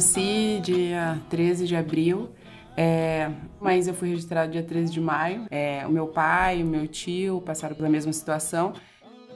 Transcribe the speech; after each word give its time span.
Nasci 0.00 0.60
dia 0.62 1.20
13 1.28 1.66
de 1.66 1.76
abril, 1.76 2.30
é, 2.74 3.30
mas 3.60 3.86
eu 3.86 3.92
fui 3.92 4.08
registrado 4.08 4.50
dia 4.50 4.62
13 4.62 4.90
de 4.90 4.98
maio. 4.98 5.46
É, 5.50 5.86
o 5.86 5.90
meu 5.90 6.06
pai 6.06 6.60
e 6.60 6.62
o 6.62 6.66
meu 6.66 6.88
tio 6.88 7.42
passaram 7.42 7.76
pela 7.76 7.90
mesma 7.90 8.10
situação. 8.10 8.72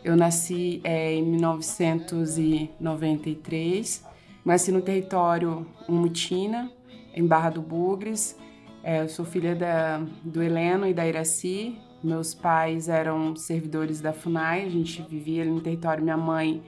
Eu 0.02 0.16
nasci 0.16 0.80
é, 0.82 1.12
em 1.12 1.22
1993, 1.22 4.06
nasci 4.42 4.72
no 4.72 4.80
território 4.80 5.66
Umutina, 5.86 6.72
em 7.14 7.26
Barra 7.26 7.50
do 7.50 7.60
Bugres. 7.60 8.34
É, 8.82 9.02
eu 9.02 9.08
sou 9.10 9.26
filha 9.26 9.54
da, 9.54 10.00
do 10.22 10.42
Heleno 10.42 10.86
e 10.86 10.94
da 10.94 11.06
Iraci. 11.06 11.76
Meus 12.02 12.32
pais 12.32 12.88
eram 12.88 13.36
servidores 13.36 14.00
da 14.00 14.14
FUNAI, 14.14 14.64
a 14.64 14.70
gente 14.70 15.02
vivia 15.02 15.42
ali 15.42 15.50
no 15.50 15.60
território. 15.60 16.02
Minha 16.02 16.16
mãe 16.16 16.62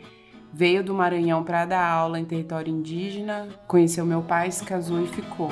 veio 0.57 0.83
do 0.83 0.95
Maranhão 0.95 1.45
para 1.45 1.67
dar 1.67 1.87
aula 1.87 2.19
em 2.19 2.25
território 2.25 2.73
indígena, 2.73 3.47
conheceu 3.67 4.07
meu 4.07 4.23
pai, 4.23 4.51
se 4.51 4.65
casou 4.65 5.03
e 5.03 5.07
ficou. 5.07 5.51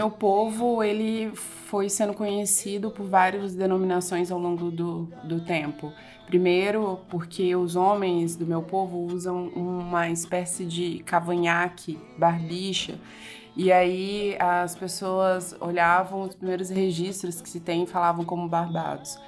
Meu 0.00 0.10
povo, 0.10 0.82
ele 0.82 1.30
foi 1.34 1.90
sendo 1.90 2.14
conhecido 2.14 2.90
por 2.90 3.06
várias 3.06 3.54
denominações 3.54 4.30
ao 4.30 4.38
longo 4.38 4.70
do, 4.70 5.04
do 5.24 5.40
tempo. 5.40 5.92
Primeiro, 6.26 7.00
porque 7.10 7.54
os 7.54 7.76
homens 7.76 8.34
do 8.34 8.46
meu 8.46 8.62
povo 8.62 8.96
usam 8.96 9.48
uma 9.48 10.08
espécie 10.08 10.64
de 10.64 11.00
cavanhaque, 11.00 11.98
barbicha, 12.16 12.98
e 13.54 13.70
aí 13.70 14.36
as 14.38 14.74
pessoas 14.74 15.54
olhavam 15.60 16.22
os 16.22 16.34
primeiros 16.34 16.70
registros 16.70 17.42
que 17.42 17.50
se 17.50 17.60
tem 17.60 17.82
e 17.82 17.86
falavam 17.86 18.24
como 18.24 18.48
barbados. 18.48 19.18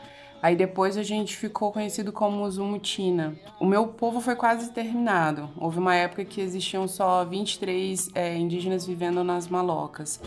Aí 0.43 0.57
depois 0.57 0.97
a 0.97 1.05
gente 1.05 1.37
ficou 1.37 1.71
conhecido 1.71 2.11
como 2.11 2.51
Zumutina. 2.51 3.37
O 3.61 3.65
meu 3.65 3.87
povo 3.87 4.21
foi 4.21 4.35
quase 4.35 4.65
exterminado. 4.65 5.49
Houve 5.57 5.79
uma 5.79 5.95
época 5.95 6.25
que 6.25 6.41
existiam 6.41 6.89
só 6.89 7.25
23 7.25 8.11
é, 8.13 8.37
indígenas 8.37 8.85
vivendo 8.85 9.23
nas 9.23 9.47
malocas. 9.47 10.21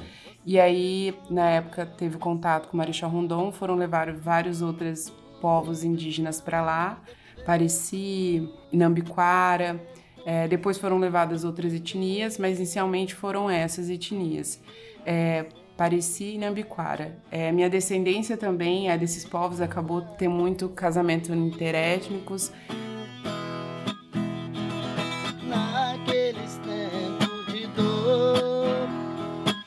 E 0.45 0.57
aí, 0.57 1.13
na 1.29 1.49
época, 1.49 1.85
teve 1.85 2.17
contato 2.17 2.69
com 2.69 2.77
Marechal 2.77 3.09
Rondon, 3.09 3.51
foram 3.51 3.75
levar 3.75 4.13
vários 4.13 4.61
outros 4.61 5.11
povos 5.41 5.83
indígenas 5.83 6.39
para 6.39 6.61
lá, 6.61 7.01
Pareci, 7.45 8.49
Nambiquara. 8.71 9.83
É, 10.25 10.47
depois 10.47 10.77
foram 10.77 10.97
levadas 10.97 11.43
outras 11.43 11.73
etnias, 11.73 12.37
mas 12.37 12.57
inicialmente 12.57 13.13
foram 13.13 13.49
essas 13.49 13.89
etnias. 13.89 14.61
É, 15.05 15.45
Pareci 15.77 16.35
e 16.35 16.37
Nambiquara. 16.37 17.17
É, 17.29 17.51
minha 17.51 17.69
descendência 17.69 18.37
também 18.37 18.89
é 18.89 18.97
desses 18.97 19.25
povos, 19.25 19.59
acabou 19.59 20.01
ter 20.01 20.27
muito 20.27 20.69
casamento 20.69 21.33
interétnicos. 21.33 22.51
Naqueles 25.43 26.57
tempos 26.57 27.53
de 27.53 27.67
dor, 27.67 28.87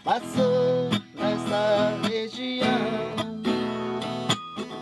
passou 0.02 0.90
nessa 1.14 1.98
região 2.08 2.68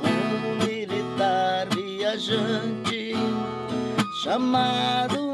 um 0.05 0.65
militar 0.65 1.67
viajante 1.75 3.15
chamado 4.23 5.26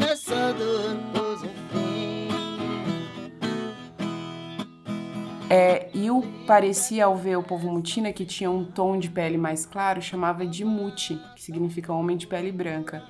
nessa 0.00 0.52
dor 0.52 0.96
pôs 1.12 1.42
um 1.42 1.48
fim. 1.70 2.28
É, 5.48 5.88
e 5.92 6.10
o 6.10 6.22
parecia 6.46 7.06
ao 7.06 7.16
ver 7.16 7.36
o 7.36 7.42
povo 7.42 7.70
mutina, 7.70 8.12
que 8.12 8.24
tinha 8.24 8.50
um 8.50 8.64
tom 8.64 8.98
de 8.98 9.10
pele 9.10 9.36
mais 9.36 9.66
claro, 9.66 10.00
chamava 10.00 10.46
de 10.46 10.64
muti, 10.64 11.20
que 11.34 11.42
significa 11.42 11.92
homem 11.92 12.16
de 12.16 12.26
pele 12.26 12.52
branca. 12.52 13.02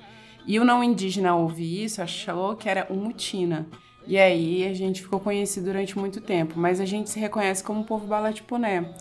E 0.45 0.59
o 0.59 0.65
não 0.65 0.83
indígena 0.83 1.31
ao 1.31 1.41
ouvir 1.43 1.83
isso 1.83 2.01
achou 2.01 2.55
que 2.55 2.67
era 2.67 2.87
um 2.89 2.95
mutina. 2.95 3.67
E 4.07 4.17
aí 4.17 4.65
a 4.67 4.73
gente 4.73 5.01
ficou 5.01 5.19
conhecido 5.19 5.67
durante 5.67 5.97
muito 5.97 6.19
tempo, 6.19 6.55
mas 6.57 6.79
a 6.79 6.85
gente 6.85 7.09
se 7.09 7.19
reconhece 7.19 7.63
como 7.63 7.83
povo 7.83 8.07
balatiponé. 8.07 8.91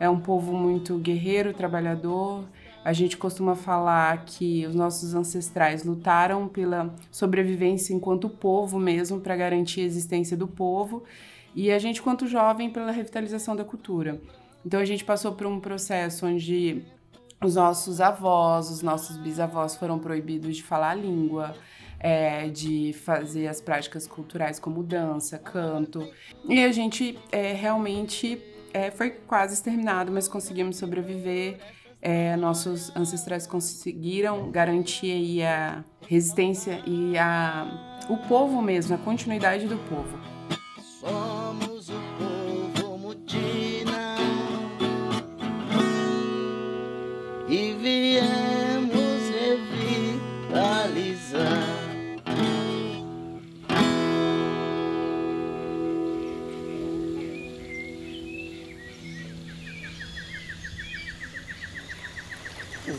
É 0.00 0.08
um 0.08 0.20
povo 0.20 0.52
muito 0.52 0.98
guerreiro, 0.98 1.52
trabalhador. 1.52 2.44
A 2.86 2.92
gente 2.92 3.16
costuma 3.16 3.56
falar 3.56 4.24
que 4.24 4.64
os 4.64 4.72
nossos 4.72 5.12
ancestrais 5.12 5.82
lutaram 5.82 6.46
pela 6.46 6.94
sobrevivência 7.10 7.92
enquanto 7.92 8.28
povo 8.28 8.78
mesmo, 8.78 9.20
para 9.20 9.34
garantir 9.34 9.80
a 9.80 9.84
existência 9.84 10.36
do 10.36 10.46
povo 10.46 11.02
e 11.52 11.72
a 11.72 11.80
gente, 11.80 12.00
quanto 12.00 12.28
jovem, 12.28 12.70
pela 12.70 12.92
revitalização 12.92 13.56
da 13.56 13.64
cultura. 13.64 14.20
Então 14.64 14.78
a 14.78 14.84
gente 14.84 15.04
passou 15.04 15.32
por 15.32 15.48
um 15.48 15.58
processo 15.58 16.26
onde 16.26 16.84
os 17.42 17.56
nossos 17.56 18.00
avós, 18.00 18.70
os 18.70 18.82
nossos 18.82 19.16
bisavós 19.16 19.74
foram 19.74 19.98
proibidos 19.98 20.54
de 20.54 20.62
falar 20.62 20.90
a 20.90 20.94
língua, 20.94 21.56
é, 21.98 22.46
de 22.46 22.92
fazer 22.92 23.48
as 23.48 23.60
práticas 23.60 24.06
culturais 24.06 24.60
como 24.60 24.84
dança, 24.84 25.38
canto. 25.38 26.08
E 26.48 26.62
a 26.62 26.70
gente 26.70 27.18
é, 27.32 27.52
realmente 27.52 28.40
é, 28.72 28.92
foi 28.92 29.10
quase 29.10 29.54
exterminado, 29.54 30.12
mas 30.12 30.28
conseguimos 30.28 30.76
sobreviver. 30.76 31.58
É, 32.00 32.36
nossos 32.36 32.94
ancestrais 32.94 33.46
conseguiram 33.46 34.50
garantir 34.50 35.10
aí 35.10 35.42
a 35.42 35.84
resistência 36.06 36.82
e 36.86 37.16
a, 37.18 37.66
o 38.08 38.16
povo 38.28 38.62
mesmo, 38.62 38.94
a 38.94 38.98
continuidade 38.98 39.66
do 39.66 39.76
povo. 39.88 40.18
Somos 41.00 41.65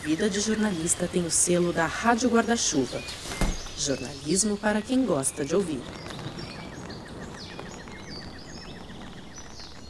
Vida 0.08 0.30
de 0.30 0.40
Jornalista 0.40 1.06
tem 1.06 1.26
o 1.26 1.30
selo 1.30 1.74
da 1.74 1.86
Rádio 1.86 2.30
Guarda-Chuva. 2.30 3.04
Jornalismo 3.78 4.56
para 4.56 4.82
quem 4.82 5.06
gosta 5.06 5.44
de 5.44 5.54
ouvir. 5.54 5.82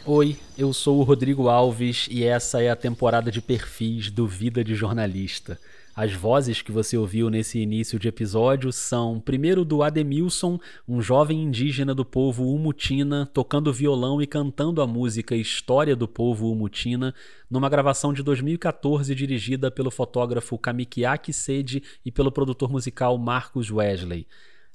Oi, 0.10 0.38
eu 0.58 0.72
sou 0.72 1.00
o 1.00 1.04
Rodrigo 1.04 1.50
Alves 1.50 2.08
e 2.10 2.24
essa 2.24 2.62
é 2.64 2.70
a 2.70 2.78
temporada 2.78 3.30
de 3.30 3.42
perfis 3.42 4.10
do 4.10 4.26
Vida 4.26 4.64
de 4.64 4.74
Jornalista. 4.74 5.60
As 5.94 6.14
vozes 6.14 6.62
que 6.62 6.72
você 6.72 6.98
ouviu 6.98 7.30
nesse 7.30 7.60
início 7.60 8.00
de 8.00 8.08
episódio 8.08 8.72
são, 8.72 9.20
primeiro, 9.20 9.66
do 9.66 9.84
Ademilson, 9.84 10.62
um 10.88 11.02
jovem 11.02 11.44
indígena 11.44 11.94
do 11.94 12.06
povo 12.06 12.46
Umutina, 12.46 13.30
tocando 13.34 13.74
violão 13.74 14.22
e 14.22 14.26
cantando 14.26 14.82
a 14.82 14.88
música 14.88 15.36
História 15.36 15.94
do 15.94 16.08
Povo 16.08 16.50
Umutina, 16.50 17.14
numa 17.52 17.68
gravação 17.68 18.14
de 18.14 18.24
2014 18.24 19.14
dirigida 19.14 19.70
pelo 19.70 19.92
fotógrafo 19.92 20.58
Kamikiaki 20.58 21.34
Sede 21.34 21.84
e 22.06 22.14
pelo 22.14 22.32
produtor 22.32 22.72
musical 22.72 23.18
Marcos 23.18 23.70
Wesley. 23.70 24.26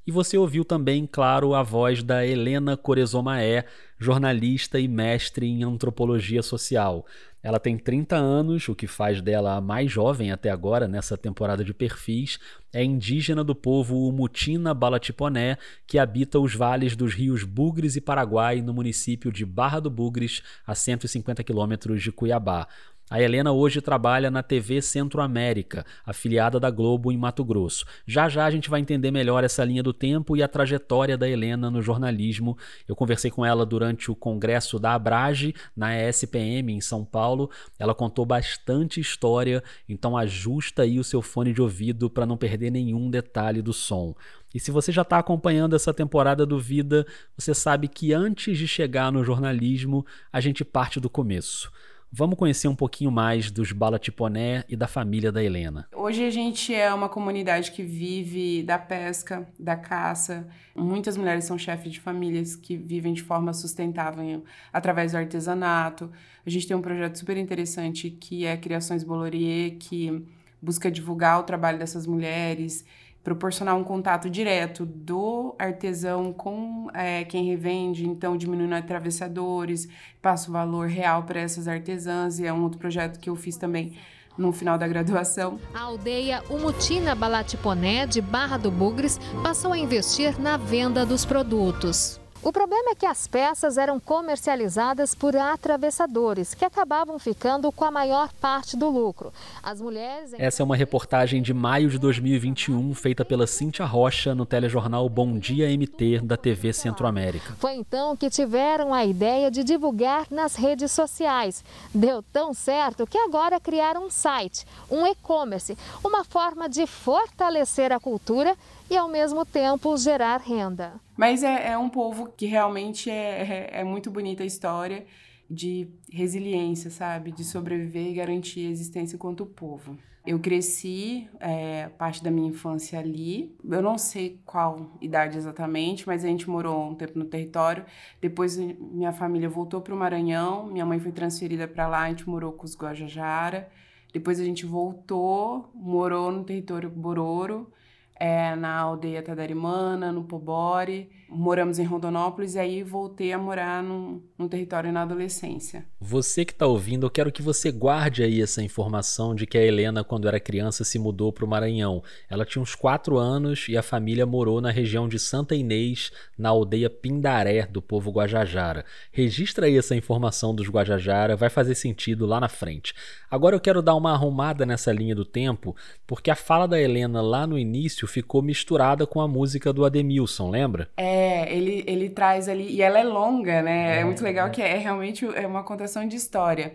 E 0.04 0.10
você 0.10 0.37
ouviu 0.37 0.64
também, 0.64 1.06
claro, 1.06 1.54
a 1.54 1.62
voz 1.62 2.02
da 2.02 2.26
Helena 2.26 2.76
Corezomaé, 2.76 3.66
jornalista 3.99 4.81
e 4.81 4.88
mestre 4.88 5.46
em 5.46 5.62
antropologia 5.62 6.43
social. 6.43 7.06
Ela 7.40 7.58
tem 7.58 7.76
30 7.76 8.16
anos, 8.16 8.69
o 8.69 8.75
que 8.75 8.87
faz 8.87 9.20
dela 9.20 9.56
a 9.56 9.60
mais 9.60 9.90
jovem 9.90 10.31
até 10.31 10.49
agora 10.50 10.87
nessa 10.87 11.16
temporada 11.16 11.64
de 11.64 11.75
perfis. 11.75 12.38
É 12.72 12.84
indígena 12.84 13.44
do 13.44 13.54
povo 13.54 14.08
Umutina 14.08 14.72
Balatiponé, 14.72 15.56
que 15.87 15.99
habita 15.99 16.38
os 16.38 16.55
vales 16.55 16.96
dos 16.96 17.14
rios 17.14 17.44
Bugres 17.44 17.94
e 17.96 18.00
Paraguai, 18.00 18.60
no 18.60 18.72
município 18.72 19.32
de 19.32 19.44
Barra 19.44 19.81
do 19.81 19.90
Bugres, 19.90 20.43
a 20.64 20.75
150 20.75 21.43
quilômetros 21.43 22.02
de 22.02 22.10
Cuiabá. 22.12 22.66
A 23.12 23.20
Helena 23.20 23.52
hoje 23.52 23.82
trabalha 23.82 24.30
na 24.30 24.42
TV 24.42 24.80
Centro-América, 24.80 25.84
afiliada 26.02 26.58
da 26.58 26.70
Globo 26.70 27.12
em 27.12 27.18
Mato 27.18 27.44
Grosso. 27.44 27.84
Já 28.06 28.26
já 28.26 28.46
a 28.46 28.50
gente 28.50 28.70
vai 28.70 28.80
entender 28.80 29.10
melhor 29.10 29.44
essa 29.44 29.62
linha 29.62 29.82
do 29.82 29.92
tempo 29.92 30.34
e 30.34 30.42
a 30.42 30.48
trajetória 30.48 31.14
da 31.18 31.28
Helena 31.28 31.70
no 31.70 31.82
jornalismo. 31.82 32.56
Eu 32.88 32.96
conversei 32.96 33.30
com 33.30 33.44
ela 33.44 33.66
durante 33.66 34.10
o 34.10 34.16
congresso 34.16 34.78
da 34.78 34.94
Abrage, 34.94 35.54
na 35.76 35.94
ESPM, 35.94 36.72
em 36.72 36.80
São 36.80 37.04
Paulo. 37.04 37.50
Ela 37.78 37.94
contou 37.94 38.24
bastante 38.24 38.98
história, 38.98 39.62
então 39.86 40.16
ajusta 40.16 40.80
aí 40.80 40.98
o 40.98 41.04
seu 41.04 41.20
fone 41.20 41.52
de 41.52 41.60
ouvido 41.60 42.08
para 42.08 42.24
não 42.24 42.38
perder 42.38 42.70
nenhum 42.70 43.10
detalhe 43.10 43.60
do 43.60 43.74
som. 43.74 44.14
E 44.54 44.58
se 44.58 44.70
você 44.70 44.90
já 44.90 45.02
está 45.02 45.18
acompanhando 45.18 45.76
essa 45.76 45.92
temporada 45.92 46.46
do 46.46 46.58
Vida, 46.58 47.06
você 47.36 47.52
sabe 47.52 47.88
que 47.88 48.14
antes 48.14 48.56
de 48.56 48.66
chegar 48.66 49.12
no 49.12 49.22
jornalismo, 49.22 50.06
a 50.32 50.40
gente 50.40 50.64
parte 50.64 50.98
do 50.98 51.10
começo. 51.10 51.70
Vamos 52.14 52.38
conhecer 52.38 52.68
um 52.68 52.74
pouquinho 52.74 53.10
mais 53.10 53.50
dos 53.50 53.72
Balatiponé 53.72 54.64
e 54.68 54.76
da 54.76 54.86
família 54.86 55.32
da 55.32 55.42
Helena. 55.42 55.88
Hoje 55.96 56.22
a 56.22 56.28
gente 56.28 56.74
é 56.74 56.92
uma 56.92 57.08
comunidade 57.08 57.72
que 57.72 57.82
vive 57.82 58.62
da 58.62 58.78
pesca, 58.78 59.48
da 59.58 59.76
caça. 59.76 60.46
Muitas 60.76 61.16
mulheres 61.16 61.46
são 61.46 61.56
chefes 61.56 61.90
de 61.90 61.98
famílias 61.98 62.54
que 62.54 62.76
vivem 62.76 63.14
de 63.14 63.22
forma 63.22 63.54
sustentável 63.54 64.44
através 64.70 65.12
do 65.12 65.18
artesanato. 65.18 66.12
A 66.44 66.50
gente 66.50 66.68
tem 66.68 66.76
um 66.76 66.82
projeto 66.82 67.16
super 67.16 67.38
interessante 67.38 68.10
que 68.10 68.44
é 68.44 68.58
Criações 68.58 69.02
Bolorier, 69.02 69.78
que 69.78 70.22
busca 70.60 70.90
divulgar 70.90 71.40
o 71.40 71.44
trabalho 71.44 71.78
dessas 71.78 72.06
mulheres 72.06 72.84
proporcionar 73.22 73.76
um 73.76 73.84
contato 73.84 74.28
direto 74.28 74.84
do 74.84 75.54
artesão 75.58 76.32
com 76.32 76.88
é, 76.92 77.24
quem 77.24 77.44
revende, 77.44 78.06
então 78.06 78.36
diminuindo 78.36 78.74
atravessadores, 78.74 79.88
passa 80.20 80.48
o 80.48 80.52
valor 80.52 80.88
real 80.88 81.22
para 81.22 81.40
essas 81.40 81.69
artesãs, 81.69 82.38
e 82.38 82.46
é 82.46 82.52
um 82.52 82.62
outro 82.62 82.78
projeto 82.78 83.19
que 83.20 83.30
eu 83.30 83.36
fiz 83.36 83.56
também 83.56 83.96
no 84.36 84.52
final 84.52 84.78
da 84.78 84.88
graduação. 84.88 85.58
A 85.74 85.80
aldeia 85.80 86.42
Umutina 86.48 87.14
Balatiponé, 87.14 88.06
de 88.06 88.20
Barra 88.20 88.56
do 88.56 88.70
Bugres, 88.70 89.19
passou 89.42 89.72
a 89.72 89.78
investir 89.78 90.40
na 90.40 90.56
venda 90.56 91.04
dos 91.04 91.24
produtos. 91.24 92.21
O 92.44 92.52
problema 92.52 92.90
é 92.90 92.94
que 92.96 93.06
as 93.06 93.28
peças 93.28 93.78
eram 93.78 94.00
comercializadas 94.00 95.14
por 95.14 95.36
atravessadores, 95.36 96.54
que 96.54 96.64
acabavam 96.64 97.16
ficando 97.16 97.70
com 97.70 97.84
a 97.84 97.90
maior 97.90 98.32
parte 98.32 98.76
do 98.76 98.88
lucro. 98.88 99.32
As 99.62 99.80
mulheres. 99.80 100.34
Essa 100.36 100.60
é 100.60 100.64
uma 100.64 100.74
reportagem 100.74 101.40
de 101.40 101.54
maio 101.54 101.88
de 101.88 102.00
2021, 102.00 102.94
feita 102.94 103.24
pela 103.24 103.46
Cíntia 103.46 103.86
Rocha 103.86 104.34
no 104.34 104.44
telejornal 104.44 105.08
Bom 105.08 105.38
Dia 105.38 105.68
MT 105.68 106.22
da 106.24 106.36
TV 106.36 106.72
Centro-América. 106.72 107.54
Foi 107.60 107.74
então 107.74 108.16
que 108.16 108.28
tiveram 108.28 108.92
a 108.92 109.04
ideia 109.04 109.48
de 109.48 109.62
divulgar 109.62 110.26
nas 110.28 110.56
redes 110.56 110.90
sociais. 110.90 111.64
Deu 111.94 112.24
tão 112.32 112.52
certo 112.52 113.06
que 113.06 113.18
agora 113.18 113.60
criaram 113.60 114.06
um 114.06 114.10
site, 114.10 114.66
um 114.90 115.06
e-commerce, 115.06 115.78
uma 116.02 116.24
forma 116.24 116.68
de 116.68 116.88
fortalecer 116.88 117.92
a 117.92 118.00
cultura 118.00 118.56
e, 118.92 118.96
ao 118.96 119.08
mesmo 119.08 119.46
tempo, 119.46 119.96
gerar 119.96 120.36
renda. 120.36 121.00
Mas 121.16 121.42
é, 121.42 121.70
é 121.70 121.78
um 121.78 121.88
povo 121.88 122.30
que 122.36 122.44
realmente 122.44 123.08
é, 123.08 123.70
é, 123.72 123.80
é 123.80 123.84
muito 123.84 124.10
bonita 124.10 124.42
a 124.42 124.46
história 124.46 125.06
de 125.48 125.88
resiliência, 126.10 126.90
sabe? 126.90 127.32
De 127.32 127.42
sobreviver 127.42 128.08
e 128.08 128.14
garantir 128.14 128.66
a 128.66 128.70
existência 128.70 129.16
enquanto 129.16 129.46
povo. 129.46 129.96
Eu 130.26 130.38
cresci 130.38 131.26
é, 131.40 131.88
parte 131.88 132.22
da 132.22 132.30
minha 132.30 132.50
infância 132.50 132.98
ali. 132.98 133.56
Eu 133.64 133.80
não 133.80 133.96
sei 133.96 134.38
qual 134.44 134.90
idade 135.00 135.38
exatamente, 135.38 136.06
mas 136.06 136.22
a 136.22 136.28
gente 136.28 136.48
morou 136.48 136.90
um 136.90 136.94
tempo 136.94 137.18
no 137.18 137.24
território. 137.24 137.86
Depois 138.20 138.58
minha 138.58 139.12
família 139.12 139.48
voltou 139.48 139.80
para 139.80 139.94
o 139.94 139.96
Maranhão. 139.96 140.66
Minha 140.66 140.84
mãe 140.84 141.00
foi 141.00 141.12
transferida 141.12 141.66
para 141.66 141.88
lá. 141.88 142.02
A 142.02 142.08
gente 142.10 142.28
morou 142.28 142.52
com 142.52 142.66
os 142.66 142.76
Guajajara. 142.76 143.70
Depois 144.12 144.38
a 144.38 144.44
gente 144.44 144.66
voltou, 144.66 145.70
morou 145.74 146.30
no 146.30 146.44
território 146.44 146.90
Bororo 146.90 147.72
é, 148.18 148.54
na 148.54 148.78
aldeia 148.78 149.22
Tadarimana, 149.22 150.12
no 150.12 150.24
Pobore. 150.24 151.10
Moramos 151.28 151.78
em 151.78 151.84
Rondonópolis 151.84 152.54
e 152.54 152.58
aí 152.58 152.82
voltei 152.82 153.32
a 153.32 153.38
morar 153.38 153.82
num, 153.82 154.20
num 154.38 154.46
território 154.46 154.92
na 154.92 155.02
adolescência. 155.02 155.86
Você 155.98 156.44
que 156.44 156.52
está 156.52 156.66
ouvindo, 156.66 157.06
eu 157.06 157.10
quero 157.10 157.32
que 157.32 157.40
você 157.40 157.72
guarde 157.72 158.22
aí 158.22 158.42
essa 158.42 158.62
informação 158.62 159.34
de 159.34 159.46
que 159.46 159.56
a 159.56 159.62
Helena, 159.62 160.04
quando 160.04 160.28
era 160.28 160.38
criança, 160.38 160.84
se 160.84 160.98
mudou 160.98 161.32
para 161.32 161.44
o 161.44 161.48
Maranhão. 161.48 162.02
Ela 162.28 162.44
tinha 162.44 162.60
uns 162.60 162.74
4 162.74 163.16
anos 163.16 163.66
e 163.68 163.78
a 163.78 163.82
família 163.82 164.26
morou 164.26 164.60
na 164.60 164.70
região 164.70 165.08
de 165.08 165.18
Santa 165.18 165.54
Inês, 165.54 166.12
na 166.36 166.50
aldeia 166.50 166.90
Pindaré, 166.90 167.66
do 167.66 167.80
povo 167.80 168.10
Guajajara. 168.10 168.84
Registra 169.10 169.66
aí 169.66 169.78
essa 169.78 169.96
informação 169.96 170.54
dos 170.54 170.68
Guajajara, 170.68 171.34
vai 171.34 171.48
fazer 171.48 171.74
sentido 171.74 172.26
lá 172.26 172.38
na 172.38 172.48
frente. 172.48 172.94
Agora 173.30 173.56
eu 173.56 173.60
quero 173.60 173.80
dar 173.80 173.94
uma 173.94 174.12
arrumada 174.12 174.66
nessa 174.66 174.92
linha 174.92 175.14
do 175.14 175.24
tempo, 175.24 175.74
porque 176.06 176.30
a 176.30 176.36
fala 176.36 176.68
da 176.68 176.78
Helena 176.78 177.22
lá 177.22 177.46
no 177.46 177.58
início 177.58 178.01
ficou 178.06 178.43
misturada 178.43 179.06
com 179.06 179.20
a 179.20 179.28
música 179.28 179.72
do 179.72 179.84
Ademilson, 179.84 180.50
lembra? 180.50 180.90
É, 180.96 181.54
ele, 181.54 181.84
ele 181.87 182.10
traz 182.10 182.49
ali, 182.49 182.69
e 182.75 182.82
ela 182.82 182.99
é 182.99 183.04
longa, 183.04 183.62
né? 183.62 183.96
É, 183.96 184.00
é 184.00 184.04
muito 184.04 184.22
legal 184.22 184.50
que 184.50 184.60
é, 184.60 184.76
é 184.76 184.78
realmente 184.78 185.26
é 185.34 185.46
uma 185.46 185.62
contação 185.62 186.06
de 186.06 186.16
história 186.16 186.72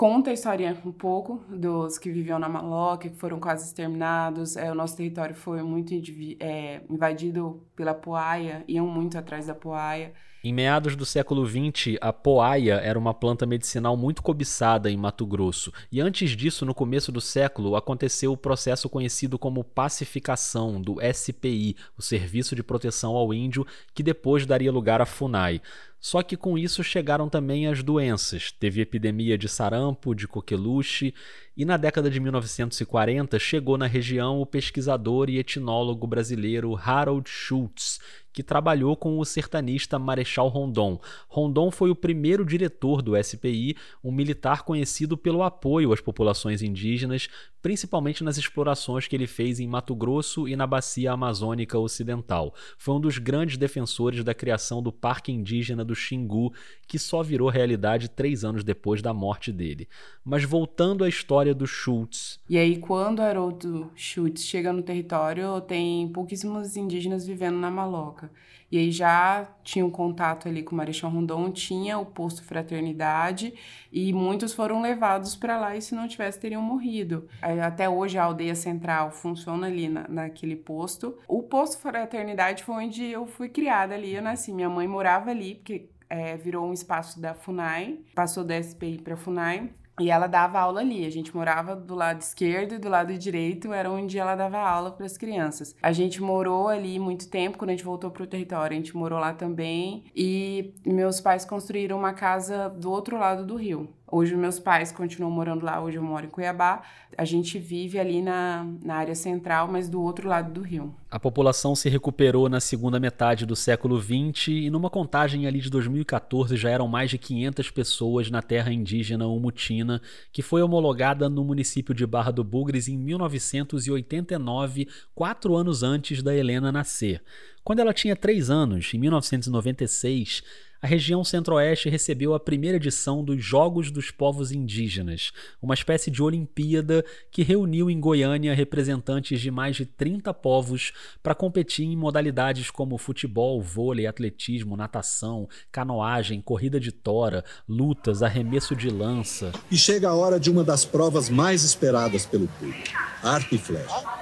conta 0.00 0.30
a 0.30 0.32
história 0.32 0.74
um 0.82 0.92
pouco 0.92 1.44
dos 1.50 1.98
que 1.98 2.10
viviam 2.10 2.38
na 2.38 2.48
Maloca, 2.48 3.06
que 3.10 3.16
foram 3.16 3.38
quase 3.38 3.66
exterminados. 3.66 4.56
É, 4.56 4.72
o 4.72 4.74
nosso 4.74 4.96
território 4.96 5.34
foi 5.34 5.62
muito 5.62 5.92
é, 6.40 6.80
invadido 6.88 7.62
pela 7.76 7.92
poaia, 7.92 8.64
iam 8.66 8.86
muito 8.86 9.18
atrás 9.18 9.48
da 9.48 9.54
poaia. 9.54 10.14
Em 10.42 10.54
meados 10.54 10.96
do 10.96 11.04
século 11.04 11.46
XX, 11.46 11.98
a 12.00 12.14
poaia 12.14 12.76
era 12.76 12.98
uma 12.98 13.12
planta 13.12 13.44
medicinal 13.44 13.94
muito 13.94 14.22
cobiçada 14.22 14.90
em 14.90 14.96
Mato 14.96 15.26
Grosso. 15.26 15.70
E 15.92 16.00
antes 16.00 16.30
disso, 16.30 16.64
no 16.64 16.74
começo 16.74 17.12
do 17.12 17.20
século, 17.20 17.76
aconteceu 17.76 18.32
o 18.32 18.38
processo 18.38 18.88
conhecido 18.88 19.38
como 19.38 19.62
pacificação 19.62 20.80
do 20.80 20.96
SPI, 21.12 21.76
o 21.94 22.00
Serviço 22.00 22.56
de 22.56 22.62
Proteção 22.62 23.16
ao 23.16 23.34
Índio, 23.34 23.66
que 23.92 24.02
depois 24.02 24.46
daria 24.46 24.72
lugar 24.72 25.02
à 25.02 25.04
FUNAI. 25.04 25.60
Só 26.00 26.22
que 26.22 26.34
com 26.34 26.56
isso 26.56 26.82
chegaram 26.82 27.28
também 27.28 27.66
as 27.66 27.82
doenças. 27.82 28.50
Teve 28.50 28.80
epidemia 28.80 29.36
de 29.36 29.46
sarampo, 29.46 30.14
de 30.14 30.26
coqueluche, 30.26 31.12
e 31.54 31.62
na 31.66 31.76
década 31.76 32.10
de 32.10 32.18
1940 32.18 33.38
chegou 33.38 33.76
na 33.76 33.86
região 33.86 34.40
o 34.40 34.46
pesquisador 34.46 35.28
e 35.28 35.38
etnólogo 35.38 36.06
brasileiro 36.06 36.74
Harold 36.74 37.28
Schultz, 37.28 38.00
que 38.32 38.42
trabalhou 38.42 38.96
com 38.96 39.18
o 39.18 39.24
sertanista 39.24 39.98
Marechal 39.98 40.48
Rondon. 40.48 41.00
Rondon 41.28 41.70
foi 41.70 41.90
o 41.90 41.96
primeiro 41.96 42.44
diretor 42.44 43.02
do 43.02 43.20
SPI, 43.22 43.76
um 44.02 44.12
militar 44.12 44.62
conhecido 44.62 45.16
pelo 45.16 45.42
apoio 45.42 45.92
às 45.92 46.00
populações 46.00 46.62
indígenas, 46.62 47.28
principalmente 47.62 48.24
nas 48.24 48.36
explorações 48.36 49.06
que 49.06 49.14
ele 49.14 49.26
fez 49.26 49.60
em 49.60 49.66
Mato 49.66 49.94
Grosso 49.94 50.48
e 50.48 50.56
na 50.56 50.66
Bacia 50.66 51.12
Amazônica 51.12 51.78
Ocidental. 51.78 52.54
Foi 52.78 52.94
um 52.94 53.00
dos 53.00 53.18
grandes 53.18 53.56
defensores 53.56 54.24
da 54.24 54.34
criação 54.34 54.82
do 54.82 54.92
Parque 54.92 55.32
Indígena 55.32 55.84
do 55.84 55.94
Xingu, 55.94 56.52
que 56.86 56.98
só 56.98 57.22
virou 57.22 57.48
realidade 57.48 58.08
três 58.08 58.44
anos 58.44 58.64
depois 58.64 59.02
da 59.02 59.12
morte 59.12 59.52
dele. 59.52 59.88
Mas 60.24 60.44
voltando 60.44 61.04
à 61.04 61.08
história 61.08 61.54
do 61.54 61.66
Schultz. 61.66 62.40
E 62.48 62.56
aí, 62.56 62.78
quando 62.78 63.20
Haroldo 63.20 63.90
Schultz 63.94 64.44
chega 64.44 64.72
no 64.72 64.82
território, 64.82 65.60
tem 65.60 66.08
pouquíssimos 66.08 66.76
indígenas 66.76 67.26
vivendo 67.26 67.56
na 67.56 67.70
Maloca. 67.70 68.30
E 68.70 68.78
aí 68.78 68.92
já 68.92 69.48
tinha 69.64 69.84
um 69.84 69.90
contato 69.90 70.46
ali 70.46 70.62
com 70.62 70.74
o 70.74 70.78
Marechal 70.78 71.10
Rondon, 71.10 71.50
tinha 71.50 71.98
o 71.98 72.06
posto 72.06 72.44
Fraternidade, 72.44 73.52
e 73.92 74.12
muitos 74.12 74.52
foram 74.52 74.80
levados 74.80 75.34
para 75.34 75.58
lá 75.58 75.76
e 75.76 75.82
se 75.82 75.92
não 75.92 76.06
tivesse 76.06 76.38
teriam 76.38 76.62
morrido. 76.62 77.26
Até 77.58 77.88
hoje 77.88 78.18
a 78.18 78.24
aldeia 78.24 78.54
central 78.54 79.10
funciona 79.10 79.66
ali 79.66 79.88
na, 79.88 80.06
naquele 80.08 80.56
posto. 80.56 81.16
O 81.26 81.42
posto 81.42 81.78
Fraternidade 81.78 82.64
foi 82.64 82.86
onde 82.86 83.04
eu 83.04 83.26
fui 83.26 83.48
criada 83.48 83.94
ali, 83.94 84.14
eu 84.14 84.22
nasci. 84.22 84.52
Minha 84.52 84.68
mãe 84.68 84.86
morava 84.86 85.30
ali, 85.30 85.54
porque 85.54 85.88
é, 86.08 86.36
virou 86.36 86.66
um 86.66 86.72
espaço 86.72 87.20
da 87.20 87.34
FUNAI, 87.34 88.00
passou 88.14 88.44
da 88.44 88.60
SPI 88.60 88.98
para 88.98 89.16
FUNAI. 89.16 89.70
E 90.00 90.10
ela 90.10 90.26
dava 90.26 90.58
aula 90.58 90.80
ali. 90.80 91.04
A 91.04 91.10
gente 91.10 91.34
morava 91.36 91.76
do 91.76 91.94
lado 91.94 92.22
esquerdo 92.22 92.74
e 92.74 92.78
do 92.78 92.88
lado 92.88 93.16
direito 93.18 93.70
era 93.72 93.90
onde 93.90 94.18
ela 94.18 94.34
dava 94.34 94.58
aula 94.58 94.90
para 94.90 95.04
as 95.04 95.18
crianças. 95.18 95.76
A 95.82 95.92
gente 95.92 96.22
morou 96.22 96.68
ali 96.68 96.98
muito 96.98 97.28
tempo. 97.28 97.58
Quando 97.58 97.70
a 97.70 97.72
gente 97.74 97.84
voltou 97.84 98.10
para 98.10 98.22
o 98.22 98.26
território, 98.26 98.74
a 98.74 98.80
gente 98.80 98.96
morou 98.96 99.18
lá 99.18 99.34
também. 99.34 100.04
E 100.16 100.72
meus 100.86 101.20
pais 101.20 101.44
construíram 101.44 101.98
uma 101.98 102.14
casa 102.14 102.70
do 102.70 102.90
outro 102.90 103.18
lado 103.18 103.44
do 103.44 103.56
rio. 103.56 103.90
Hoje 104.12 104.34
meus 104.34 104.58
pais 104.58 104.90
continuam 104.90 105.30
morando 105.30 105.64
lá, 105.64 105.80
hoje 105.80 105.96
eu 105.96 106.02
moro 106.02 106.26
em 106.26 106.28
Cuiabá. 106.28 106.82
A 107.16 107.24
gente 107.24 107.60
vive 107.60 107.96
ali 107.96 108.20
na, 108.20 108.66
na 108.82 108.96
área 108.96 109.14
central, 109.14 109.68
mas 109.70 109.88
do 109.88 110.02
outro 110.02 110.28
lado 110.28 110.52
do 110.52 110.62
rio. 110.62 110.92
A 111.08 111.20
população 111.20 111.76
se 111.76 111.88
recuperou 111.88 112.48
na 112.48 112.58
segunda 112.58 112.98
metade 112.98 113.46
do 113.46 113.54
século 113.54 114.00
XX 114.00 114.48
e 114.48 114.70
numa 114.70 114.90
contagem 114.90 115.46
ali 115.46 115.60
de 115.60 115.70
2014 115.70 116.56
já 116.56 116.70
eram 116.70 116.88
mais 116.88 117.10
de 117.10 117.18
500 117.18 117.70
pessoas 117.70 118.30
na 118.30 118.42
terra 118.42 118.72
indígena 118.72 119.28
Umutina, 119.28 120.02
que 120.32 120.42
foi 120.42 120.60
homologada 120.60 121.28
no 121.28 121.44
município 121.44 121.94
de 121.94 122.04
Barra 122.04 122.32
do 122.32 122.42
Bugres 122.42 122.88
em 122.88 122.96
1989, 122.96 124.88
quatro 125.14 125.54
anos 125.54 125.84
antes 125.84 126.20
da 126.20 126.34
Helena 126.34 126.72
nascer. 126.72 127.22
Quando 127.62 127.78
ela 127.78 127.92
tinha 127.92 128.16
3 128.16 128.50
anos, 128.50 128.92
em 128.92 128.98
1996, 128.98 130.42
a 130.82 130.86
região 130.86 131.22
Centro-Oeste 131.22 131.90
recebeu 131.90 132.32
a 132.32 132.40
primeira 132.40 132.76
edição 132.76 133.22
dos 133.22 133.44
Jogos 133.44 133.90
dos 133.90 134.10
Povos 134.10 134.50
Indígenas, 134.50 135.30
uma 135.60 135.74
espécie 135.74 136.10
de 136.10 136.22
Olimpíada 136.22 137.04
que 137.30 137.42
reuniu 137.42 137.90
em 137.90 138.00
Goiânia 138.00 138.54
representantes 138.54 139.40
de 139.40 139.50
mais 139.50 139.76
de 139.76 139.84
30 139.84 140.32
povos 140.32 140.92
para 141.22 141.34
competir 141.34 141.84
em 141.84 141.96
modalidades 141.96 142.70
como 142.70 142.96
futebol, 142.96 143.60
vôlei, 143.60 144.06
atletismo, 144.06 144.76
natação, 144.76 145.48
canoagem, 145.70 146.40
corrida 146.40 146.80
de 146.80 146.92
tora, 146.92 147.44
lutas, 147.68 148.22
arremesso 148.22 148.74
de 148.74 148.88
lança. 148.88 149.52
E 149.70 149.76
chega 149.76 150.08
a 150.08 150.14
hora 150.14 150.40
de 150.40 150.50
uma 150.50 150.64
das 150.64 150.84
provas 150.84 151.28
mais 151.28 151.62
esperadas 151.62 152.24
pelo 152.24 152.48
público: 152.48 152.88
arco 153.22 153.54
e 153.54 153.58
flecha. 153.58 154.20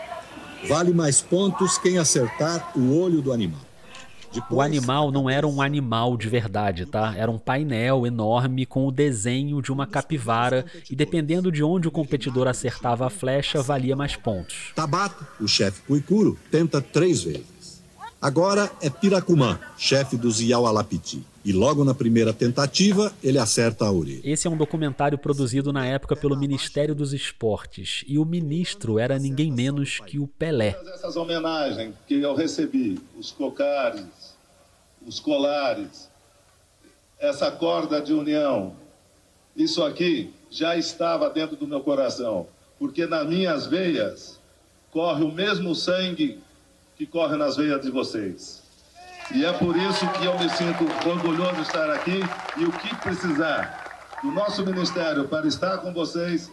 Vale 0.67 0.93
mais 0.93 1.21
pontos 1.21 1.79
quem 1.79 1.99
acertar 1.99 2.77
o 2.77 2.99
olho 2.99 3.23
do 3.23 3.33
animal. 3.33 3.68
O 4.51 4.61
animal 4.61 5.11
não 5.11 5.29
era 5.29 5.47
um 5.47 5.61
animal 5.61 6.17
de 6.17 6.29
verdade, 6.29 6.87
tá? 6.87 7.15
Era 7.17 7.31
um 7.31 7.39
painel 7.39 8.07
enorme 8.07 8.67
com 8.67 8.87
o 8.87 8.93
desenho 8.93 9.61
de 9.63 9.73
uma 9.73 9.87
capivara 9.87 10.65
e 10.91 10.97
dependendo 10.97 11.51
de 11.51 11.63
onde 11.63 11.89
o 11.89 11.91
competidor 11.91 12.47
acertava 12.49 13.07
a 13.07 13.11
flecha, 13.11 13.63
valia 13.63 13.97
mais 13.97 14.17
pontos. 14.17 14.73
Tabaco, 14.75 15.27
o 15.41 15.49
chefe 15.49 15.83
Cuicuro, 15.83 16.39
tenta 16.51 16.81
três 16.81 17.23
vezes. 17.23 17.59
Agora 18.21 18.69
é 18.83 18.91
Piracumã, 18.91 19.61
chefe 19.77 20.17
dos 20.17 20.41
Iaualapiti. 20.41 21.25
E 21.45 21.53
logo 21.53 21.85
na 21.85 21.95
primeira 21.95 22.33
tentativa, 22.33 23.13
ele 23.23 23.39
acerta 23.39 23.85
a 23.85 23.93
orelha. 23.93 24.21
Esse 24.25 24.49
é 24.49 24.51
um 24.51 24.57
documentário 24.57 25.17
produzido 25.17 25.73
na 25.73 25.87
época 25.87 26.17
pelo 26.17 26.37
Ministério 26.37 26.97
dos 26.97 27.13
Esportes. 27.13 28.05
E 28.09 28.19
o 28.19 28.25
ministro 28.25 28.99
era 28.99 29.19
ninguém 29.21 29.53
menos 29.53 30.01
que 30.05 30.19
o 30.19 30.27
Pelé. 30.27 30.77
Essas 30.93 31.17
homenagens 31.17 31.95
que 32.09 32.21
eu 32.21 32.35
recebi, 32.35 33.01
os 33.17 33.31
cocares, 33.31 34.05
os 35.09 35.19
colares, 35.19 36.11
essa 37.19 37.51
corda 37.51 37.99
de 37.99 38.13
união, 38.13 38.77
isso 39.57 39.83
aqui 39.83 40.35
já 40.51 40.77
estava 40.77 41.31
dentro 41.31 41.57
do 41.57 41.67
meu 41.67 41.81
coração, 41.81 42.47
porque 42.79 43.07
nas 43.07 43.27
minhas 43.27 43.67
veias 43.67 44.39
corre 44.93 45.25
o 45.25 45.33
mesmo 45.33 45.75
sangue 45.75 46.39
que 46.95 47.07
corre 47.07 47.37
nas 47.37 47.57
veias 47.57 47.81
de 47.81 47.91
vocês. 47.91 48.63
E 49.35 49.45
é 49.45 49.53
por 49.53 49.75
isso 49.77 50.07
que 50.13 50.27
eu 50.27 50.39
me 50.39 50.49
sinto 50.51 50.85
orgulhoso 51.09 51.57
de 51.57 51.63
estar 51.63 51.91
aqui 51.91 52.21
e 52.59 52.65
o 52.65 52.73
que 52.73 52.95
precisar 52.97 54.19
do 54.23 54.31
nosso 54.31 54.65
ministério 54.65 55.27
para 55.27 55.47
estar 55.47 55.79
com 55.79 55.93
vocês, 55.93 56.53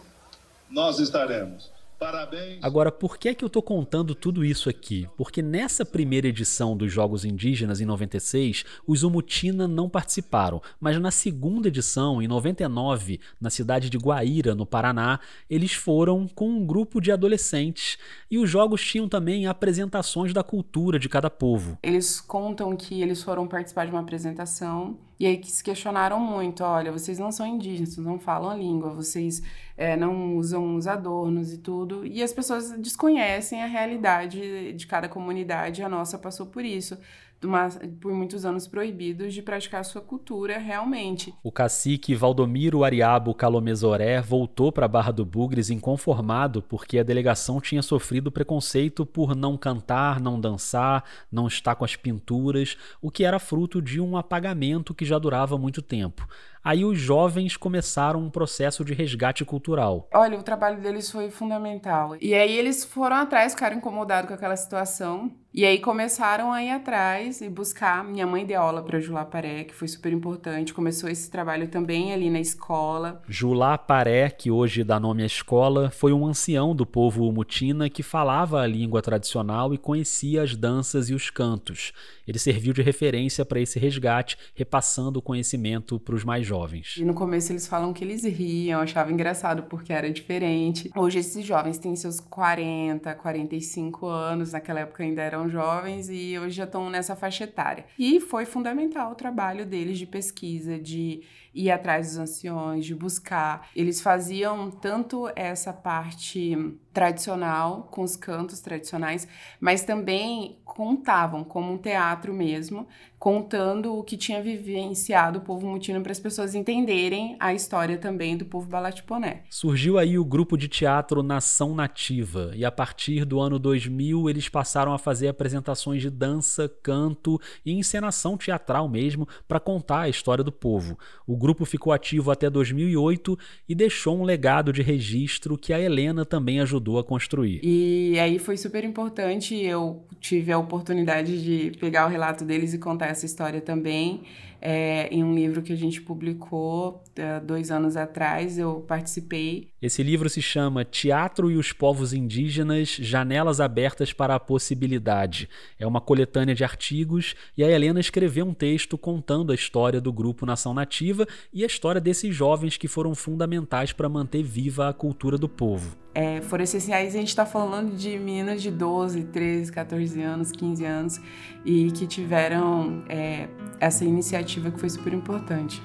nós 0.70 0.98
estaremos. 0.98 1.70
Parabéns. 1.98 2.58
Agora, 2.62 2.92
por 2.92 3.18
que 3.18 3.28
é 3.28 3.34
que 3.34 3.44
eu 3.44 3.48
tô 3.48 3.62
contando 3.62 4.14
tudo 4.14 4.44
isso 4.44 4.68
aqui? 4.68 5.08
Porque 5.16 5.40
nessa 5.40 5.84
primeira 5.84 6.28
edição 6.28 6.76
dos 6.76 6.92
Jogos 6.92 7.24
Indígenas, 7.24 7.80
em 7.80 7.86
96, 7.86 8.64
os 8.86 9.02
Umutina 9.02 9.66
não 9.66 9.88
participaram, 9.88 10.60
mas 10.78 11.00
na 11.00 11.10
segunda 11.10 11.68
edição, 11.68 12.20
em 12.20 12.28
99, 12.28 13.20
na 13.40 13.48
cidade 13.48 13.88
de 13.88 13.96
Guaíra, 13.96 14.54
no 14.54 14.66
Paraná, 14.66 15.18
eles 15.48 15.72
foram 15.72 16.28
com 16.28 16.48
um 16.50 16.66
grupo 16.66 17.00
de 17.00 17.10
adolescentes 17.10 17.96
e 18.30 18.38
os 18.38 18.50
jogos 18.50 18.84
tinham 18.84 19.08
também 19.08 19.46
apresentações 19.46 20.32
da 20.32 20.42
cultura 20.42 20.98
de 20.98 21.08
cada 21.08 21.30
povo. 21.30 21.78
Eles 21.82 22.20
contam 22.20 22.76
que 22.76 23.00
eles 23.00 23.22
foram 23.22 23.48
participar 23.48 23.86
de 23.86 23.92
uma 23.92 24.00
apresentação 24.00 24.98
e 25.18 25.26
aí 25.26 25.38
que 25.38 25.50
se 25.50 25.64
questionaram 25.64 26.20
muito, 26.20 26.62
olha, 26.62 26.92
vocês 26.92 27.18
não 27.18 27.32
são 27.32 27.46
indígenas, 27.46 27.96
não 27.96 28.18
falam 28.18 28.50
a 28.50 28.54
língua, 28.54 28.90
vocês 28.90 29.42
é, 29.76 29.96
não 29.96 30.36
usam 30.36 30.76
os 30.76 30.86
adornos 30.86 31.52
e 31.52 31.58
tudo. 31.58 32.06
E 32.06 32.22
as 32.22 32.32
pessoas 32.32 32.70
desconhecem 32.72 33.62
a 33.62 33.66
realidade 33.66 34.72
de 34.74 34.86
cada 34.86 35.08
comunidade, 35.08 35.82
a 35.82 35.88
nossa 35.88 36.18
passou 36.18 36.46
por 36.46 36.64
isso 36.64 36.98
uma, 37.44 37.68
por 38.00 38.12
muitos 38.12 38.44
anos 38.44 38.66
proibidos 38.66 39.34
de 39.34 39.42
praticar 39.42 39.84
sua 39.84 40.00
cultura 40.00 40.58
realmente. 40.58 41.34
O 41.42 41.52
cacique 41.52 42.14
Valdomiro 42.14 42.84
Ariabo 42.84 43.34
Calomezoré 43.34 44.20
voltou 44.20 44.72
para 44.72 44.86
a 44.86 44.88
Barra 44.88 45.12
do 45.12 45.24
Bugres 45.24 45.70
inconformado 45.70 46.62
porque 46.62 46.98
a 46.98 47.02
delegação 47.02 47.60
tinha 47.60 47.82
sofrido 47.82 48.30
preconceito 48.30 49.04
por 49.04 49.34
não 49.34 49.56
cantar, 49.56 50.20
não 50.20 50.40
dançar, 50.40 51.04
não 51.30 51.46
estar 51.46 51.74
com 51.74 51.84
as 51.84 51.96
pinturas, 51.96 52.76
o 53.02 53.10
que 53.10 53.24
era 53.24 53.38
fruto 53.38 53.82
de 53.82 54.00
um 54.00 54.16
apagamento 54.16 54.94
que 54.94 55.04
já 55.04 55.18
durava 55.18 55.58
muito 55.58 55.82
tempo. 55.82 56.26
Aí 56.66 56.84
os 56.84 56.98
jovens 56.98 57.56
começaram 57.56 58.18
um 58.18 58.28
processo 58.28 58.84
de 58.84 58.92
resgate 58.92 59.44
cultural. 59.44 60.08
Olha, 60.12 60.36
o 60.36 60.42
trabalho 60.42 60.80
deles 60.80 61.08
foi 61.08 61.30
fundamental. 61.30 62.16
E 62.20 62.34
aí 62.34 62.58
eles 62.58 62.84
foram 62.84 63.14
atrás, 63.14 63.52
ficaram 63.52 63.76
incomodados 63.76 64.26
com 64.26 64.34
aquela 64.34 64.56
situação. 64.56 65.30
E 65.56 65.64
aí 65.64 65.78
começaram 65.78 66.52
a 66.52 66.62
ir 66.62 66.68
atrás 66.68 67.40
e 67.40 67.48
buscar. 67.48 68.04
Minha 68.04 68.26
mãe 68.26 68.44
deu 68.44 68.60
aula 68.60 68.82
para 68.82 69.00
Julá 69.00 69.24
Paré, 69.24 69.64
que 69.64 69.74
foi 69.74 69.88
super 69.88 70.12
importante. 70.12 70.74
Começou 70.74 71.08
esse 71.08 71.30
trabalho 71.30 71.66
também 71.66 72.12
ali 72.12 72.28
na 72.28 72.38
escola. 72.38 73.22
Julá 73.26 73.78
Paré, 73.78 74.28
que 74.28 74.50
hoje 74.50 74.84
dá 74.84 75.00
nome 75.00 75.22
à 75.22 75.26
escola, 75.26 75.90
foi 75.90 76.12
um 76.12 76.26
ancião 76.26 76.76
do 76.76 76.84
povo 76.84 77.32
mutina 77.32 77.88
que 77.88 78.02
falava 78.02 78.60
a 78.60 78.66
língua 78.66 79.00
tradicional 79.00 79.72
e 79.72 79.78
conhecia 79.78 80.42
as 80.42 80.54
danças 80.54 81.08
e 81.08 81.14
os 81.14 81.30
cantos. 81.30 81.94
Ele 82.28 82.38
serviu 82.38 82.74
de 82.74 82.82
referência 82.82 83.42
para 83.42 83.58
esse 83.58 83.78
resgate, 83.78 84.36
repassando 84.54 85.20
o 85.20 85.22
conhecimento 85.22 85.98
para 85.98 86.14
os 86.14 86.22
mais 86.22 86.46
jovens. 86.46 86.96
E 86.98 87.04
no 87.04 87.14
começo 87.14 87.50
eles 87.50 87.66
falam 87.66 87.94
que 87.94 88.04
eles 88.04 88.24
riam, 88.24 88.82
achavam 88.82 89.14
engraçado 89.14 89.62
porque 89.62 89.90
era 89.90 90.10
diferente. 90.10 90.90
Hoje 90.94 91.20
esses 91.20 91.46
jovens 91.46 91.78
têm 91.78 91.96
seus 91.96 92.20
40, 92.20 93.14
45 93.14 94.06
anos, 94.06 94.52
naquela 94.52 94.80
época 94.80 95.02
ainda 95.02 95.22
eram 95.22 95.45
jovens 95.50 96.08
e 96.10 96.38
hoje 96.38 96.56
já 96.56 96.64
estão 96.64 96.90
nessa 96.90 97.16
faixa 97.16 97.44
etária. 97.44 97.86
E 97.98 98.20
foi 98.20 98.44
fundamental 98.44 99.12
o 99.12 99.14
trabalho 99.14 99.64
deles 99.66 99.98
de 99.98 100.06
pesquisa, 100.06 100.78
de 100.78 101.22
ir 101.56 101.70
atrás 101.70 102.08
dos 102.08 102.18
anciões, 102.18 102.84
de 102.84 102.94
buscar. 102.94 103.68
Eles 103.74 104.00
faziam 104.00 104.70
tanto 104.70 105.30
essa 105.34 105.72
parte 105.72 106.56
tradicional, 106.92 107.88
com 107.90 108.02
os 108.02 108.16
cantos 108.16 108.60
tradicionais, 108.60 109.28
mas 109.60 109.84
também 109.84 110.58
contavam 110.64 111.44
como 111.44 111.72
um 111.72 111.76
teatro 111.76 112.32
mesmo, 112.32 112.86
contando 113.18 113.94
o 113.94 114.02
que 114.02 114.16
tinha 114.16 114.42
vivenciado 114.42 115.38
o 115.38 115.42
povo 115.42 115.66
mutino 115.66 116.00
para 116.00 116.12
as 116.12 116.20
pessoas 116.20 116.54
entenderem 116.54 117.36
a 117.38 117.52
história 117.52 117.98
também 117.98 118.36
do 118.36 118.46
povo 118.46 118.68
balatiponé. 118.68 119.42
Surgiu 119.50 119.98
aí 119.98 120.18
o 120.18 120.24
grupo 120.24 120.56
de 120.56 120.68
teatro 120.68 121.22
Nação 121.22 121.74
Nativa 121.74 122.52
e 122.54 122.64
a 122.64 122.70
partir 122.70 123.26
do 123.26 123.40
ano 123.40 123.58
2000 123.58 124.30
eles 124.30 124.48
passaram 124.48 124.94
a 124.94 124.98
fazer 124.98 125.28
apresentações 125.28 126.00
de 126.00 126.08
dança, 126.08 126.66
canto 126.82 127.38
e 127.64 127.72
encenação 127.72 128.38
teatral 128.38 128.88
mesmo 128.88 129.28
para 129.46 129.60
contar 129.60 130.00
a 130.00 130.08
história 130.08 130.44
do 130.44 130.52
povo. 130.52 130.98
O 131.26 131.36
grupo 131.46 131.64
ficou 131.64 131.92
ativo 131.92 132.32
até 132.32 132.50
2008 132.50 133.38
e 133.68 133.74
deixou 133.74 134.18
um 134.18 134.24
legado 134.24 134.72
de 134.72 134.82
registro 134.82 135.56
que 135.56 135.72
a 135.72 135.80
Helena 135.80 136.24
também 136.24 136.58
ajudou 136.58 136.98
a 136.98 137.04
construir. 137.04 137.60
E 137.62 138.18
aí 138.18 138.36
foi 138.40 138.56
super 138.56 138.82
importante, 138.82 139.54
eu 139.54 140.04
tive 140.20 140.50
a 140.50 140.58
oportunidade 140.58 141.40
de 141.44 141.78
pegar 141.78 142.06
o 142.06 142.08
relato 142.08 142.44
deles 142.44 142.74
e 142.74 142.78
contar 142.78 143.06
essa 143.06 143.24
história 143.24 143.60
também 143.60 144.22
é, 144.60 145.08
em 145.08 145.22
um 145.22 145.34
livro 145.34 145.62
que 145.62 145.72
a 145.72 145.76
gente 145.76 146.00
publicou 146.00 147.02
uh, 147.18 147.44
dois 147.44 147.70
anos 147.70 147.96
atrás, 147.96 148.58
eu 148.58 148.84
participei. 148.86 149.70
Esse 149.80 150.02
livro 150.02 150.28
se 150.28 150.40
chama 150.40 150.84
Teatro 150.84 151.50
e 151.50 151.56
os 151.56 151.72
Povos 151.72 152.12
Indígenas 152.12 152.88
Janelas 152.88 153.60
Abertas 153.60 154.12
para 154.12 154.34
a 154.34 154.40
Possibilidade. 154.40 155.48
É 155.78 155.86
uma 155.86 156.00
coletânea 156.00 156.54
de 156.54 156.64
artigos 156.64 157.34
e 157.56 157.62
a 157.62 157.70
Helena 157.70 158.00
escreveu 158.00 158.46
um 158.46 158.54
texto 158.54 158.96
contando 158.96 159.52
a 159.52 159.54
história 159.54 160.00
do 160.00 160.12
grupo 160.12 160.46
Nação 160.46 160.72
Nativa 160.72 161.26
e 161.52 161.62
a 161.62 161.66
história 161.66 162.00
desses 162.00 162.34
jovens 162.34 162.76
que 162.76 162.88
foram 162.88 163.14
fundamentais 163.14 163.92
para 163.92 164.08
manter 164.08 164.42
viva 164.42 164.88
a 164.88 164.92
cultura 164.92 165.36
do 165.36 165.48
povo. 165.48 166.05
É, 166.18 166.40
foram 166.40 166.64
essenciais, 166.64 167.14
a 167.14 167.18
gente 167.18 167.28
está 167.28 167.44
falando 167.44 167.94
de 167.94 168.18
meninas 168.18 168.62
de 168.62 168.70
12, 168.70 169.24
13, 169.24 169.70
14 169.70 170.22
anos, 170.22 170.50
15 170.50 170.82
anos 170.82 171.20
e 171.62 171.90
que 171.90 172.06
tiveram 172.06 173.04
é, 173.06 173.48
essa 173.78 174.02
iniciativa 174.02 174.70
que 174.70 174.80
foi 174.80 174.88
super 174.88 175.12
importante. 175.12 175.82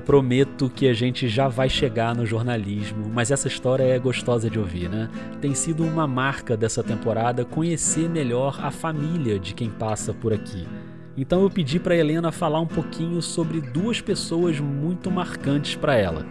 Prometo 0.00 0.70
que 0.70 0.88
a 0.88 0.92
gente 0.92 1.28
já 1.28 1.48
vai 1.48 1.68
chegar 1.68 2.14
no 2.14 2.26
jornalismo, 2.26 3.10
mas 3.12 3.30
essa 3.30 3.48
história 3.48 3.82
é 3.84 3.98
gostosa 3.98 4.48
de 4.48 4.58
ouvir, 4.58 4.88
né? 4.88 5.08
Tem 5.40 5.54
sido 5.54 5.84
uma 5.84 6.06
marca 6.06 6.56
dessa 6.56 6.82
temporada 6.82 7.44
conhecer 7.44 8.08
melhor 8.08 8.58
a 8.62 8.70
família 8.70 9.38
de 9.38 9.54
quem 9.54 9.70
passa 9.70 10.12
por 10.12 10.32
aqui. 10.32 10.66
Então 11.16 11.42
eu 11.42 11.50
pedi 11.50 11.78
para 11.78 11.96
Helena 11.96 12.32
falar 12.32 12.60
um 12.60 12.66
pouquinho 12.66 13.22
sobre 13.22 13.60
duas 13.60 14.00
pessoas 14.00 14.58
muito 14.58 15.10
marcantes 15.10 15.76
para 15.76 15.96
ela. 15.96 16.26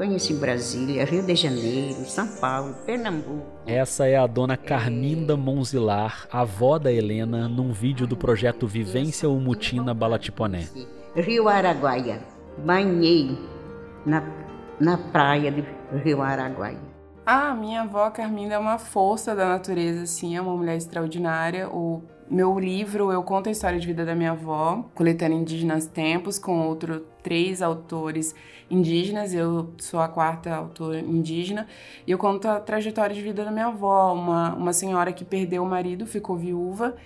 Conheci 0.00 0.32
Brasília, 0.32 1.04
Rio 1.04 1.22
de 1.22 1.34
Janeiro, 1.34 2.06
São 2.06 2.26
Paulo, 2.26 2.74
Pernambuco. 2.86 3.44
Essa 3.66 4.06
é 4.06 4.16
a 4.16 4.26
dona 4.26 4.56
Carminda 4.56 5.36
Monzilar, 5.36 6.26
avó 6.32 6.78
da 6.78 6.90
Helena, 6.90 7.46
num 7.46 7.70
vídeo 7.70 8.06
do 8.06 8.16
projeto 8.16 8.66
Vivência 8.66 9.28
Umutina 9.28 9.92
Balatiponé. 9.92 10.66
Rio 11.14 11.50
Araguaia. 11.50 12.22
Banhei 12.64 13.38
na, 14.06 14.24
na 14.80 14.96
praia 14.96 15.52
de 15.52 15.66
Rio 16.02 16.22
Araguaia. 16.22 16.80
Ah, 17.26 17.54
minha 17.54 17.82
avó 17.82 18.08
Carminda 18.08 18.54
é 18.54 18.58
uma 18.58 18.78
força 18.78 19.36
da 19.36 19.50
natureza, 19.50 20.04
assim, 20.04 20.34
é 20.34 20.40
uma 20.40 20.56
mulher 20.56 20.78
extraordinária. 20.78 21.68
O 21.68 22.02
meu 22.30 22.58
livro, 22.58 23.12
eu 23.12 23.22
conto 23.22 23.50
a 23.50 23.52
história 23.52 23.78
de 23.78 23.86
vida 23.86 24.06
da 24.06 24.14
minha 24.14 24.30
avó, 24.30 24.88
coletando 24.94 25.34
indígenas 25.34 25.86
tempos, 25.86 26.38
com 26.38 26.66
outros 26.66 27.02
três 27.22 27.60
autores 27.60 28.34
indígenas. 28.70 29.34
Eu 29.34 29.74
sou 29.78 30.00
a 30.00 30.08
quarta 30.08 30.54
autora 30.54 31.00
indígena. 31.00 31.66
E 32.06 32.10
eu 32.10 32.18
conto 32.18 32.46
a 32.48 32.60
trajetória 32.60 33.14
de 33.14 33.20
vida 33.20 33.44
da 33.44 33.50
minha 33.50 33.66
avó, 33.66 34.14
uma, 34.14 34.54
uma 34.54 34.72
senhora 34.72 35.12
que 35.12 35.24
perdeu 35.24 35.62
o 35.62 35.66
marido, 35.66 36.06
ficou 36.06 36.36
viúva 36.36 36.96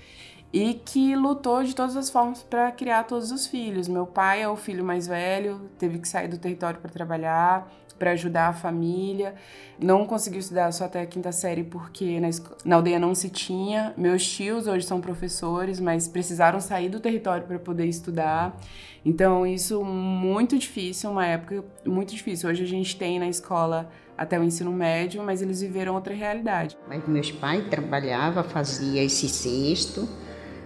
e 0.52 0.74
que 0.74 1.16
lutou 1.16 1.64
de 1.64 1.74
todas 1.74 1.96
as 1.96 2.08
formas 2.08 2.44
para 2.44 2.70
criar 2.70 3.02
todos 3.04 3.32
os 3.32 3.44
filhos. 3.44 3.88
Meu 3.88 4.06
pai 4.06 4.40
é 4.42 4.48
o 4.48 4.54
filho 4.54 4.84
mais 4.84 5.08
velho, 5.08 5.68
teve 5.80 5.98
que 5.98 6.06
sair 6.06 6.28
do 6.28 6.38
território 6.38 6.78
para 6.78 6.88
trabalhar, 6.90 7.68
para 7.98 8.12
ajudar 8.12 8.48
a 8.48 8.52
família. 8.52 9.34
Não 9.78 10.06
conseguiu 10.06 10.40
estudar 10.40 10.70
só 10.72 10.84
até 10.84 11.02
a 11.02 11.06
quinta 11.06 11.32
série 11.32 11.64
porque 11.64 12.20
na, 12.20 12.28
na, 12.64 12.76
aldeia 12.76 12.98
não 12.98 13.14
se 13.14 13.28
tinha. 13.30 13.92
Meus 13.96 14.26
tios 14.26 14.66
hoje 14.66 14.86
são 14.86 15.00
professores, 15.00 15.80
mas 15.80 16.08
precisaram 16.08 16.60
sair 16.60 16.88
do 16.88 17.00
território 17.00 17.46
para 17.46 17.58
poder 17.58 17.86
estudar. 17.86 18.56
Então, 19.04 19.46
isso 19.46 19.84
muito 19.84 20.58
difícil, 20.58 21.10
uma 21.10 21.26
época 21.26 21.64
muito 21.84 22.14
difícil. 22.14 22.48
Hoje 22.48 22.62
a 22.62 22.66
gente 22.66 22.96
tem 22.96 23.18
na 23.18 23.28
escola 23.28 23.90
até 24.16 24.38
o 24.38 24.44
ensino 24.44 24.72
médio, 24.72 25.22
mas 25.22 25.42
eles 25.42 25.60
viveram 25.60 25.94
outra 25.94 26.14
realidade. 26.14 26.76
Mas 26.88 27.06
meus 27.06 27.30
pais 27.30 27.66
trabalhavam, 27.68 28.44
fazia 28.44 29.02
esse 29.02 29.28
cesto 29.28 30.08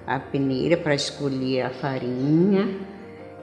a 0.07 0.19
peneira 0.19 0.77
para 0.77 0.95
escolher 0.95 1.63
a 1.63 1.71
farinha 1.71 2.98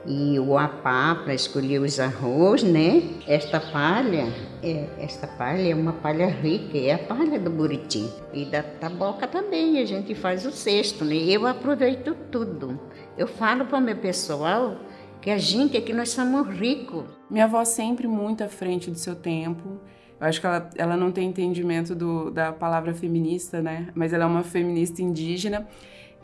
e 0.07 0.39
o 0.39 0.57
apá 0.57 1.15
para 1.15 1.33
escolher 1.33 1.79
os 1.79 1.99
arroz, 1.99 2.61
né? 2.63 3.01
Esta 3.27 3.59
palha, 3.59 4.27
é, 4.61 4.87
esta 4.99 5.25
palha 5.25 5.71
é 5.71 5.73
uma 5.73 5.93
palha 5.93 6.27
rica, 6.27 6.77
é 6.77 6.93
a 6.93 6.97
palha 6.99 7.39
do 7.39 7.49
buriti. 7.49 8.07
E 8.33 8.45
da 8.45 8.61
taboca 8.61 9.27
também, 9.27 9.79
a 9.79 9.85
gente 9.85 10.13
faz 10.13 10.45
o 10.45 10.51
cesto, 10.51 11.03
né? 11.03 11.15
Eu 11.15 11.47
aproveito 11.47 12.15
tudo. 12.31 12.79
Eu 13.17 13.27
falo 13.27 13.65
para 13.65 13.77
o 13.77 13.81
meu 13.81 13.95
pessoal 13.95 14.77
que 15.21 15.31
a 15.31 15.37
gente 15.37 15.75
aqui 15.75 15.91
nós 15.91 16.09
somos 16.09 16.47
ricos. 16.47 17.05
Minha 17.29 17.45
avó 17.45 17.63
sempre 17.65 18.07
muito 18.07 18.43
à 18.43 18.47
frente 18.47 18.91
do 18.91 18.97
seu 18.97 19.15
tempo. 19.15 19.79
Eu 20.19 20.27
acho 20.27 20.39
que 20.39 20.45
ela, 20.45 20.69
ela 20.77 20.95
não 20.95 21.11
tem 21.11 21.29
entendimento 21.29 21.95
do, 21.95 22.29
da 22.29 22.51
palavra 22.51 22.93
feminista, 22.93 23.61
né? 23.61 23.87
Mas 23.95 24.13
ela 24.13 24.25
é 24.25 24.27
uma 24.27 24.43
feminista 24.43 25.01
indígena 25.01 25.67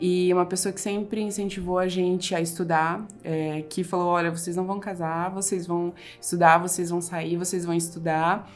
e 0.04 0.34
uma 0.34 0.44
pessoa 0.44 0.72
que 0.72 0.80
sempre 0.80 1.22
incentivou 1.22 1.78
a 1.78 1.86
gente 1.86 2.34
a 2.34 2.40
estudar, 2.40 3.06
é, 3.22 3.62
que 3.68 3.84
falou: 3.84 4.08
olha, 4.08 4.32
vocês 4.32 4.56
não 4.56 4.66
vão 4.66 4.80
casar, 4.80 5.30
vocês 5.30 5.64
vão 5.64 5.94
estudar, 6.20 6.58
vocês 6.58 6.90
vão 6.90 7.00
sair, 7.00 7.36
vocês 7.36 7.64
vão 7.64 7.72
estudar. 7.72 8.50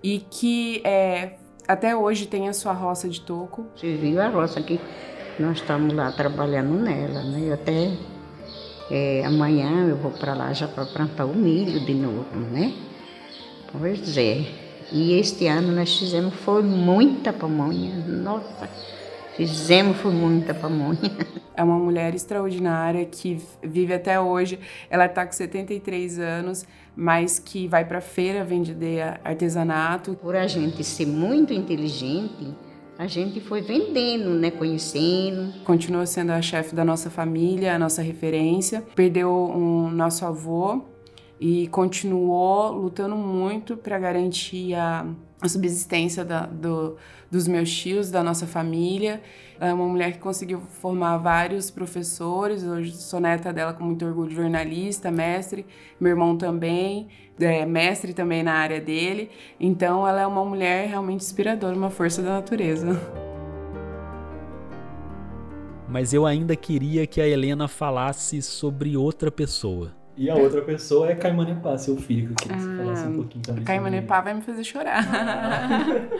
E 0.00 0.20
que 0.30 0.80
é, 0.84 1.38
até 1.66 1.96
hoje 1.96 2.26
tem 2.26 2.48
a 2.48 2.52
sua 2.52 2.72
roça 2.72 3.08
de 3.08 3.20
toco. 3.20 3.66
Você 3.74 3.96
viu 3.96 4.22
a 4.22 4.28
roça 4.28 4.62
que 4.62 4.78
nós 5.40 5.58
estamos 5.58 5.92
lá 5.92 6.12
trabalhando 6.12 6.72
nela, 6.74 7.24
né? 7.24 7.48
Eu 7.48 7.54
até 7.54 7.96
é, 8.88 9.24
amanhã 9.26 9.88
eu 9.88 9.96
vou 9.96 10.12
para 10.12 10.34
lá 10.34 10.52
já 10.52 10.68
para 10.68 10.86
plantar 10.86 11.24
o 11.24 11.34
milho 11.34 11.84
de 11.84 11.94
novo, 11.94 12.38
né? 12.52 12.72
Pois 13.72 14.16
é. 14.16 14.44
E 14.92 15.18
este 15.18 15.48
ano 15.48 15.72
nós 15.72 15.98
fizemos, 15.98 16.32
foi 16.32 16.62
muita 16.62 17.32
pamonha, 17.32 17.92
nossa 18.06 18.68
Fizemos 19.36 19.96
foi 19.98 20.12
muita 20.12 20.54
pamonha. 20.54 20.98
É 21.54 21.62
uma 21.62 21.78
mulher 21.78 22.14
extraordinária 22.14 23.04
que 23.04 23.38
vive 23.62 23.92
até 23.92 24.18
hoje. 24.18 24.58
Ela 24.88 25.04
está 25.04 25.26
com 25.26 25.32
73 25.32 26.18
anos, 26.18 26.64
mas 26.96 27.38
que 27.38 27.68
vai 27.68 27.84
para 27.84 28.00
feira 28.00 28.42
vender 28.42 29.20
artesanato. 29.22 30.14
Por 30.14 30.34
a 30.34 30.46
gente 30.46 30.82
ser 30.82 31.06
muito 31.06 31.52
inteligente, 31.52 32.54
a 32.98 33.06
gente 33.06 33.38
foi 33.38 33.60
vendendo, 33.60 34.30
né, 34.30 34.50
conhecendo. 34.50 35.52
Continua 35.62 36.06
sendo 36.06 36.30
a 36.30 36.40
chefe 36.40 36.74
da 36.74 36.86
nossa 36.86 37.10
família, 37.10 37.74
a 37.74 37.78
nossa 37.78 38.00
referência. 38.00 38.82
Perdeu 38.94 39.30
um 39.30 39.90
nosso 39.90 40.24
avô 40.24 40.80
e 41.42 41.66
continuou 41.66 42.70
lutando 42.70 43.16
muito 43.16 43.76
para 43.76 43.98
garantir 43.98 44.74
a, 44.74 45.04
a 45.40 45.48
subsistência 45.48 46.24
da, 46.24 46.46
do, 46.46 46.96
dos 47.28 47.48
meus 47.48 47.68
tios, 47.68 48.12
da 48.12 48.22
nossa 48.22 48.46
família. 48.46 49.20
É 49.58 49.74
uma 49.74 49.88
mulher 49.88 50.12
que 50.12 50.18
conseguiu 50.20 50.60
formar 50.60 51.16
vários 51.18 51.68
professores. 51.68 52.62
Hoje 52.62 52.92
sou 52.92 53.18
neta 53.18 53.52
dela 53.52 53.72
com 53.72 53.82
muito 53.82 54.06
orgulho, 54.06 54.30
jornalista, 54.30 55.10
mestre. 55.10 55.66
Meu 55.98 56.10
irmão 56.10 56.38
também, 56.38 57.08
é 57.40 57.66
mestre 57.66 58.14
também 58.14 58.44
na 58.44 58.52
área 58.52 58.80
dele. 58.80 59.28
Então 59.58 60.06
ela 60.06 60.20
é 60.20 60.26
uma 60.28 60.44
mulher 60.44 60.86
realmente 60.90 61.24
inspiradora, 61.24 61.74
uma 61.74 61.90
força 61.90 62.22
da 62.22 62.34
natureza. 62.34 63.00
Mas 65.88 66.14
eu 66.14 66.24
ainda 66.24 66.54
queria 66.54 67.04
que 67.04 67.20
a 67.20 67.26
Helena 67.26 67.66
falasse 67.66 68.40
sobre 68.42 68.96
outra 68.96 69.28
pessoa. 69.28 70.01
E 70.16 70.28
a 70.28 70.34
outra 70.34 70.60
pessoa 70.62 71.10
é 71.10 71.14
Caimanepá, 71.14 71.76
seu 71.78 71.96
filho, 71.96 72.26
que 72.28 72.32
eu 72.32 72.36
queria 72.36 72.56
que 72.56 72.62
você 72.62 72.76
falasse 72.76 73.06
um 73.06 73.12
Ah, 73.12 73.14
pouquinho 73.14 73.44
também. 73.44 73.64
Caimanepá 73.64 74.20
vai 74.20 74.34
me 74.34 74.42
fazer 74.42 74.62
chorar. 74.64 75.02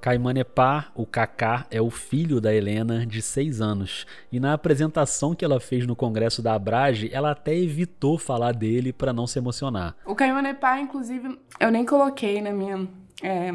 Caimanepá, 0.00 0.90
o 0.94 1.04
Kaká, 1.06 1.66
é 1.70 1.80
o 1.80 1.90
filho 1.90 2.40
da 2.40 2.54
Helena, 2.54 3.06
de 3.06 3.20
6 3.22 3.60
anos. 3.60 4.06
E 4.32 4.40
na 4.40 4.52
apresentação 4.54 5.34
que 5.34 5.44
ela 5.44 5.60
fez 5.60 5.86
no 5.86 5.94
congresso 5.94 6.42
da 6.42 6.54
Abrage, 6.54 7.10
ela 7.12 7.30
até 7.32 7.54
evitou 7.56 8.18
falar 8.18 8.52
dele 8.52 8.92
para 8.92 9.12
não 9.12 9.26
se 9.26 9.38
emocionar. 9.38 9.94
O 10.06 10.14
Caimanepá, 10.14 10.80
inclusive, 10.80 11.38
eu 11.60 11.70
nem 11.70 11.84
coloquei 11.84 12.40
na 12.40 12.50
minha. 12.52 12.88
é, 13.22 13.52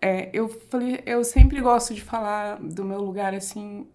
é, 0.00 0.30
eu 0.34 0.48
falei, 0.70 1.00
eu 1.06 1.24
sempre 1.24 1.60
gosto 1.60 1.94
de 1.94 2.02
falar 2.02 2.58
do 2.60 2.84
meu 2.84 3.00
lugar 3.00 3.32
assim, 3.34 3.86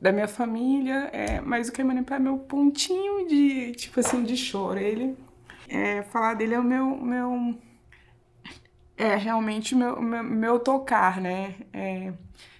da 0.00 0.12
minha 0.12 0.28
família, 0.28 1.08
é, 1.12 1.40
mas 1.40 1.68
o 1.68 1.72
Caimanepá 1.72 2.16
é 2.16 2.18
meu 2.18 2.38
pontinho 2.38 3.26
de, 3.26 3.72
tipo 3.72 4.00
assim, 4.00 4.22
de 4.24 4.36
choro. 4.36 4.78
Ele, 4.78 5.16
é, 5.68 6.02
falar 6.02 6.34
dele 6.34 6.54
é 6.54 6.58
o 6.58 6.64
meu, 6.64 6.96
meu 6.96 7.58
é 8.96 9.14
realmente 9.14 9.74
meu, 9.74 10.00
meu, 10.00 10.22
meu 10.22 10.58
tocar, 10.58 11.20
né? 11.20 11.54
É, 11.72 12.12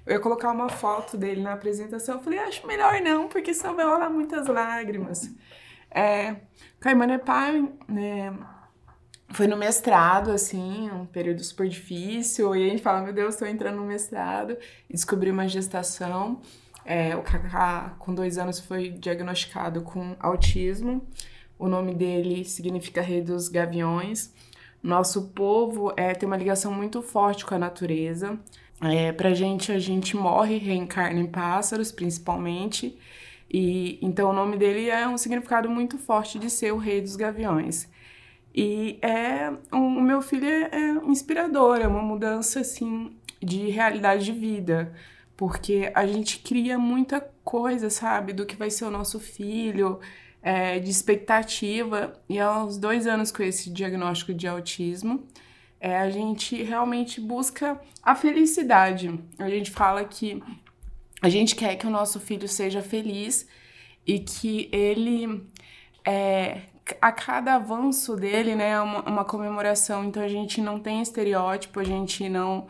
eu 0.05 0.14
ia 0.14 0.20
colocar 0.20 0.53
uma 0.53 0.68
foto 0.68 1.16
dele 1.16 1.42
na 1.42 1.55
apresentação, 1.55 2.16
eu 2.16 2.22
falei, 2.22 2.38
acho 2.38 2.66
melhor 2.66 3.01
não, 3.01 3.27
porque 3.29 3.53
senão 3.53 3.75
vai 3.75 3.85
rolar 3.85 4.11
muitas 4.11 4.46
lágrimas. 4.46 5.31
É, 5.90 6.37
Caimanepá, 6.79 7.53
né, 7.88 8.33
foi 9.31 9.46
no 9.46 9.57
mestrado, 9.57 10.31
assim, 10.31 10.90
um 10.90 11.07
período 11.07 11.42
super 11.42 11.68
difícil, 11.68 12.55
e 12.55 12.66
a 12.66 12.70
gente 12.70 12.83
fala, 12.83 13.03
meu 13.03 13.12
Deus, 13.12 13.35
estou 13.35 13.49
entrando 13.49 13.79
no 13.79 13.85
mestrado, 13.85 14.57
descobri 14.88 15.31
uma 15.31 15.49
gestação. 15.49 16.40
É, 16.87 17.16
o 17.16 17.22
Kaká, 17.22 17.96
com 17.99 18.14
dois 18.14 18.38
anos, 18.38 18.61
foi 18.61 18.90
diagnosticado 18.90 19.83
com 19.83 20.14
autismo. 20.20 21.05
O 21.59 21.68
nome 21.68 21.94
dele 21.94 22.44
significa 22.44 23.03
Rei 23.03 23.20
dos 23.22 23.49
Gaviões. 23.49 24.33
Nosso 24.83 25.29
povo 25.31 25.92
é, 25.96 26.14
tem 26.14 26.29
uma 26.29 26.37
ligação 26.37 26.72
muito 26.72 27.03
forte 27.03 27.44
com 27.44 27.55
a 27.55 27.59
natureza. 27.59 28.38
É, 28.81 29.11
pra 29.11 29.35
gente, 29.35 29.72
a 29.72 29.79
gente 29.79 30.16
morre, 30.16 30.59
reencarna 30.59 31.18
em 31.18 31.27
pássaros, 31.27 31.90
principalmente. 31.90 32.96
E 33.53 33.99
então 34.03 34.31
o 34.31 34.33
nome 34.33 34.57
dele 34.57 34.88
é 34.88 35.09
um 35.09 35.16
significado 35.18 35.68
muito 35.68 35.99
forte 35.99 36.38
de 36.38 36.49
ser 36.51 36.72
o 36.72 36.77
rei 36.79 37.01
dos 37.01 37.16
gaviões. 37.16 37.88
E 38.55 38.99
é 39.03 39.51
um- 39.72 39.99
o 39.99 40.03
meu 40.03 40.22
filho 40.22 40.46
é, 40.46 40.70
é 40.72 40.90
inspirador, 41.07 41.79
é 41.79 41.87
uma 41.88 42.03
mudança 42.03 42.61
assim 42.61 43.16
de 43.42 43.70
realidade 43.70 44.25
de 44.25 44.33
vida, 44.33 44.92
porque 45.37 45.90
a 45.94 46.07
gente 46.07 46.38
cria 46.38 46.79
muita 46.79 47.20
coisa, 47.44 47.90
sabe, 47.90 48.33
do 48.33 48.46
que 48.46 48.57
vai 48.57 48.70
ser 48.70 48.85
o 48.85 48.90
nosso 48.90 49.20
filho, 49.20 50.01
é, 50.42 50.79
de 50.79 50.90
expectativa. 50.90 52.14
E 52.29 52.38
aos 52.38 52.79
dois 52.79 53.07
anos 53.07 53.31
com 53.31 53.42
esse 53.42 53.70
diagnóstico 53.70 54.33
de 54.33 54.46
autismo, 54.46 55.27
é, 55.81 55.99
a 55.99 56.09
gente 56.09 56.62
realmente 56.62 57.20
busca 57.20 57.81
a 58.03 58.14
felicidade. 58.14 59.18
A 59.38 59.49
gente 59.49 59.70
fala 59.70 60.05
que 60.05 60.42
a 61.20 61.29
gente 61.29 61.55
quer 61.55 61.77
que 61.77 61.87
o 61.87 61.90
nosso 61.90 62.20
filho 62.20 62.49
seja 62.49 62.83
feliz 62.83 63.46
e 64.07 64.20
que 64.20 64.68
ele 64.72 65.44
é, 66.05 66.61
a 67.01 67.11
cada 67.11 67.55
avanço 67.55 68.14
dele, 68.14 68.55
né, 68.55 68.70
é 68.70 68.81
uma, 68.81 69.03
uma 69.03 69.25
comemoração. 69.25 70.05
Então 70.05 70.22
a 70.22 70.29
gente 70.29 70.61
não 70.61 70.79
tem 70.79 71.03
estereótipo, 71.03 71.81
a 71.81 71.85
gente 71.85 72.29
não. 72.29 72.66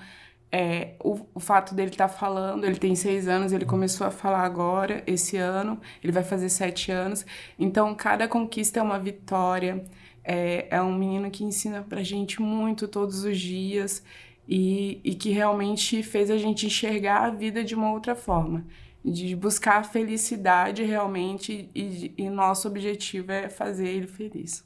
É, 0.51 0.95
o, 1.03 1.27
o 1.35 1.41
fato 1.41 1.75
dele 1.75 1.91
estar 1.91 2.09
tá 2.09 2.15
falando, 2.15 2.65
ele 2.65 2.77
tem 2.77 2.95
seis 2.95 3.29
anos, 3.29 3.53
ele 3.53 3.65
começou 3.65 4.07
a 4.07 4.11
falar 4.11 4.43
agora, 4.43 5.03
esse 5.07 5.37
ano, 5.37 5.81
ele 6.03 6.13
vai 6.13 6.23
fazer 6.23 6.49
sete 6.49 6.91
anos. 6.93 7.27
Então 7.59 7.95
cada 7.95 8.29
conquista 8.29 8.81
é 8.81 8.83
uma 8.83 8.99
vitória. 8.99 9.85
É, 10.25 10.67
é 10.71 10.83
um 10.83 10.95
menino 10.95 11.31
que 11.31 11.45
ensina 11.45 11.83
pra 11.83 12.03
gente 12.03 12.43
muito 12.43 12.89
todos 12.89 13.25
os 13.25 13.39
dias 13.39 14.03
e, 14.49 15.01
e 15.05 15.15
que 15.15 15.31
realmente 15.31 16.03
fez 16.03 16.31
a 16.31 16.39
gente 16.39 16.67
enxergar 16.67 17.25
a 17.25 17.31
vida 17.31 17.63
de 17.63 17.75
uma 17.75 17.93
outra 17.93 18.15
forma 18.15 18.65
de 19.07 19.37
buscar 19.37 19.79
a 19.79 19.85
felicidade 19.85 20.83
realmente 20.83 21.71
e, 21.75 22.13
e 22.19 22.29
nosso 22.29 22.67
objetivo 22.67 23.31
é 23.31 23.49
fazer 23.49 23.87
ele 23.87 24.09
feliz. 24.09 24.65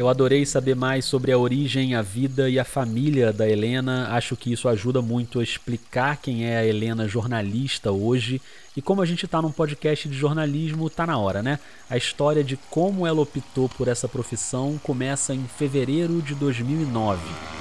Eu 0.00 0.08
adorei 0.08 0.46
saber 0.46 0.74
mais 0.74 1.04
sobre 1.04 1.30
a 1.30 1.36
origem, 1.36 1.94
a 1.94 2.00
vida 2.00 2.48
e 2.48 2.58
a 2.58 2.64
família 2.64 3.34
da 3.34 3.46
Helena. 3.46 4.08
Acho 4.12 4.34
que 4.34 4.50
isso 4.50 4.66
ajuda 4.66 5.02
muito 5.02 5.40
a 5.40 5.42
explicar 5.42 6.16
quem 6.16 6.46
é 6.46 6.56
a 6.56 6.64
Helena 6.64 7.06
jornalista 7.06 7.92
hoje. 7.92 8.40
E 8.74 8.80
como 8.80 9.02
a 9.02 9.04
gente 9.04 9.26
está 9.26 9.42
num 9.42 9.52
podcast 9.52 10.08
de 10.08 10.16
jornalismo, 10.16 10.88
tá 10.88 11.06
na 11.06 11.18
hora, 11.18 11.42
né? 11.42 11.58
A 11.90 11.98
história 11.98 12.42
de 12.42 12.56
como 12.70 13.06
ela 13.06 13.20
optou 13.20 13.68
por 13.68 13.88
essa 13.88 14.08
profissão 14.08 14.80
começa 14.82 15.34
em 15.34 15.44
fevereiro 15.44 16.22
de 16.22 16.34
2009. 16.34 17.59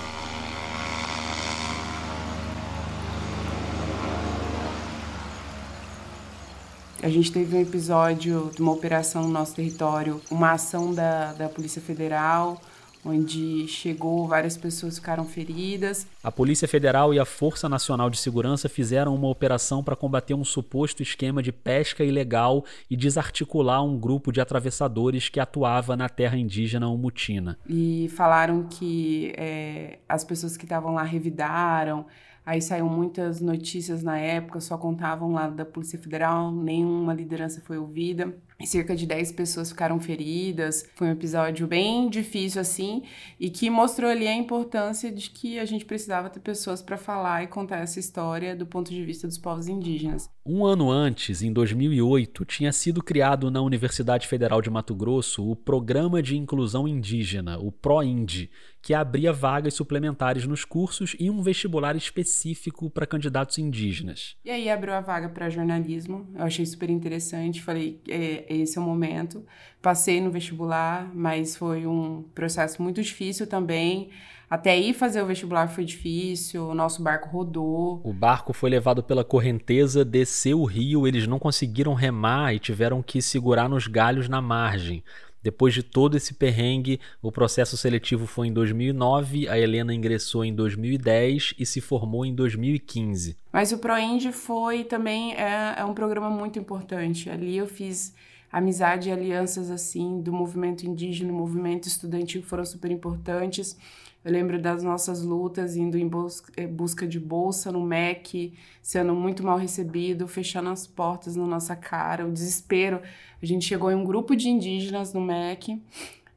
A 7.09 7.11
gente 7.11 7.31
teve 7.31 7.57
um 7.57 7.59
episódio 7.59 8.51
de 8.53 8.61
uma 8.61 8.71
operação 8.71 9.23
no 9.23 9.29
nosso 9.29 9.55
território, 9.55 10.21
uma 10.29 10.51
ação 10.51 10.93
da, 10.93 11.33
da 11.33 11.49
Polícia 11.49 11.81
Federal, 11.81 12.61
onde 13.03 13.67
chegou, 13.67 14.27
várias 14.27 14.55
pessoas 14.55 14.99
ficaram 14.99 15.25
feridas. 15.25 16.05
A 16.23 16.31
Polícia 16.31 16.67
Federal 16.67 17.11
e 17.11 17.19
a 17.19 17.25
Força 17.25 17.67
Nacional 17.67 18.11
de 18.11 18.17
Segurança 18.19 18.69
fizeram 18.69 19.15
uma 19.15 19.27
operação 19.27 19.83
para 19.83 19.95
combater 19.95 20.35
um 20.35 20.45
suposto 20.45 21.01
esquema 21.01 21.41
de 21.41 21.51
pesca 21.51 22.03
ilegal 22.03 22.63
e 22.87 22.95
desarticular 22.95 23.83
um 23.83 23.97
grupo 23.97 24.31
de 24.31 24.39
atravessadores 24.39 25.29
que 25.29 25.39
atuava 25.39 25.97
na 25.97 26.09
terra 26.09 26.37
indígena 26.37 26.89
Umutina. 26.89 27.57
E 27.67 28.07
falaram 28.15 28.67
que 28.69 29.33
é, 29.35 29.97
as 30.07 30.23
pessoas 30.23 30.55
que 30.55 30.65
estavam 30.65 30.93
lá 30.93 31.01
revidaram, 31.01 32.05
Aí 32.49 32.63
saíram 32.63 32.89
muitas 32.89 33.39
notícias 33.39 34.01
na 34.01 34.17
época, 34.17 34.59
só 34.59 34.75
contavam 34.75 35.33
lá 35.33 35.47
da 35.47 35.63
Polícia 35.63 35.99
Federal, 35.99 36.51
nenhuma 36.51 37.13
liderança 37.13 37.61
foi 37.61 37.77
ouvida. 37.77 38.35
Cerca 38.65 38.95
de 38.95 39.05
10 39.05 39.33
pessoas 39.33 39.69
ficaram 39.69 39.99
feridas. 39.99 40.83
Foi 40.95 41.07
um 41.07 41.11
episódio 41.11 41.67
bem 41.67 42.09
difícil 42.09 42.59
assim 42.59 43.03
e 43.39 43.51
que 43.51 43.69
mostrou 43.69 44.09
ali 44.09 44.27
a 44.27 44.33
importância 44.33 45.11
de 45.11 45.29
que 45.29 45.59
a 45.59 45.65
gente 45.65 45.85
precisava 45.85 46.27
ter 46.27 46.39
pessoas 46.39 46.81
para 46.81 46.97
falar 46.97 47.43
e 47.43 47.47
contar 47.47 47.77
essa 47.77 47.99
história 47.99 48.55
do 48.55 48.65
ponto 48.65 48.89
de 48.89 49.05
vista 49.05 49.27
dos 49.27 49.37
povos 49.37 49.67
indígenas. 49.67 50.27
Um 50.43 50.65
ano 50.65 50.89
antes, 50.89 51.43
em 51.43 51.53
2008, 51.53 52.43
tinha 52.45 52.73
sido 52.73 53.03
criado 53.03 53.51
na 53.51 53.61
Universidade 53.61 54.27
Federal 54.27 54.61
de 54.61 54.71
Mato 54.71 54.95
Grosso 54.95 55.47
o 55.47 55.55
Programa 55.55 56.21
de 56.21 56.35
Inclusão 56.35 56.87
Indígena, 56.87 57.59
o 57.59 57.71
PROIND, 57.71 58.49
que 58.81 58.93
abria 58.93 59.33
vagas 59.33 59.73
suplementares 59.73 60.45
nos 60.45 60.63
cursos 60.63 61.15
e 61.19 61.29
um 61.29 61.41
vestibular 61.41 61.95
específico 61.95 62.89
para 62.89 63.05
candidatos 63.05 63.57
indígenas. 63.57 64.35
E 64.43 64.49
aí 64.49 64.69
abriu 64.69 64.93
a 64.93 65.01
vaga 65.01 65.29
para 65.29 65.49
jornalismo. 65.49 66.27
Eu 66.35 66.43
achei 66.43 66.65
super 66.65 66.89
interessante. 66.89 67.61
Falei, 67.61 68.01
é, 68.07 68.45
esse 68.49 68.77
é 68.77 68.81
o 68.81 68.83
momento. 68.83 69.45
Passei 69.81 70.21
no 70.21 70.31
vestibular, 70.31 71.11
mas 71.13 71.55
foi 71.55 71.85
um 71.85 72.23
processo 72.33 72.81
muito 72.81 73.01
difícil 73.01 73.47
também. 73.47 74.09
Até 74.49 74.75
ir 74.75 74.93
fazer 74.93 75.21
o 75.21 75.27
vestibular 75.27 75.67
foi 75.67 75.85
difícil, 75.85 76.69
o 76.69 76.73
nosso 76.73 77.03
barco 77.03 77.29
rodou. 77.29 78.01
O 78.03 78.11
barco 78.11 78.51
foi 78.51 78.71
levado 78.71 79.03
pela 79.03 79.23
correnteza, 79.23 80.03
desceu 80.03 80.59
o 80.59 80.65
rio, 80.65 81.07
eles 81.07 81.27
não 81.27 81.37
conseguiram 81.37 81.93
remar 81.93 82.55
e 82.55 82.59
tiveram 82.59 83.03
que 83.03 83.21
segurar 83.21 83.69
nos 83.69 83.85
galhos 83.85 84.27
na 84.27 84.41
margem. 84.41 85.03
Depois 85.41 85.73
de 85.73 85.81
todo 85.83 86.17
esse 86.17 86.33
perrengue, 86.33 86.99
o 87.21 87.31
processo 87.31 87.77
seletivo 87.77 88.25
foi 88.25 88.47
em 88.47 88.53
2009, 88.53 89.47
a 89.47 89.57
Helena 89.57 89.93
ingressou 89.93 90.43
em 90.43 90.53
2010 90.53 91.55
e 91.57 91.65
se 91.65 91.79
formou 91.79 92.25
em 92.25 92.35
2015. 92.35 93.37
Mas 93.51 93.71
o 93.71 93.77
ProInd 93.77 94.31
foi 94.31 94.83
também 94.83 95.33
é, 95.33 95.75
é 95.77 95.85
um 95.85 95.93
programa 95.93 96.29
muito 96.29 96.59
importante. 96.59 97.29
Ali 97.29 97.57
eu 97.57 97.67
fiz 97.67 98.13
amizade 98.51 99.09
e 99.09 99.11
alianças 99.11 99.69
assim 99.69 100.21
do 100.21 100.33
movimento 100.33 100.85
indígena, 100.85 101.31
movimento 101.31 101.87
estudantil 101.87 102.41
que 102.41 102.47
foram 102.47 102.65
super 102.65 102.91
importantes. 102.91 103.77
Eu 104.23 104.33
lembro 104.33 104.61
das 104.61 104.83
nossas 104.83 105.23
lutas, 105.23 105.77
indo 105.77 105.97
em 105.97 106.09
eh, 106.57 106.67
busca 106.67 107.07
de 107.07 107.19
bolsa 107.19 107.71
no 107.71 107.81
MEC, 107.81 108.53
sendo 108.81 109.15
muito 109.15 109.43
mal 109.43 109.57
recebido, 109.57 110.27
fechando 110.27 110.69
as 110.69 110.85
portas 110.85 111.37
na 111.37 111.45
nossa 111.45 111.73
cara, 111.75 112.27
o 112.27 112.31
desespero. 112.31 113.01
A 113.41 113.45
gente 113.45 113.65
chegou 113.65 113.89
em 113.89 113.95
um 113.95 114.03
grupo 114.03 114.35
de 114.35 114.49
indígenas 114.49 115.13
no 115.13 115.21
MEC 115.21 115.81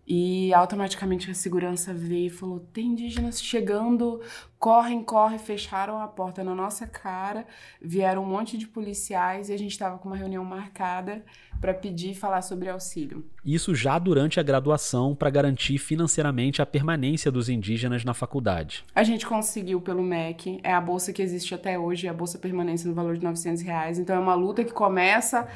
e 0.06 0.52
automaticamente 0.52 1.30
a 1.30 1.34
segurança 1.34 1.94
veio 1.94 2.26
e 2.26 2.30
falou: 2.30 2.60
tem 2.72 2.86
indígenas 2.88 3.40
chegando, 3.40 4.20
correm, 4.58 5.02
correm, 5.02 5.38
fecharam 5.38 6.00
a 6.00 6.08
porta 6.08 6.42
na 6.42 6.54
nossa 6.54 6.86
cara, 6.86 7.46
vieram 7.80 8.24
um 8.24 8.26
monte 8.26 8.58
de 8.58 8.66
policiais 8.66 9.48
e 9.48 9.52
a 9.52 9.56
gente 9.56 9.70
estava 9.70 9.98
com 9.98 10.08
uma 10.08 10.16
reunião 10.16 10.44
marcada 10.44 11.24
para 11.60 11.72
pedir 11.72 12.10
e 12.10 12.14
falar 12.16 12.42
sobre 12.42 12.68
auxílio. 12.68 13.24
Isso 13.44 13.72
já 13.74 13.96
durante 13.96 14.40
a 14.40 14.42
graduação 14.42 15.14
para 15.14 15.30
garantir 15.30 15.78
financeiramente 15.78 16.60
a 16.60 16.66
permanência 16.66 17.30
dos 17.30 17.48
indígenas 17.48 18.04
na 18.04 18.12
faculdade. 18.12 18.84
A 18.92 19.04
gente 19.04 19.24
conseguiu 19.24 19.80
pelo 19.80 20.02
MEC, 20.02 20.58
é 20.64 20.72
a 20.72 20.80
bolsa 20.80 21.12
que 21.12 21.22
existe 21.22 21.54
até 21.54 21.78
hoje, 21.78 22.08
a 22.08 22.12
bolsa 22.12 22.38
permanência 22.38 22.88
no 22.88 22.94
valor 22.94 23.16
de 23.16 23.22
900 23.22 23.62
reais. 23.62 24.00
Então 24.00 24.16
é 24.16 24.18
uma 24.18 24.34
luta 24.34 24.64
que 24.64 24.72
começa 24.72 25.46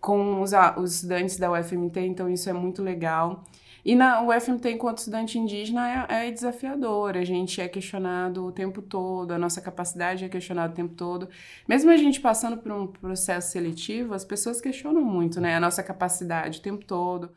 com 0.00 0.40
os, 0.40 0.52
os 0.76 0.94
estudantes 0.94 1.36
da 1.36 1.50
UFMT, 1.50 1.98
então 2.00 2.30
isso 2.30 2.48
é 2.48 2.52
muito 2.52 2.80
legal. 2.80 3.42
E 3.86 3.94
na 3.94 4.20
UFMT, 4.20 4.72
enquanto 4.72 4.98
estudante 4.98 5.38
indígena, 5.38 6.08
é, 6.08 6.26
é 6.26 6.30
desafiador. 6.32 7.16
A 7.16 7.22
gente 7.22 7.60
é 7.60 7.68
questionado 7.68 8.44
o 8.44 8.50
tempo 8.50 8.82
todo, 8.82 9.30
a 9.30 9.38
nossa 9.38 9.60
capacidade 9.60 10.24
é 10.24 10.28
questionada 10.28 10.72
o 10.72 10.74
tempo 10.74 10.94
todo. 10.94 11.28
Mesmo 11.68 11.92
a 11.92 11.96
gente 11.96 12.20
passando 12.20 12.56
por 12.56 12.72
um 12.72 12.88
processo 12.88 13.52
seletivo, 13.52 14.12
as 14.12 14.24
pessoas 14.24 14.60
questionam 14.60 15.02
muito, 15.02 15.40
né? 15.40 15.54
A 15.54 15.60
nossa 15.60 15.84
capacidade 15.84 16.58
o 16.58 16.62
tempo 16.62 16.84
todo. 16.84 17.30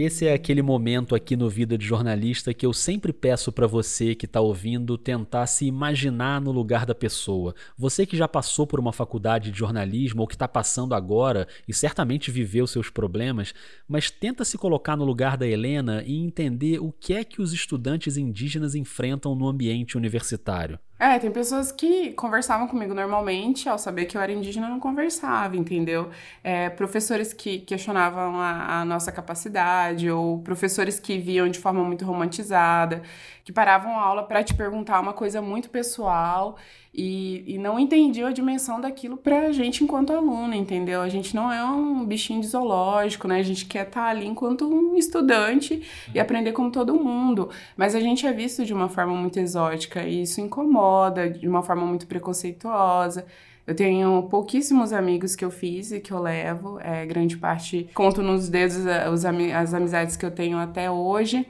Esse 0.00 0.28
é 0.28 0.32
aquele 0.32 0.62
momento 0.62 1.12
aqui 1.12 1.34
no 1.34 1.50
Vida 1.50 1.76
de 1.76 1.84
Jornalista 1.84 2.54
que 2.54 2.64
eu 2.64 2.72
sempre 2.72 3.12
peço 3.12 3.50
para 3.50 3.66
você 3.66 4.14
que 4.14 4.26
está 4.26 4.40
ouvindo 4.40 4.96
tentar 4.96 5.44
se 5.48 5.66
imaginar 5.66 6.40
no 6.40 6.52
lugar 6.52 6.86
da 6.86 6.94
pessoa. 6.94 7.52
Você 7.76 8.06
que 8.06 8.16
já 8.16 8.28
passou 8.28 8.64
por 8.64 8.78
uma 8.78 8.92
faculdade 8.92 9.50
de 9.50 9.58
jornalismo 9.58 10.20
ou 10.20 10.28
que 10.28 10.36
está 10.36 10.46
passando 10.46 10.94
agora 10.94 11.48
e 11.66 11.74
certamente 11.74 12.30
viveu 12.30 12.64
seus 12.64 12.88
problemas, 12.88 13.52
mas 13.88 14.08
tenta 14.08 14.44
se 14.44 14.56
colocar 14.56 14.96
no 14.96 15.04
lugar 15.04 15.36
da 15.36 15.48
Helena 15.48 16.04
e 16.06 16.16
entender 16.16 16.78
o 16.78 16.92
que 16.92 17.14
é 17.14 17.24
que 17.24 17.42
os 17.42 17.52
estudantes 17.52 18.16
indígenas 18.16 18.76
enfrentam 18.76 19.34
no 19.34 19.48
ambiente 19.48 19.96
universitário. 19.96 20.78
É, 21.00 21.16
tem 21.20 21.30
pessoas 21.30 21.70
que 21.70 22.12
conversavam 22.14 22.66
comigo 22.66 22.92
normalmente, 22.92 23.68
ao 23.68 23.78
saber 23.78 24.06
que 24.06 24.16
eu 24.16 24.20
era 24.20 24.32
indígena, 24.32 24.68
não 24.68 24.80
conversava, 24.80 25.56
entendeu? 25.56 26.10
É, 26.42 26.68
professores 26.70 27.32
que 27.32 27.60
questionavam 27.60 28.40
a, 28.40 28.80
a, 28.80 28.84
nossa 28.84 29.12
capacidade, 29.12 30.10
ou 30.10 30.40
professores 30.42 30.98
que 30.98 31.16
viam 31.16 31.48
de 31.48 31.58
forma 31.60 31.84
muito 31.84 32.04
romantizada, 32.04 33.02
que 33.48 33.52
paravam 33.52 33.98
a 33.98 34.02
aula 34.02 34.22
para 34.24 34.44
te 34.44 34.52
perguntar 34.52 35.00
uma 35.00 35.14
coisa 35.14 35.40
muito 35.40 35.70
pessoal 35.70 36.58
e, 36.92 37.54
e 37.54 37.56
não 37.56 37.78
entendiam 37.78 38.28
a 38.28 38.30
dimensão 38.30 38.78
daquilo 38.78 39.16
pra 39.16 39.50
gente 39.52 39.82
enquanto 39.82 40.12
aluno, 40.12 40.52
entendeu? 40.52 41.00
A 41.00 41.08
gente 41.08 41.34
não 41.34 41.50
é 41.50 41.64
um 41.64 42.04
bichinho 42.04 42.42
de 42.42 42.46
zoológico, 42.46 43.26
né? 43.26 43.38
A 43.38 43.42
gente 43.42 43.64
quer 43.64 43.86
estar 43.86 44.02
tá 44.02 44.06
ali 44.08 44.26
enquanto 44.26 44.68
um 44.68 44.98
estudante 44.98 45.82
e 46.14 46.20
aprender 46.20 46.52
como 46.52 46.70
todo 46.70 46.94
mundo, 46.94 47.48
mas 47.74 47.94
a 47.94 48.00
gente 48.00 48.26
é 48.26 48.32
visto 48.34 48.66
de 48.66 48.74
uma 48.74 48.90
forma 48.90 49.14
muito 49.14 49.40
exótica 49.40 50.02
e 50.02 50.24
isso 50.24 50.42
incomoda, 50.42 51.30
de 51.30 51.48
uma 51.48 51.62
forma 51.62 51.86
muito 51.86 52.06
preconceituosa. 52.06 53.24
Eu 53.66 53.74
tenho 53.74 54.24
pouquíssimos 54.24 54.92
amigos 54.92 55.34
que 55.34 55.44
eu 55.44 55.50
fiz 55.50 55.90
e 55.90 56.00
que 56.00 56.12
eu 56.12 56.20
levo, 56.20 56.78
é, 56.82 57.06
grande 57.06 57.38
parte, 57.38 57.88
conto 57.94 58.22
nos 58.22 58.50
dedos 58.50 58.86
as, 58.86 59.24
as 59.24 59.72
amizades 59.72 60.18
que 60.18 60.26
eu 60.26 60.30
tenho 60.30 60.58
até 60.58 60.90
hoje. 60.90 61.46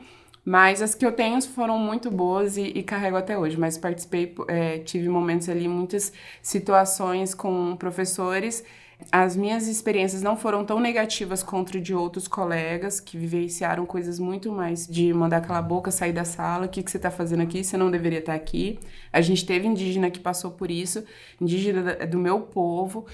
Mas 0.49 0.81
as 0.81 0.95
que 0.95 1.05
eu 1.05 1.13
tenho 1.13 1.43
foram 1.43 1.79
muito 1.79 2.11
boas 2.11 2.57
e, 2.57 2.63
e 2.63 2.83
carrego 2.83 3.19
até 3.19 3.37
hoje. 3.37 3.59
Mas 3.59 3.77
participei, 3.77 4.35
é, 4.49 4.79
tive 4.79 5.07
momentos 5.07 5.47
ali, 5.47 5.69
muitas 5.69 6.11
situações 6.41 7.35
com 7.35 7.77
professores. 7.77 8.65
As 9.13 9.37
minhas 9.37 9.69
experiências 9.69 10.23
não 10.23 10.39
foram 10.39 10.65
tão 10.65 10.81
negativas 10.81 11.43
contra 11.43 11.79
de 11.79 11.95
outros 11.95 12.27
colegas 12.27 12.99
que 12.99 13.19
vivenciaram 13.19 13.85
coisas 13.85 14.19
muito 14.19 14.51
mais 14.51 14.87
de 14.87 15.13
mandar 15.13 15.37
aquela 15.37 15.61
boca, 15.61 15.91
sair 15.91 16.15
da 16.15 16.25
sala, 16.25 16.65
o 16.65 16.69
que, 16.71 16.83
que 16.83 16.91
você 16.91 16.97
está 16.97 17.11
fazendo 17.11 17.43
aqui, 17.43 17.63
você 17.63 17.77
não 17.77 17.91
deveria 17.91 18.21
estar 18.21 18.33
tá 18.33 18.37
aqui. 18.39 18.81
A 19.13 19.21
gente 19.21 19.45
teve 19.45 19.67
indígena 19.67 20.11
que 20.11 20.19
passou 20.19 20.53
por 20.53 20.71
isso, 20.71 21.05
indígena 21.39 22.07
do 22.07 22.19
meu 22.19 22.41
povo, 22.41 23.05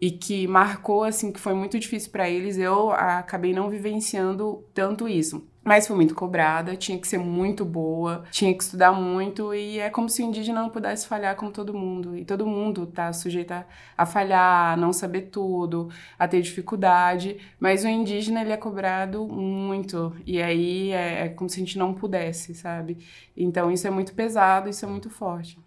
e 0.00 0.10
que 0.10 0.44
marcou, 0.48 1.04
assim, 1.04 1.30
que 1.30 1.38
foi 1.38 1.54
muito 1.54 1.78
difícil 1.78 2.10
para 2.10 2.28
eles. 2.28 2.58
Eu 2.58 2.90
acabei 2.90 3.52
não 3.52 3.70
vivenciando 3.70 4.64
tanto 4.74 5.06
isso. 5.06 5.48
Mas 5.62 5.86
foi 5.86 5.94
muito 5.94 6.14
cobrada, 6.14 6.74
tinha 6.74 6.98
que 6.98 7.06
ser 7.06 7.18
muito 7.18 7.64
boa, 7.64 8.24
tinha 8.30 8.52
que 8.54 8.62
estudar 8.62 8.92
muito, 8.92 9.54
e 9.54 9.78
é 9.78 9.90
como 9.90 10.08
se 10.08 10.22
o 10.22 10.24
indígena 10.24 10.62
não 10.62 10.70
pudesse 10.70 11.06
falhar 11.06 11.36
como 11.36 11.50
todo 11.50 11.74
mundo. 11.74 12.16
E 12.16 12.24
todo 12.24 12.46
mundo 12.46 12.86
tá 12.86 13.12
sujeito 13.12 13.52
a, 13.52 13.66
a 13.96 14.06
falhar, 14.06 14.72
a 14.72 14.76
não 14.76 14.92
saber 14.92 15.22
tudo, 15.30 15.90
a 16.18 16.26
ter 16.26 16.40
dificuldade. 16.40 17.38
Mas 17.58 17.84
o 17.84 17.88
indígena, 17.88 18.40
ele 18.40 18.52
é 18.52 18.56
cobrado 18.56 19.26
muito. 19.28 20.16
E 20.24 20.40
aí 20.40 20.92
é, 20.92 21.26
é 21.26 21.28
como 21.28 21.48
se 21.50 21.56
a 21.56 21.60
gente 21.64 21.78
não 21.78 21.92
pudesse, 21.92 22.54
sabe? 22.54 22.98
Então 23.36 23.70
isso 23.70 23.86
é 23.86 23.90
muito 23.90 24.14
pesado, 24.14 24.68
isso 24.68 24.84
é 24.84 24.88
muito 24.88 25.10
forte. 25.10 25.58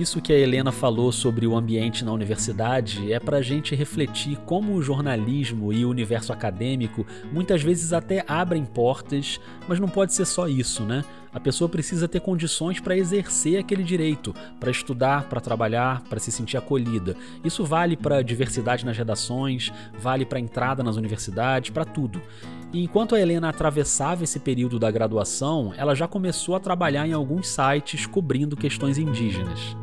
Isso 0.00 0.22
que 0.22 0.32
a 0.32 0.38
Helena 0.38 0.72
falou 0.72 1.12
sobre 1.12 1.46
o 1.46 1.54
ambiente 1.54 2.06
na 2.06 2.10
universidade 2.10 3.12
é 3.12 3.20
para 3.20 3.36
a 3.36 3.42
gente 3.42 3.74
refletir 3.74 4.38
como 4.46 4.72
o 4.72 4.82
jornalismo 4.82 5.74
e 5.74 5.84
o 5.84 5.90
universo 5.90 6.32
acadêmico 6.32 7.06
muitas 7.30 7.62
vezes 7.62 7.92
até 7.92 8.24
abrem 8.26 8.64
portas, 8.64 9.38
mas 9.68 9.78
não 9.78 9.90
pode 9.90 10.14
ser 10.14 10.24
só 10.24 10.48
isso, 10.48 10.84
né? 10.84 11.04
A 11.34 11.38
pessoa 11.38 11.68
precisa 11.68 12.08
ter 12.08 12.20
condições 12.20 12.80
para 12.80 12.96
exercer 12.96 13.60
aquele 13.60 13.84
direito, 13.84 14.34
para 14.58 14.70
estudar, 14.70 15.28
para 15.28 15.38
trabalhar, 15.38 16.00
para 16.04 16.18
se 16.18 16.32
sentir 16.32 16.56
acolhida. 16.56 17.14
Isso 17.44 17.62
vale 17.62 17.94
para 17.94 18.22
diversidade 18.22 18.86
nas 18.86 18.96
redações, 18.96 19.70
vale 20.00 20.24
para 20.24 20.40
entrada 20.40 20.82
nas 20.82 20.96
universidades, 20.96 21.68
para 21.68 21.84
tudo. 21.84 22.22
E 22.72 22.82
enquanto 22.82 23.14
a 23.14 23.20
Helena 23.20 23.50
atravessava 23.50 24.24
esse 24.24 24.40
período 24.40 24.78
da 24.78 24.90
graduação, 24.90 25.74
ela 25.76 25.94
já 25.94 26.08
começou 26.08 26.54
a 26.54 26.60
trabalhar 26.60 27.06
em 27.06 27.12
alguns 27.12 27.48
sites 27.48 28.06
cobrindo 28.06 28.56
questões 28.56 28.96
indígenas. 28.96 29.76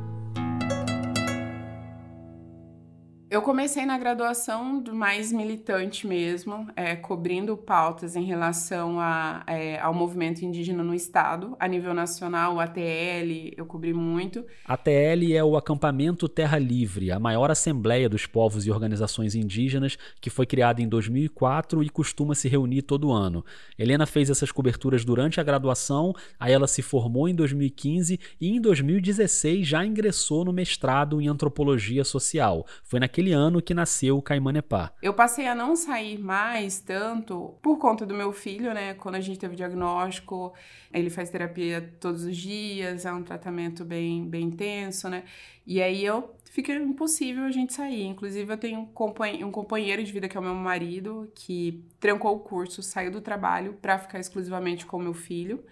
Eu 3.30 3.42
comecei 3.42 3.86
na 3.86 3.98
graduação 3.98 4.80
do 4.80 4.96
mais 4.96 5.34
militante 5.34 6.08
mesmo, 6.08 6.66
é, 6.78 6.96
cobrindo 6.96 7.58
pautas 7.58 8.16
em 8.16 8.24
relação 8.24 9.02
a, 9.02 9.44
é, 9.46 9.78
ao 9.82 9.94
movimento 9.94 10.46
indígena 10.46 10.82
no 10.82 10.96
Estado, 10.96 11.54
a 11.60 11.68
nível 11.68 11.94
nacional, 11.94 12.56
o 12.56 12.60
ATL, 12.62 13.52
eu 13.58 13.66
cobri 13.66 13.94
muito. 13.94 14.46
ATL 14.63 15.34
é 15.34 15.44
o 15.44 15.58
Acampamento 15.58 16.30
Terra 16.30 16.58
Livre, 16.58 17.12
a 17.12 17.20
maior 17.20 17.52
assembleia 17.52 18.08
dos 18.08 18.26
povos 18.26 18.66
e 18.66 18.72
organizações 18.72 19.36
indígenas, 19.36 19.98
que 20.22 20.30
foi 20.30 20.46
criada 20.46 20.82
em 20.82 20.88
2004 20.88 21.84
e 21.84 21.90
costuma 21.90 22.34
se 22.34 22.48
reunir 22.48 22.84
todo 22.84 23.12
ano. 23.12 23.44
Helena 23.78 24.06
fez 24.06 24.30
essas 24.30 24.54
coberturas 24.54 25.04
durante 25.04 25.42
a 25.42 25.44
graduação, 25.44 26.16
aí 26.40 26.54
ela 26.54 26.66
se 26.66 26.82
formou 26.82 27.28
em 27.28 27.36
2015 27.36 28.18
e 28.40 28.56
em 28.56 28.62
2016 28.62 29.68
já 29.68 29.86
ingressou 29.86 30.46
no 30.46 30.54
mestrado 30.54 31.20
em 31.20 31.28
Antropologia 31.28 32.06
Social. 32.06 32.66
Foi 32.86 33.02
naquele 33.02 33.16
naquele 33.17 33.34
ano 33.34 33.62
que 33.62 33.73
nasceu 33.73 34.17
o 34.17 34.21
Caimanepá. 34.21 34.93
Eu 35.01 35.13
passei 35.13 35.47
a 35.47 35.56
não 35.56 35.75
sair 35.75 36.19
mais 36.19 36.80
tanto 36.80 37.56
por 37.63 37.77
conta 37.80 38.06
do 38.06 38.13
meu 38.13 38.32
filho, 38.32 38.73
né? 38.73 38.93
Quando 38.93 39.15
a 39.15 39.19
gente 39.19 39.39
teve 39.39 39.56
o 39.56 39.58
diagnóstico, 39.58 40.53
ele 40.93 41.10
faz 41.10 41.30
terapia 41.32 41.95
todos 41.99 42.23
os 42.23 42.38
dias, 42.38 43.06
é 43.06 43.12
um 43.12 43.23
tratamento 43.23 43.84
bem, 43.84 44.27
bem 44.30 44.45
intenso, 44.45 45.10
né? 45.10 45.23
E 45.65 45.82
aí 45.82 46.06
eu 46.06 46.36
fica 46.45 46.71
impossível 46.73 47.45
a 47.45 47.51
gente 47.51 47.73
sair. 47.73 48.03
Inclusive, 48.03 48.53
eu 48.53 48.58
tenho 48.58 48.82
um 48.82 49.51
companheiro 49.51 50.03
de 50.03 50.12
vida 50.12 50.30
que 50.30 50.38
é 50.38 50.39
o 50.39 50.43
meu 50.43 50.53
marido, 50.53 51.32
que 51.34 51.84
trancou 51.99 52.36
o 52.36 52.39
curso, 52.39 52.84
saiu 52.84 53.10
do 53.10 53.19
trabalho 53.19 53.73
para 53.82 53.97
ficar 53.97 54.19
exclusivamente 54.19 54.86
com 54.86 54.97
o 54.97 55.01
meu 55.01 55.13
filho. 55.13 55.63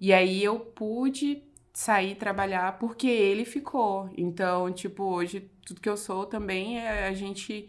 E 0.00 0.14
aí 0.14 0.42
eu 0.42 0.60
pude 0.60 1.42
sair 1.76 2.14
trabalhar 2.14 2.78
porque 2.78 3.06
ele 3.06 3.44
ficou. 3.44 4.08
Então, 4.16 4.72
tipo, 4.72 5.04
hoje 5.04 5.50
tudo 5.62 5.78
que 5.78 5.88
eu 5.88 5.96
sou 5.96 6.24
também 6.24 6.78
é 6.80 7.06
a 7.06 7.12
gente 7.12 7.68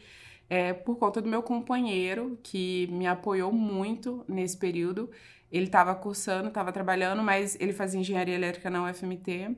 é 0.49 0.71
por 0.71 0.95
conta 0.97 1.21
do 1.21 1.27
meu 1.27 1.43
companheiro 1.43 2.39
que 2.41 2.87
me 2.87 3.05
apoiou 3.05 3.51
muito 3.51 4.23
nesse 4.25 4.55
período. 4.55 5.11
Ele 5.51 5.65
estava 5.65 5.93
cursando, 5.93 6.47
estava 6.47 6.71
trabalhando, 6.71 7.21
mas 7.21 7.57
ele 7.59 7.73
fazia 7.73 7.99
engenharia 7.99 8.35
elétrica 8.35 8.69
na 8.69 8.89
UFMT. 8.89 9.57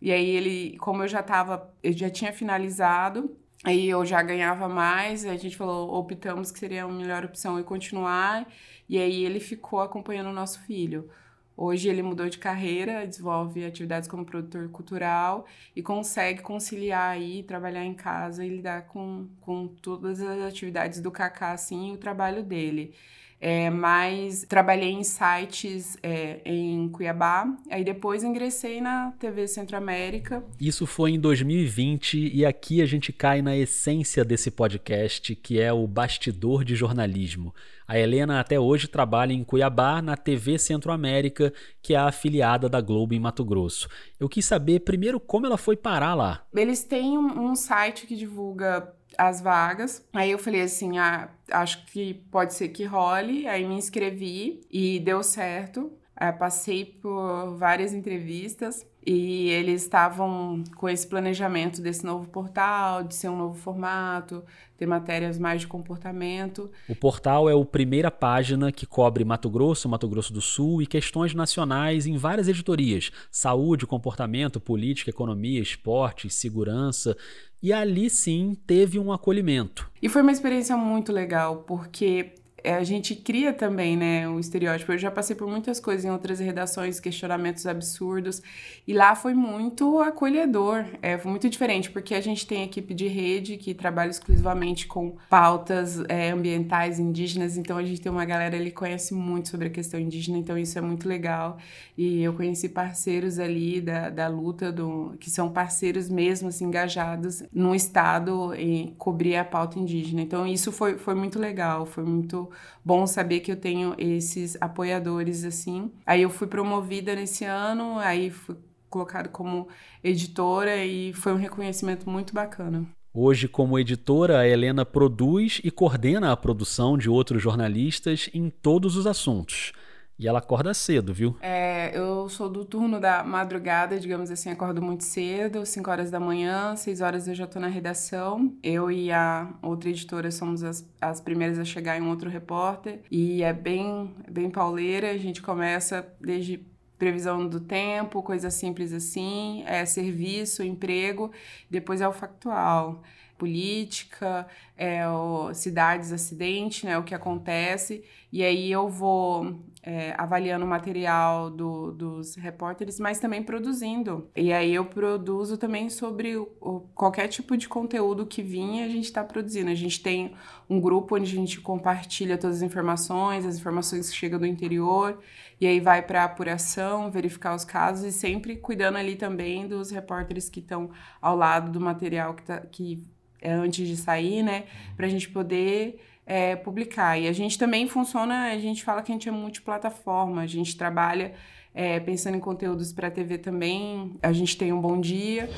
E 0.00 0.12
aí 0.12 0.28
ele, 0.28 0.78
como 0.78 1.02
eu 1.02 1.08
já 1.08 1.18
estava, 1.18 1.74
eu 1.82 1.92
já 1.92 2.08
tinha 2.08 2.32
finalizado, 2.32 3.36
aí 3.64 3.88
eu 3.88 4.06
já 4.06 4.22
ganhava 4.22 4.68
mais, 4.68 5.24
a 5.24 5.36
gente 5.36 5.56
falou, 5.56 5.92
optamos 5.92 6.52
que 6.52 6.58
seria 6.60 6.84
a 6.84 6.88
melhor 6.88 7.24
opção 7.24 7.58
e 7.58 7.64
continuar. 7.64 8.46
E 8.88 8.96
aí 8.96 9.24
ele 9.24 9.40
ficou 9.40 9.80
acompanhando 9.80 10.28
o 10.30 10.32
nosso 10.32 10.60
filho. 10.60 11.10
Hoje 11.60 11.88
ele 11.88 12.04
mudou 12.04 12.28
de 12.28 12.38
carreira, 12.38 13.04
desenvolve 13.04 13.64
atividades 13.64 14.08
como 14.08 14.24
produtor 14.24 14.68
cultural 14.68 15.44
e 15.74 15.82
consegue 15.82 16.40
conciliar 16.40 17.10
aí, 17.10 17.42
trabalhar 17.42 17.84
em 17.84 17.94
casa 17.94 18.46
e 18.46 18.48
lidar 18.48 18.82
com, 18.82 19.26
com 19.40 19.66
todas 19.66 20.20
as 20.20 20.40
atividades 20.40 21.00
do 21.00 21.10
Kaká, 21.10 21.50
assim, 21.50 21.90
e 21.90 21.94
o 21.94 21.98
trabalho 21.98 22.44
dele. 22.44 22.94
É, 23.40 23.70
mas 23.70 24.44
trabalhei 24.48 24.90
em 24.90 25.02
sites 25.04 25.96
é, 26.02 26.40
em 26.44 26.88
Cuiabá, 26.88 27.46
aí 27.70 27.84
depois 27.84 28.24
ingressei 28.24 28.80
na 28.80 29.12
TV 29.12 29.46
Centro-América. 29.46 30.44
Isso 30.60 30.86
foi 30.86 31.12
em 31.12 31.20
2020 31.20 32.34
e 32.34 32.44
aqui 32.44 32.82
a 32.82 32.86
gente 32.86 33.12
cai 33.12 33.40
na 33.42 33.56
essência 33.56 34.24
desse 34.24 34.50
podcast, 34.50 35.36
que 35.36 35.60
é 35.60 35.72
o 35.72 35.86
bastidor 35.86 36.64
de 36.64 36.74
jornalismo. 36.74 37.54
A 37.88 37.98
Helena 37.98 38.38
até 38.38 38.60
hoje 38.60 38.86
trabalha 38.86 39.32
em 39.32 39.42
Cuiabá, 39.42 40.02
na 40.02 40.14
TV 40.14 40.58
Centro-América, 40.58 41.54
que 41.80 41.94
é 41.94 41.96
a 41.96 42.08
afiliada 42.08 42.68
da 42.68 42.82
Globo 42.82 43.14
em 43.14 43.18
Mato 43.18 43.42
Grosso. 43.42 43.88
Eu 44.20 44.28
quis 44.28 44.44
saber 44.44 44.80
primeiro 44.80 45.18
como 45.18 45.46
ela 45.46 45.56
foi 45.56 45.74
parar 45.74 46.14
lá. 46.14 46.46
Eles 46.54 46.84
têm 46.84 47.16
um, 47.16 47.50
um 47.50 47.56
site 47.56 48.06
que 48.06 48.14
divulga 48.14 48.92
as 49.16 49.40
vagas. 49.40 50.06
Aí 50.12 50.30
eu 50.30 50.38
falei 50.38 50.60
assim: 50.60 50.98
ah, 50.98 51.30
acho 51.50 51.86
que 51.86 52.12
pode 52.30 52.52
ser 52.52 52.68
que 52.68 52.84
role. 52.84 53.48
Aí 53.48 53.66
me 53.66 53.76
inscrevi 53.76 54.60
e 54.70 55.00
deu 55.00 55.22
certo. 55.22 55.90
É, 56.20 56.30
passei 56.30 56.84
por 56.84 57.56
várias 57.56 57.94
entrevistas 57.94 58.84
e 59.06 59.48
eles 59.48 59.82
estavam 59.82 60.62
com 60.76 60.88
esse 60.88 61.06
planejamento 61.06 61.80
desse 61.80 62.04
novo 62.04 62.28
portal, 62.28 63.02
de 63.02 63.14
ser 63.14 63.28
um 63.28 63.36
novo 63.36 63.54
formato, 63.54 64.44
ter 64.76 64.86
matérias 64.86 65.38
mais 65.38 65.62
de 65.62 65.66
comportamento. 65.66 66.70
O 66.88 66.94
portal 66.94 67.48
é 67.48 67.52
a 67.52 67.64
primeira 67.64 68.10
página 68.10 68.70
que 68.70 68.86
cobre 68.86 69.24
Mato 69.24 69.48
Grosso, 69.48 69.88
Mato 69.88 70.08
Grosso 70.08 70.32
do 70.32 70.40
Sul 70.40 70.82
e 70.82 70.86
questões 70.86 71.34
nacionais 71.34 72.06
em 72.06 72.16
várias 72.16 72.48
editorias: 72.48 73.10
saúde, 73.30 73.86
comportamento, 73.86 74.60
política, 74.60 75.10
economia, 75.10 75.60
esporte, 75.60 76.28
segurança. 76.28 77.16
E 77.60 77.72
ali 77.72 78.08
sim 78.08 78.56
teve 78.66 79.00
um 79.00 79.10
acolhimento. 79.12 79.90
E 80.00 80.08
foi 80.08 80.22
uma 80.22 80.30
experiência 80.30 80.76
muito 80.76 81.12
legal, 81.12 81.64
porque 81.66 82.34
a 82.64 82.82
gente 82.82 83.14
cria 83.14 83.52
também, 83.52 83.96
né, 83.96 84.28
um 84.28 84.38
estereótipo. 84.38 84.92
Eu 84.92 84.98
já 84.98 85.10
passei 85.10 85.36
por 85.36 85.48
muitas 85.48 85.78
coisas 85.78 86.04
em 86.04 86.10
outras 86.10 86.38
redações, 86.40 87.00
questionamentos 87.00 87.66
absurdos, 87.66 88.42
e 88.86 88.92
lá 88.92 89.14
foi 89.14 89.34
muito 89.34 90.00
acolhedor, 90.00 90.84
é, 91.02 91.16
foi 91.18 91.30
muito 91.30 91.48
diferente, 91.48 91.90
porque 91.90 92.14
a 92.14 92.20
gente 92.20 92.46
tem 92.46 92.64
equipe 92.64 92.94
de 92.94 93.06
rede 93.06 93.56
que 93.56 93.74
trabalha 93.74 94.10
exclusivamente 94.10 94.86
com 94.86 95.16
pautas 95.28 96.02
é, 96.08 96.30
ambientais 96.30 96.98
indígenas, 96.98 97.56
então 97.56 97.76
a 97.76 97.84
gente 97.84 98.00
tem 98.00 98.10
uma 98.10 98.24
galera 98.24 98.56
ali 98.56 98.70
que 98.70 98.76
conhece 98.76 99.14
muito 99.14 99.48
sobre 99.48 99.68
a 99.68 99.70
questão 99.70 99.98
indígena, 100.00 100.38
então 100.38 100.56
isso 100.56 100.78
é 100.78 100.80
muito 100.80 101.08
legal. 101.08 101.58
E 101.96 102.22
eu 102.22 102.32
conheci 102.32 102.68
parceiros 102.68 103.38
ali 103.38 103.80
da, 103.80 104.08
da 104.08 104.28
luta, 104.28 104.70
do, 104.70 105.14
que 105.18 105.30
são 105.30 105.50
parceiros 105.50 106.08
mesmo, 106.08 106.48
assim, 106.48 106.64
engajados 106.64 107.42
no 107.52 107.74
Estado 107.74 108.54
em 108.54 108.94
cobrir 108.96 109.36
a 109.36 109.44
pauta 109.44 109.78
indígena. 109.78 110.22
Então 110.22 110.46
isso 110.46 110.70
foi, 110.70 110.96
foi 110.96 111.14
muito 111.14 111.38
legal, 111.38 111.84
foi 111.86 112.04
muito 112.04 112.47
bom 112.84 113.06
saber 113.06 113.40
que 113.40 113.52
eu 113.52 113.56
tenho 113.56 113.94
esses 113.98 114.56
apoiadores 114.60 115.44
assim. 115.44 115.90
Aí 116.06 116.22
eu 116.22 116.30
fui 116.30 116.46
promovida 116.46 117.14
nesse 117.14 117.44
ano, 117.44 117.98
aí 117.98 118.30
fui 118.30 118.56
colocado 118.88 119.28
como 119.28 119.68
editora 120.02 120.84
e 120.84 121.12
foi 121.12 121.32
um 121.32 121.36
reconhecimento 121.36 122.08
muito 122.08 122.32
bacana. 122.32 122.86
Hoje, 123.12 123.48
como 123.48 123.78
editora, 123.78 124.38
a 124.38 124.48
Helena 124.48 124.84
produz 124.84 125.60
e 125.64 125.70
coordena 125.70 126.30
a 126.30 126.36
produção 126.36 126.96
de 126.96 127.08
outros 127.08 127.42
jornalistas 127.42 128.30
em 128.32 128.48
todos 128.50 128.96
os 128.96 129.06
assuntos. 129.06 129.72
E 130.18 130.26
ela 130.26 130.40
acorda 130.40 130.74
cedo, 130.74 131.14
viu? 131.14 131.36
É, 131.40 131.96
eu 131.96 132.28
sou 132.28 132.48
do 132.48 132.64
turno 132.64 132.98
da 132.98 133.22
madrugada, 133.22 134.00
digamos 134.00 134.32
assim, 134.32 134.50
acordo 134.50 134.82
muito 134.82 135.04
cedo, 135.04 135.64
5 135.64 135.88
horas 135.88 136.10
da 136.10 136.18
manhã, 136.18 136.74
6 136.74 137.00
horas 137.00 137.28
eu 137.28 137.34
já 137.36 137.46
tô 137.46 137.60
na 137.60 137.68
redação. 137.68 138.52
Eu 138.60 138.90
e 138.90 139.12
a 139.12 139.48
outra 139.62 139.90
editora 139.90 140.30
somos 140.32 140.64
as, 140.64 140.84
as 141.00 141.20
primeiras 141.20 141.56
a 141.56 141.64
chegar 141.64 141.96
em 141.96 142.02
um 142.02 142.08
outro 142.08 142.28
repórter. 142.28 143.00
E 143.08 143.44
é 143.44 143.52
bem, 143.52 144.12
bem 144.28 144.50
pauleira, 144.50 145.12
a 145.12 145.16
gente 145.16 145.40
começa 145.40 146.04
desde 146.20 146.66
previsão 146.98 147.46
do 147.46 147.60
tempo, 147.60 148.20
coisas 148.20 148.52
simples 148.54 148.92
assim, 148.92 149.62
é 149.66 149.86
serviço, 149.86 150.64
emprego, 150.64 151.30
depois 151.70 152.00
é 152.00 152.08
o 152.08 152.12
factual 152.12 153.04
política, 153.38 154.48
é, 154.76 155.08
o, 155.08 155.54
cidades, 155.54 156.12
acidente, 156.12 156.84
né, 156.84 156.98
o 156.98 157.04
que 157.04 157.14
acontece, 157.14 158.04
e 158.32 158.42
aí 158.42 158.70
eu 158.70 158.88
vou 158.88 159.62
é, 159.82 160.14
avaliando 160.18 160.64
o 160.64 160.68
material 160.68 161.50
do, 161.50 161.92
dos 161.92 162.34
repórteres, 162.34 162.98
mas 162.98 163.18
também 163.18 163.42
produzindo. 163.42 164.28
E 164.36 164.52
aí 164.52 164.74
eu 164.74 164.84
produzo 164.84 165.56
também 165.56 165.88
sobre 165.88 166.36
o, 166.36 166.88
qualquer 166.94 167.28
tipo 167.28 167.56
de 167.56 167.68
conteúdo 167.68 168.26
que 168.26 168.42
vinha, 168.42 168.84
a 168.84 168.88
gente 168.88 169.04
está 169.04 169.22
produzindo. 169.22 169.70
A 169.70 169.74
gente 169.74 170.02
tem 170.02 170.34
um 170.68 170.80
grupo 170.80 171.16
onde 171.16 171.32
a 171.32 171.34
gente 171.34 171.60
compartilha 171.60 172.36
todas 172.36 172.56
as 172.56 172.62
informações, 172.62 173.46
as 173.46 173.58
informações 173.58 174.10
que 174.10 174.16
chegam 174.16 174.38
do 174.38 174.46
interior, 174.46 175.18
e 175.60 175.66
aí 175.66 175.80
vai 175.80 176.02
para 176.02 176.24
apuração, 176.24 177.10
verificar 177.10 177.54
os 177.54 177.64
casos 177.64 178.04
e 178.04 178.12
sempre 178.12 178.56
cuidando 178.56 178.96
ali 178.96 179.16
também 179.16 179.66
dos 179.66 179.90
repórteres 179.90 180.48
que 180.48 180.60
estão 180.60 180.90
ao 181.20 181.36
lado 181.36 181.70
do 181.70 181.80
material 181.80 182.34
que, 182.34 182.42
tá, 182.42 182.60
que 182.60 183.04
é 183.40 183.52
antes 183.52 183.86
de 183.86 183.96
sair, 183.96 184.42
né? 184.42 184.64
Para 184.96 185.06
a 185.06 185.08
gente 185.08 185.28
poder 185.30 186.00
é, 186.28 186.54
publicar. 186.54 187.18
E 187.18 187.26
a 187.26 187.32
gente 187.32 187.58
também 187.58 187.88
funciona, 187.88 188.52
a 188.52 188.58
gente 188.58 188.84
fala 188.84 189.02
que 189.02 189.10
a 189.10 189.14
gente 189.14 189.28
é 189.30 189.32
multiplataforma, 189.32 190.42
a 190.42 190.46
gente 190.46 190.76
trabalha 190.76 191.32
é, 191.74 191.98
pensando 191.98 192.36
em 192.36 192.40
conteúdos 192.40 192.92
para 192.92 193.10
TV 193.10 193.38
também, 193.38 194.14
a 194.22 194.30
gente 194.30 194.56
tem 194.58 194.70
um 194.70 194.80
bom 194.80 195.00
dia. 195.00 195.48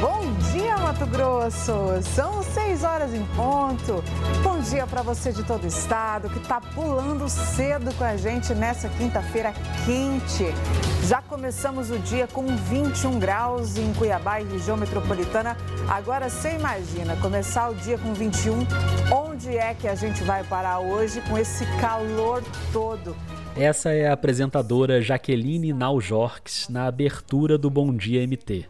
Bom 0.00 0.32
dia, 0.52 0.76
Mato 0.76 1.06
Grosso! 1.06 1.72
São 2.02 2.42
seis 2.42 2.82
horas 2.82 3.14
em 3.14 3.24
ponto. 3.36 4.02
Bom 4.42 4.58
dia 4.60 4.86
para 4.86 5.02
você 5.02 5.32
de 5.32 5.42
todo 5.44 5.64
o 5.64 5.66
estado 5.66 6.28
que 6.28 6.38
está 6.38 6.60
pulando 6.60 7.28
cedo 7.28 7.94
com 7.94 8.04
a 8.04 8.16
gente 8.16 8.52
nessa 8.54 8.88
quinta-feira 8.88 9.52
quente. 9.86 10.44
Já 11.06 11.22
começamos 11.22 11.90
o 11.90 11.98
dia 11.98 12.26
com 12.26 12.46
21 12.46 13.18
graus 13.18 13.76
em 13.76 13.92
Cuiabá 13.94 14.40
e 14.40 14.44
região 14.44 14.76
metropolitana. 14.76 15.56
Agora 15.88 16.28
você 16.28 16.54
imagina 16.54 17.16
começar 17.16 17.70
o 17.70 17.74
dia 17.74 17.96
com 17.96 18.12
21. 18.12 18.66
Onde 19.12 19.56
é 19.56 19.74
que 19.74 19.86
a 19.86 19.94
gente 19.94 20.24
vai 20.24 20.42
parar 20.44 20.80
hoje 20.80 21.20
com 21.22 21.38
esse 21.38 21.64
calor 21.80 22.42
todo? 22.72 23.16
Essa 23.56 23.90
é 23.90 24.08
a 24.08 24.14
apresentadora 24.14 25.00
Jaqueline 25.00 25.72
Naujorques 25.72 26.68
na 26.68 26.86
abertura 26.86 27.56
do 27.56 27.70
Bom 27.70 27.94
Dia 27.94 28.26
MT. 28.26 28.66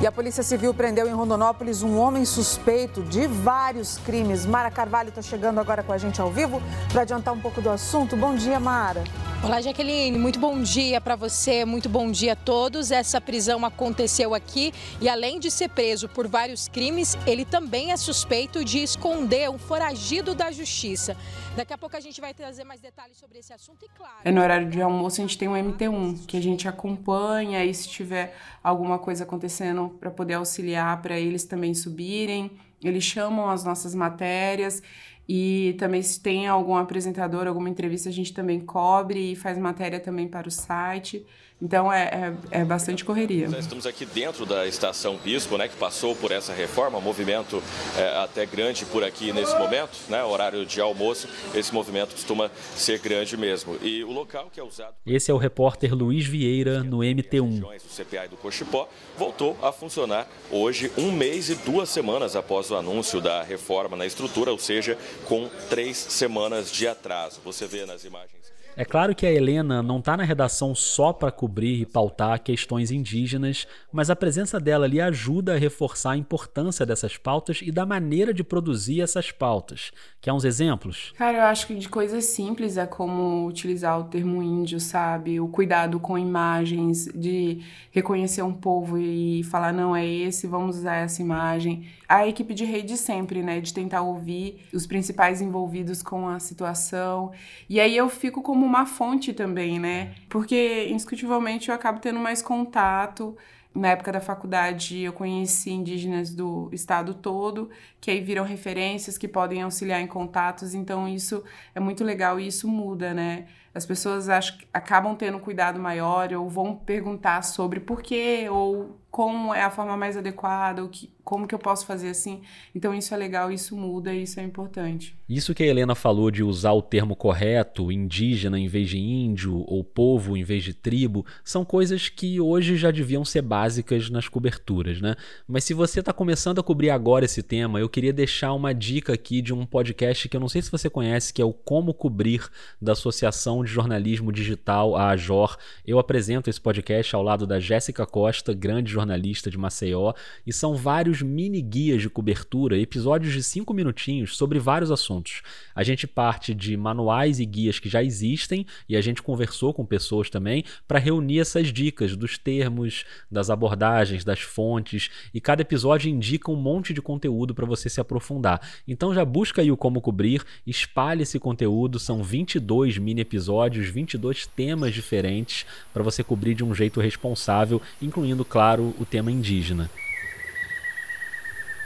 E 0.00 0.06
a 0.06 0.10
Polícia 0.10 0.42
Civil 0.42 0.74
prendeu 0.74 1.06
em 1.08 1.12
Rondonópolis 1.12 1.82
um 1.82 1.98
homem 1.98 2.24
suspeito 2.24 3.02
de 3.02 3.26
vários 3.26 3.98
crimes. 3.98 4.44
Mara 4.44 4.70
Carvalho 4.70 5.10
está 5.10 5.22
chegando 5.22 5.60
agora 5.60 5.82
com 5.82 5.92
a 5.92 5.98
gente 5.98 6.20
ao 6.20 6.30
vivo 6.30 6.60
para 6.90 7.02
adiantar 7.02 7.32
um 7.32 7.40
pouco 7.40 7.60
do 7.62 7.70
assunto. 7.70 8.16
Bom 8.16 8.34
dia, 8.34 8.58
Mara. 8.58 9.04
Olá, 9.44 9.60
Jaqueline. 9.60 10.16
Muito 10.16 10.38
bom 10.38 10.62
dia 10.62 11.00
para 11.00 11.16
você, 11.16 11.64
muito 11.64 11.88
bom 11.88 12.12
dia 12.12 12.34
a 12.34 12.36
todos. 12.36 12.92
Essa 12.92 13.20
prisão 13.20 13.64
aconteceu 13.64 14.34
aqui 14.34 14.72
e, 15.00 15.08
além 15.08 15.40
de 15.40 15.50
ser 15.50 15.68
preso 15.68 16.08
por 16.08 16.28
vários 16.28 16.68
crimes, 16.68 17.18
ele 17.26 17.44
também 17.44 17.90
é 17.90 17.96
suspeito 17.96 18.64
de 18.64 18.78
esconder 18.78 19.50
um 19.50 19.58
foragido 19.58 20.32
da 20.32 20.52
justiça. 20.52 21.16
Daqui 21.56 21.72
a 21.72 21.78
pouco 21.78 21.96
a 21.96 22.00
gente 22.00 22.20
vai 22.20 22.32
trazer 22.32 22.62
mais 22.62 22.80
detalhes 22.80 23.16
sobre 23.18 23.40
esse 23.40 23.52
assunto 23.52 23.84
e, 23.84 23.88
claro. 23.96 24.14
É 24.24 24.30
no 24.30 24.40
horário 24.40 24.70
de 24.70 24.80
almoço 24.80 25.20
a 25.20 25.24
gente 25.24 25.36
tem 25.36 25.48
um 25.48 25.54
MT1 25.54 26.24
que 26.24 26.36
a 26.36 26.40
gente 26.40 26.68
acompanha 26.68 27.64
e 27.64 27.74
se 27.74 27.88
tiver 27.88 28.36
alguma 28.62 28.98
coisa 28.98 29.24
acontecendo 29.24 29.61
para 30.00 30.10
poder 30.10 30.34
auxiliar 30.34 31.00
para 31.02 31.18
eles 31.18 31.44
também 31.44 31.74
subirem. 31.74 32.50
Eles 32.82 33.04
chamam 33.04 33.48
as 33.48 33.64
nossas 33.64 33.94
matérias 33.94 34.82
e 35.28 35.76
também 35.78 36.02
se 36.02 36.20
tem 36.20 36.48
algum 36.48 36.74
apresentador, 36.74 37.46
alguma 37.46 37.68
entrevista, 37.68 38.08
a 38.08 38.12
gente 38.12 38.34
também 38.34 38.60
cobre 38.60 39.32
e 39.32 39.36
faz 39.36 39.56
matéria 39.56 40.00
também 40.00 40.28
para 40.28 40.48
o 40.48 40.50
site. 40.50 41.24
Então 41.62 41.92
é, 41.92 42.34
é, 42.50 42.60
é, 42.60 42.64
bastante 42.64 43.04
correria. 43.04 43.46
Estamos 43.56 43.86
aqui 43.86 44.04
dentro 44.04 44.44
da 44.44 44.66
estação 44.66 45.16
Bispo, 45.16 45.56
né, 45.56 45.68
que 45.68 45.76
passou 45.76 46.16
por 46.16 46.32
essa 46.32 46.52
reforma, 46.52 47.00
movimento 47.00 47.62
é, 47.96 48.16
até 48.18 48.44
grande 48.44 48.84
por 48.84 49.04
aqui 49.04 49.32
nesse 49.32 49.56
momento, 49.56 49.96
né, 50.08 50.24
horário 50.24 50.66
de 50.66 50.80
almoço, 50.80 51.28
esse 51.54 51.72
movimento 51.72 52.14
costuma 52.14 52.50
ser 52.74 52.98
grande 52.98 53.36
mesmo. 53.36 53.78
E 53.80 54.02
o 54.02 54.10
local 54.10 54.50
que 54.52 54.58
é 54.58 54.64
usado. 54.64 54.96
Esse 55.06 55.30
é 55.30 55.34
o 55.34 55.36
repórter 55.36 55.94
Luiz 55.94 56.26
Vieira 56.26 56.82
no 56.82 56.98
MT1. 56.98 57.62
O 57.64 57.88
CPI 57.88 58.28
do 58.28 58.36
Cochipó 58.36 58.88
voltou 59.16 59.56
a 59.62 59.70
funcionar 59.70 60.26
hoje, 60.50 60.90
um 60.98 61.12
mês 61.12 61.48
e 61.48 61.54
duas 61.54 61.88
semanas 61.88 62.34
após 62.34 62.72
o 62.72 62.76
anúncio 62.76 63.20
da 63.20 63.40
reforma 63.44 63.96
na 63.96 64.04
estrutura, 64.04 64.50
ou 64.50 64.58
seja, 64.58 64.98
com 65.26 65.48
três 65.70 65.96
semanas 65.96 66.72
de 66.72 66.88
atraso. 66.88 67.40
Você 67.44 67.68
vê 67.68 67.86
nas 67.86 68.04
imagens. 68.04 68.41
É 68.74 68.86
claro 68.86 69.14
que 69.14 69.26
a 69.26 69.30
Helena 69.30 69.82
não 69.82 69.98
está 69.98 70.16
na 70.16 70.24
redação 70.24 70.74
só 70.74 71.12
para 71.12 71.30
cobrir 71.30 71.82
e 71.82 71.86
pautar 71.86 72.42
questões 72.42 72.90
indígenas, 72.90 73.66
mas 73.92 74.08
a 74.08 74.16
presença 74.16 74.58
dela 74.58 74.86
ali 74.86 74.98
ajuda 74.98 75.54
a 75.54 75.58
reforçar 75.58 76.12
a 76.12 76.16
importância 76.16 76.86
dessas 76.86 77.18
pautas 77.18 77.60
e 77.62 77.70
da 77.70 77.84
maneira 77.84 78.32
de 78.32 78.42
produzir 78.42 79.02
essas 79.02 79.30
pautas. 79.30 79.92
Quer 80.22 80.32
uns 80.32 80.44
exemplos? 80.44 81.12
Cara, 81.18 81.38
eu 81.38 81.44
acho 81.44 81.66
que 81.66 81.74
de 81.74 81.86
coisas 81.86 82.24
simples 82.24 82.78
é 82.78 82.86
como 82.86 83.46
utilizar 83.46 84.00
o 84.00 84.04
termo 84.04 84.42
índio, 84.42 84.80
sabe? 84.80 85.38
O 85.38 85.48
cuidado 85.48 86.00
com 86.00 86.16
imagens, 86.16 87.04
de 87.14 87.60
reconhecer 87.90 88.40
um 88.40 88.54
povo 88.54 88.96
e 88.96 89.42
falar, 89.44 89.72
não, 89.74 89.94
é 89.94 90.06
esse, 90.06 90.46
vamos 90.46 90.78
usar 90.78 90.96
essa 90.96 91.20
imagem. 91.20 91.86
A 92.08 92.26
equipe 92.26 92.54
de 92.54 92.64
rede 92.64 92.96
sempre, 92.96 93.42
né? 93.42 93.60
De 93.60 93.74
tentar 93.74 94.00
ouvir 94.00 94.60
os 94.72 94.86
principais 94.86 95.42
envolvidos 95.42 96.02
com 96.02 96.26
a 96.26 96.38
situação. 96.38 97.32
E 97.68 97.78
aí 97.78 97.94
eu 97.94 98.08
fico 98.08 98.40
como 98.40 98.61
como 98.62 98.76
uma 98.76 98.86
fonte 98.86 99.32
também, 99.32 99.80
né? 99.80 100.14
Porque, 100.28 100.86
indiscutivelmente, 100.88 101.68
eu 101.68 101.74
acabo 101.74 101.98
tendo 101.98 102.20
mais 102.20 102.40
contato. 102.40 103.36
Na 103.74 103.88
época 103.88 104.12
da 104.12 104.20
faculdade, 104.20 105.00
eu 105.00 105.12
conheci 105.12 105.70
indígenas 105.72 106.32
do 106.32 106.68
estado 106.72 107.12
todo, 107.14 107.70
que 108.00 108.08
aí 108.08 108.20
viram 108.20 108.44
referências 108.44 109.18
que 109.18 109.26
podem 109.26 109.62
auxiliar 109.62 110.00
em 110.00 110.06
contatos, 110.06 110.74
então 110.74 111.08
isso 111.08 111.42
é 111.74 111.80
muito 111.80 112.04
legal 112.04 112.38
e 112.38 112.46
isso 112.46 112.68
muda, 112.68 113.12
né? 113.12 113.46
as 113.74 113.86
pessoas 113.86 114.28
acho, 114.28 114.58
acabam 114.72 115.16
tendo 115.16 115.38
cuidado 115.40 115.80
maior 115.80 116.32
ou 116.34 116.48
vão 116.48 116.76
perguntar 116.76 117.42
sobre 117.42 117.80
por 117.80 118.02
quê 118.02 118.46
ou 118.50 119.00
como 119.12 119.54
é 119.54 119.62
a 119.62 119.70
forma 119.70 119.94
mais 119.94 120.16
adequada, 120.16 120.82
o 120.82 120.88
que, 120.88 121.10
como 121.22 121.46
que 121.46 121.54
eu 121.54 121.58
posso 121.58 121.84
fazer 121.84 122.08
assim. 122.08 122.40
Então 122.74 122.94
isso 122.94 123.12
é 123.12 123.16
legal, 123.18 123.52
isso 123.52 123.76
muda, 123.76 124.14
isso 124.14 124.40
é 124.40 124.42
importante. 124.42 125.14
Isso 125.28 125.54
que 125.54 125.62
a 125.62 125.66
Helena 125.66 125.94
falou 125.94 126.30
de 126.30 126.42
usar 126.42 126.72
o 126.72 126.80
termo 126.80 127.14
correto, 127.14 127.92
indígena 127.92 128.58
em 128.58 128.68
vez 128.68 128.88
de 128.88 128.98
índio 128.98 129.64
ou 129.68 129.84
povo 129.84 130.34
em 130.34 130.42
vez 130.42 130.64
de 130.64 130.72
tribo, 130.72 131.26
são 131.44 131.62
coisas 131.62 132.08
que 132.08 132.40
hoje 132.40 132.74
já 132.78 132.90
deviam 132.90 133.22
ser 133.22 133.42
básicas 133.42 134.08
nas 134.08 134.28
coberturas, 134.28 135.02
né? 135.02 135.14
Mas 135.46 135.64
se 135.64 135.74
você 135.74 136.00
está 136.00 136.14
começando 136.14 136.58
a 136.58 136.62
cobrir 136.62 136.88
agora 136.88 137.26
esse 137.26 137.42
tema, 137.42 137.78
eu 137.78 137.90
queria 137.90 138.14
deixar 138.14 138.54
uma 138.54 138.72
dica 138.72 139.12
aqui 139.12 139.42
de 139.42 139.52
um 139.52 139.66
podcast 139.66 140.26
que 140.26 140.34
eu 140.34 140.40
não 140.40 140.48
sei 140.48 140.62
se 140.62 140.72
você 140.72 140.88
conhece, 140.88 141.34
que 141.34 141.42
é 141.42 141.44
o 141.44 141.52
Como 141.52 141.92
Cobrir 141.92 142.48
da 142.80 142.92
Associação 142.92 143.62
de 143.62 143.70
Jornalismo 143.70 144.32
Digital, 144.32 144.96
a 144.96 145.10
AJOR. 145.10 145.58
Eu 145.86 145.98
apresento 145.98 146.48
esse 146.48 146.60
podcast 146.60 147.14
ao 147.14 147.22
lado 147.22 147.46
da 147.46 147.60
Jéssica 147.60 148.06
Costa, 148.06 148.54
grande 148.54 148.90
jornalista 148.90 149.01
jornalista 149.02 149.50
de 149.50 149.58
Maceió, 149.58 150.14
e 150.46 150.52
são 150.52 150.76
vários 150.76 151.20
mini 151.20 151.60
guias 151.60 152.00
de 152.00 152.08
cobertura, 152.08 152.78
episódios 152.78 153.32
de 153.32 153.42
cinco 153.42 153.74
minutinhos 153.74 154.36
sobre 154.36 154.58
vários 154.58 154.90
assuntos. 154.90 155.42
A 155.74 155.82
gente 155.82 156.06
parte 156.06 156.54
de 156.54 156.76
manuais 156.76 157.40
e 157.40 157.44
guias 157.44 157.78
que 157.78 157.88
já 157.88 158.02
existem 158.02 158.64
e 158.88 158.96
a 158.96 159.00
gente 159.00 159.22
conversou 159.22 159.74
com 159.74 159.84
pessoas 159.84 160.30
também 160.30 160.64
para 160.86 160.98
reunir 160.98 161.40
essas 161.40 161.72
dicas 161.72 162.16
dos 162.16 162.38
termos, 162.38 163.04
das 163.30 163.50
abordagens, 163.50 164.24
das 164.24 164.40
fontes, 164.40 165.10
e 165.34 165.40
cada 165.40 165.62
episódio 165.62 166.08
indica 166.08 166.50
um 166.50 166.56
monte 166.56 166.94
de 166.94 167.02
conteúdo 167.02 167.54
para 167.54 167.66
você 167.66 167.88
se 167.88 168.00
aprofundar. 168.00 168.60
Então 168.86 169.12
já 169.12 169.24
busca 169.24 169.62
aí 169.62 169.70
o 169.72 169.76
como 169.76 170.00
cobrir, 170.00 170.44
espalhe 170.66 171.22
esse 171.22 171.38
conteúdo, 171.38 171.98
são 171.98 172.22
22 172.22 172.98
mini 172.98 173.22
episódios, 173.22 173.88
22 173.88 174.46
temas 174.46 174.94
diferentes 174.94 175.66
para 175.92 176.02
você 176.02 176.22
cobrir 176.22 176.54
de 176.54 176.64
um 176.64 176.74
jeito 176.74 177.00
responsável, 177.00 177.82
incluindo, 178.00 178.44
claro, 178.44 178.91
o 178.98 179.04
tema 179.04 179.30
indígena. 179.30 179.90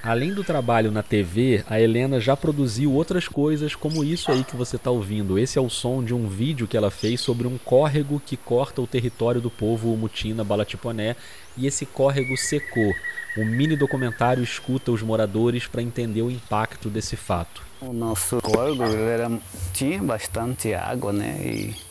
Além 0.06 0.32
do 0.32 0.44
trabalho 0.44 0.92
na 0.92 1.02
TV, 1.02 1.64
a 1.68 1.80
Helena 1.80 2.20
já 2.20 2.36
produziu 2.36 2.92
outras 2.92 3.26
coisas 3.26 3.74
como 3.74 4.04
isso 4.04 4.30
aí 4.30 4.44
que 4.44 4.54
você 4.54 4.76
está 4.76 4.88
ouvindo. 4.88 5.36
Esse 5.36 5.58
é 5.58 5.60
o 5.60 5.68
som 5.68 6.00
de 6.00 6.14
um 6.14 6.28
vídeo 6.28 6.68
que 6.68 6.76
ela 6.76 6.92
fez 6.92 7.20
sobre 7.20 7.48
um 7.48 7.58
córrego 7.58 8.22
que 8.24 8.36
corta 8.36 8.80
o 8.80 8.86
território 8.86 9.40
do 9.40 9.50
povo 9.50 9.96
Mutina 9.96 10.44
Balatiponé 10.44 11.16
e 11.56 11.66
esse 11.66 11.84
córrego 11.84 12.36
secou. 12.36 12.94
O 13.36 13.44
mini 13.44 13.76
documentário 13.76 14.44
escuta 14.44 14.92
os 14.92 15.02
moradores 15.02 15.66
para 15.66 15.82
entender 15.82 16.22
o 16.22 16.30
impacto 16.30 16.88
desse 16.88 17.16
fato. 17.16 17.62
O 17.80 17.92
nosso 17.92 18.40
córrego 18.40 18.84
era, 18.84 19.28
tinha 19.72 20.00
bastante 20.00 20.72
água, 20.72 21.12
né? 21.12 21.36
E 21.44 21.85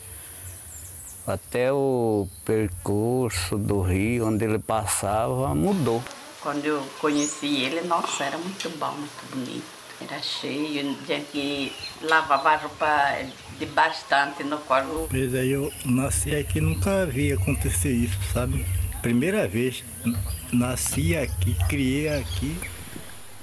até 1.25 1.71
o 1.71 2.27
percurso 2.43 3.57
do 3.57 3.81
rio 3.81 4.27
onde 4.27 4.45
ele 4.45 4.59
passava 4.59 5.53
mudou. 5.55 6.03
Quando 6.41 6.65
eu 6.65 6.83
conheci 6.99 7.63
ele, 7.63 7.81
nossa, 7.81 8.23
era 8.23 8.37
muito 8.37 8.69
bom, 8.77 8.91
muito 8.91 9.29
bonito. 9.31 9.65
Era 9.99 10.21
cheio, 10.21 10.95
gente 11.07 11.71
lavava 12.01 12.55
roupa 12.57 13.17
de 13.57 13.65
bastante 13.65 14.43
no 14.43 14.57
córrego. 14.59 15.07
Pois 15.09 15.33
aí 15.33 15.51
eu 15.51 15.71
nasci 15.85 16.35
aqui 16.35 16.59
nunca 16.59 17.05
vi 17.05 17.31
acontecer 17.31 17.91
isso, 17.91 18.17
sabe? 18.33 18.65
Primeira 19.01 19.47
vez. 19.47 19.83
Nasci 20.51 21.15
aqui, 21.15 21.55
criei 21.67 22.09
aqui. 22.09 22.57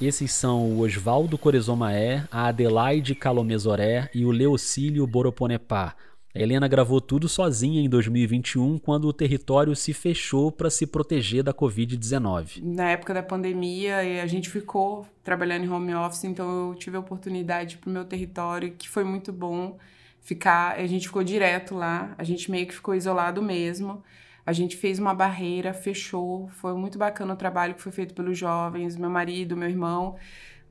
Esses 0.01 0.33
são 0.33 0.63
o 0.63 0.81
Oswaldo 0.81 1.39
Corezomaé, 1.39 2.25
a 2.31 2.49
Adelaide 2.49 3.15
Calomezoré 3.15 4.11
e 4.15 4.25
o 4.25 4.31
Leocílio 4.31 5.07
Boroponepá, 5.07 5.95
a 6.35 6.41
Helena 6.41 6.67
gravou 6.67 6.99
tudo 6.99 7.29
sozinha 7.29 7.83
em 7.83 7.89
2021, 7.89 8.79
quando 8.79 9.07
o 9.07 9.13
território 9.13 9.77
se 9.77 9.93
fechou 9.93 10.51
para 10.51 10.71
se 10.71 10.87
proteger 10.87 11.43
da 11.43 11.53
Covid-19. 11.53 12.63
Na 12.63 12.91
época 12.91 13.13
da 13.13 13.23
pandemia, 13.23 13.99
a 14.23 14.27
gente 14.27 14.49
ficou 14.49 15.07
trabalhando 15.23 15.65
em 15.67 15.69
home 15.69 15.95
office, 15.95 16.25
então 16.25 16.71
eu 16.71 16.75
tive 16.75 16.97
a 16.97 17.01
oportunidade 17.01 17.77
para 17.77 17.91
o 17.91 17.93
meu 17.93 18.05
território, 18.07 18.73
que 18.73 18.89
foi 18.89 19.05
muito 19.05 19.31
bom 19.31 19.77
ficar. 20.23 20.79
A 20.79 20.87
gente 20.87 21.07
ficou 21.07 21.23
direto 21.23 21.75
lá, 21.75 22.15
a 22.17 22.25
gente 22.25 22.51
meio 22.51 22.67
que 22.67 22.75
ficou 22.75 22.95
isolado 22.95 23.43
mesmo. 23.43 24.03
A 24.45 24.53
gente 24.53 24.77
fez 24.77 24.99
uma 24.99 25.15
barreira, 25.15 25.73
fechou. 25.73 26.49
Foi 26.55 26.75
muito 26.75 26.99
bacana 26.99 27.35
o 27.35 27.37
trabalho 27.37 27.75
que 27.75 27.83
foi 27.83 27.93
feito 27.93 28.15
pelos 28.15 28.37
jovens, 28.37 28.97
meu 28.97 29.11
marido, 29.11 29.57
meu 29.57 29.69
irmão 29.69 30.17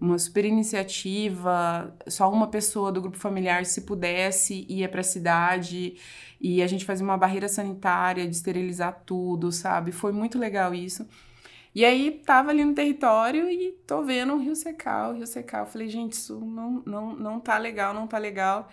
uma 0.02 0.18
super 0.18 0.43
iniciativa, 0.43 1.95
só 2.08 2.32
uma 2.32 2.47
pessoa 2.47 2.91
do 2.91 2.99
grupo 2.99 3.18
familiar, 3.18 3.64
se 3.68 3.82
pudesse, 3.82 4.66
ia 4.68 4.89
para 4.89 5.02
a 5.02 5.04
cidade 5.04 5.95
e 6.41 6.64
a 6.64 6.68
gente 6.68 6.84
fazia 6.84 7.06
uma 7.06 7.18
barreira 7.18 7.47
sanitária 7.47 8.28
de 8.28 8.36
esterilizar 8.36 9.04
tudo, 9.06 9.52
sabe? 9.52 9.91
Foi 9.91 10.12
muito 10.12 10.39
legal 10.39 10.74
isso. 10.74 11.08
E 11.74 11.86
aí 11.86 12.20
tava 12.26 12.49
ali 12.49 12.66
no 12.66 12.74
território 12.74 13.47
e 13.47 13.74
tô 13.86 14.04
vendo 14.04 14.34
o 14.34 14.39
rio 14.39 14.56
secar, 14.56 15.12
o 15.12 15.14
rio 15.14 15.28
secar. 15.28 15.60
Eu 15.60 15.66
falei, 15.68 15.88
gente, 15.88 16.14
isso 16.14 16.39
não, 16.39 16.82
não, 16.84 17.16
não 17.16 17.39
tá 17.39 17.60
legal, 17.60 17.93
não 17.93 18.08
tá 18.08 18.18
legal. 18.18 18.70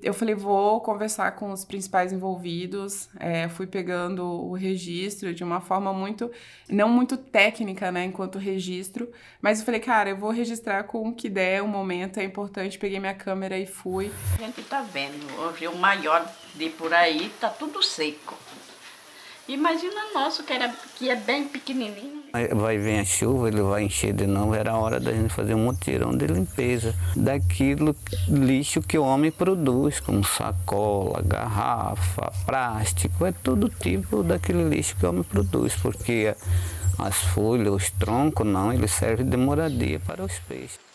Eu 0.00 0.14
falei, 0.14 0.32
vou 0.32 0.80
conversar 0.80 1.32
com 1.32 1.50
os 1.50 1.64
principais 1.64 2.12
envolvidos. 2.12 3.08
É, 3.18 3.48
fui 3.48 3.66
pegando 3.66 4.24
o 4.24 4.52
registro 4.52 5.34
de 5.34 5.42
uma 5.42 5.60
forma 5.60 5.92
muito, 5.92 6.30
não 6.68 6.88
muito 6.88 7.16
técnica, 7.16 7.90
né, 7.90 8.04
enquanto 8.04 8.38
registro. 8.38 9.10
Mas 9.42 9.58
eu 9.58 9.64
falei, 9.64 9.80
cara, 9.80 10.10
eu 10.10 10.16
vou 10.16 10.30
registrar 10.30 10.84
com 10.84 11.08
o 11.08 11.14
que 11.14 11.28
der, 11.28 11.62
o 11.62 11.68
momento 11.68 12.20
é 12.20 12.24
importante. 12.24 12.78
Peguei 12.78 13.00
minha 13.00 13.14
câmera 13.14 13.58
e 13.58 13.66
fui. 13.66 14.12
A 14.34 14.42
gente 14.42 14.62
tá 14.62 14.82
vendo, 14.82 15.26
o 15.42 15.50
rio 15.50 15.74
maior 15.76 16.24
de 16.54 16.70
por 16.70 16.94
aí 16.94 17.30
tá 17.40 17.48
tudo 17.48 17.82
seco. 17.82 18.38
Imagina 19.48 20.12
nosso, 20.12 20.44
que, 20.44 20.52
era, 20.52 20.68
que 20.96 21.10
é 21.10 21.16
bem 21.16 21.48
pequenininho. 21.48 22.17
Vai 22.32 22.76
vir 22.76 23.00
a 23.00 23.04
chuva, 23.04 23.48
ele 23.48 23.62
vai 23.62 23.84
encher 23.84 24.12
de 24.12 24.26
novo, 24.26 24.54
era 24.54 24.72
a 24.72 24.78
hora 24.78 25.00
da 25.00 25.12
gente 25.12 25.32
fazer 25.32 25.54
um 25.54 25.64
mutirão 25.64 26.14
de 26.14 26.26
limpeza 26.26 26.94
daquilo 27.16 27.96
lixo 28.28 28.82
que 28.82 28.98
o 28.98 29.02
homem 29.02 29.30
produz, 29.30 29.98
como 29.98 30.22
sacola, 30.22 31.22
garrafa, 31.22 32.30
plástico, 32.44 33.24
é 33.24 33.32
todo 33.32 33.70
tipo 33.70 34.22
daquele 34.22 34.68
lixo 34.68 34.94
que 34.96 35.06
o 35.06 35.08
homem 35.08 35.22
produz, 35.22 35.74
porque 35.76 36.34
as 36.98 37.16
folhas, 37.16 37.72
os 37.72 37.90
troncos, 37.92 38.46
não, 38.46 38.72
ele 38.72 38.88
serve 38.88 39.24
de 39.24 39.36
moradia 39.36 39.98
para 39.98 40.22
os 40.22 40.38
peixes 40.40 40.87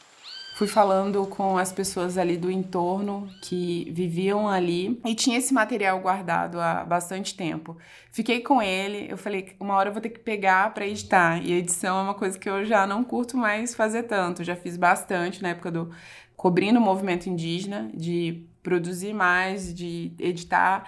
fui 0.55 0.67
falando 0.67 1.25
com 1.25 1.57
as 1.57 1.71
pessoas 1.71 2.17
ali 2.17 2.37
do 2.37 2.49
entorno 2.49 3.27
que 3.41 3.91
viviam 3.91 4.47
ali 4.47 4.99
e 5.05 5.15
tinha 5.15 5.37
esse 5.37 5.53
material 5.53 5.99
guardado 5.99 6.59
há 6.59 6.83
bastante 6.83 7.35
tempo. 7.35 7.77
Fiquei 8.11 8.41
com 8.41 8.61
ele, 8.61 9.07
eu 9.09 9.17
falei, 9.17 9.55
uma 9.59 9.75
hora 9.75 9.89
eu 9.89 9.93
vou 9.93 10.01
ter 10.01 10.09
que 10.09 10.19
pegar 10.19 10.73
para 10.73 10.85
editar. 10.85 11.43
E 11.43 11.53
edição 11.53 11.99
é 11.99 12.03
uma 12.03 12.13
coisa 12.13 12.37
que 12.37 12.47
eu 12.47 12.63
já 12.63 12.85
não 12.85 13.03
curto 13.03 13.35
mais 13.35 13.73
fazer 13.73 14.03
tanto. 14.03 14.43
Já 14.43 14.55
fiz 14.55 14.77
bastante 14.77 15.41
na 15.41 15.49
época 15.49 15.71
do 15.71 15.91
cobrindo 16.35 16.77
o 16.77 16.81
movimento 16.81 17.27
indígena, 17.27 17.89
de 17.93 18.45
produzir 18.61 19.13
mais, 19.13 19.73
de 19.73 20.11
editar. 20.19 20.87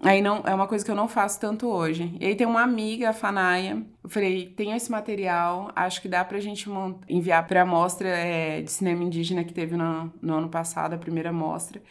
Aí 0.00 0.20
não, 0.20 0.42
é 0.44 0.54
uma 0.54 0.66
coisa 0.66 0.84
que 0.84 0.90
eu 0.90 0.94
não 0.94 1.08
faço 1.08 1.40
tanto 1.40 1.66
hoje. 1.66 2.14
E 2.20 2.26
aí 2.26 2.36
tem 2.36 2.46
uma 2.46 2.62
amiga, 2.62 3.10
a 3.10 3.12
Fanaia, 3.12 3.82
eu 4.02 4.10
falei, 4.10 4.46
tenho 4.50 4.76
esse 4.76 4.90
material, 4.90 5.72
acho 5.74 6.02
que 6.02 6.08
dá 6.08 6.24
pra 6.24 6.40
gente 6.40 6.68
enviar 7.08 7.46
pra 7.46 7.64
mostra 7.64 8.08
é, 8.08 8.60
de 8.60 8.70
cinema 8.70 9.02
indígena 9.02 9.44
que 9.44 9.54
teve 9.54 9.76
no, 9.76 10.12
no 10.20 10.34
ano 10.34 10.48
passado, 10.48 10.94
a 10.94 10.98
primeira 10.98 11.32
mostra. 11.32 11.82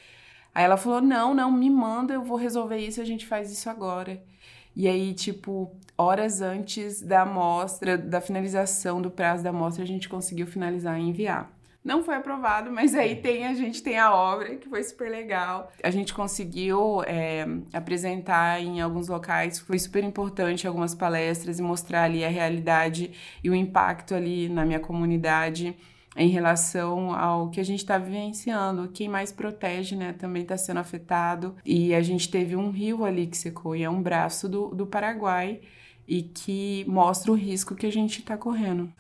Aí 0.54 0.64
ela 0.64 0.78
falou, 0.78 1.02
não, 1.02 1.34
não, 1.34 1.52
me 1.52 1.70
manda, 1.70 2.14
eu 2.14 2.24
vou 2.24 2.38
resolver 2.38 2.78
isso, 2.78 3.02
a 3.02 3.06
gente 3.06 3.26
faz 3.26 3.52
isso 3.52 3.70
agora. 3.70 4.22
E 4.76 4.88
aí, 4.88 5.14
tipo, 5.14 5.76
horas 5.98 6.42
antes 6.42 7.02
da 7.02 7.26
mostra, 7.26 7.98
da 7.98 8.22
finalização 8.22 9.02
do 9.02 9.10
prazo 9.10 9.44
da 9.44 9.52
mostra, 9.52 9.84
a 9.84 9.88
gente 9.88 10.10
conseguiu 10.10 10.46
finalizar 10.46 11.00
e 11.00 11.04
enviar. 11.04 11.52
Não 11.84 12.04
foi 12.04 12.16
aprovado, 12.16 12.72
mas 12.72 12.96
aí 12.96 13.16
tem 13.16 13.46
a 13.46 13.54
gente 13.54 13.84
tem 13.84 13.98
a 13.98 14.14
obra 14.16 14.56
que 14.56 14.70
foi 14.70 14.82
super 14.84 15.12
legal. 15.12 15.70
A 15.84 15.92
gente 15.92 16.14
conseguiu 16.14 17.04
é, 17.06 17.46
apresentar 17.74 18.62
em 18.62 18.80
alguns 18.80 19.10
locais, 19.10 19.60
foi 19.60 19.78
super 19.78 20.04
importante 20.04 20.66
algumas 20.66 20.96
palestras 20.96 21.60
e 21.60 21.62
mostrar 21.62 22.04
ali 22.04 22.24
a 22.24 22.30
realidade 22.30 23.12
e 23.44 23.50
o 23.50 23.56
impacto 23.56 24.16
ali 24.16 24.48
na 24.48 24.66
minha 24.66 24.80
comunidade 24.80 25.76
em 26.16 26.30
relação 26.30 27.14
ao 27.14 27.50
que 27.50 27.60
a 27.60 27.66
gente 27.66 27.80
está 27.80 27.98
vivenciando. 27.98 28.90
Quem 28.94 29.10
mais 29.10 29.32
protege, 29.32 29.96
né, 29.96 30.14
também 30.14 30.44
está 30.44 30.56
sendo 30.56 30.80
afetado. 30.80 31.56
E 31.66 31.94
a 31.94 32.02
gente 32.02 32.30
teve 32.30 32.56
um 32.56 32.70
rio 32.70 33.04
ali 33.04 33.28
que 33.28 33.38
secou, 33.38 33.76
e 33.76 33.84
é 33.84 33.90
um 33.90 34.02
braço 34.02 34.48
do, 34.48 34.68
do 34.70 34.86
Paraguai, 34.86 35.62
e 36.08 36.22
que 36.22 36.86
mostra 36.88 37.32
o 37.32 37.36
risco 37.36 37.76
que 37.76 37.86
a 37.86 37.92
gente 37.92 38.20
está 38.20 38.38
correndo. 38.38 38.92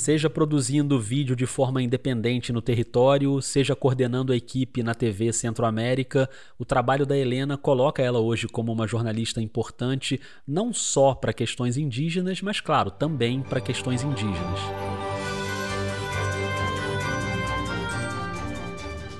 Seja 0.00 0.30
produzindo 0.30 0.98
vídeo 0.98 1.36
de 1.36 1.46
forma 1.46 1.82
independente 1.82 2.52
no 2.52 2.62
território, 2.62 3.40
seja 3.42 3.76
coordenando 3.76 4.32
a 4.32 4.36
equipe 4.36 4.82
na 4.82 4.94
TV 4.94 5.32
Centro-América, 5.32 6.28
o 6.58 6.64
trabalho 6.64 7.04
da 7.04 7.16
Helena 7.16 7.56
coloca 7.56 8.02
ela 8.02 8.18
hoje 8.18 8.48
como 8.48 8.72
uma 8.72 8.88
jornalista 8.88 9.40
importante, 9.40 10.18
não 10.48 10.72
só 10.72 11.14
para 11.14 11.32
questões 11.32 11.76
indígenas, 11.76 12.40
mas, 12.40 12.60
claro, 12.60 12.90
também 12.90 13.42
para 13.42 13.60
questões 13.60 14.02
indígenas. 14.02 14.99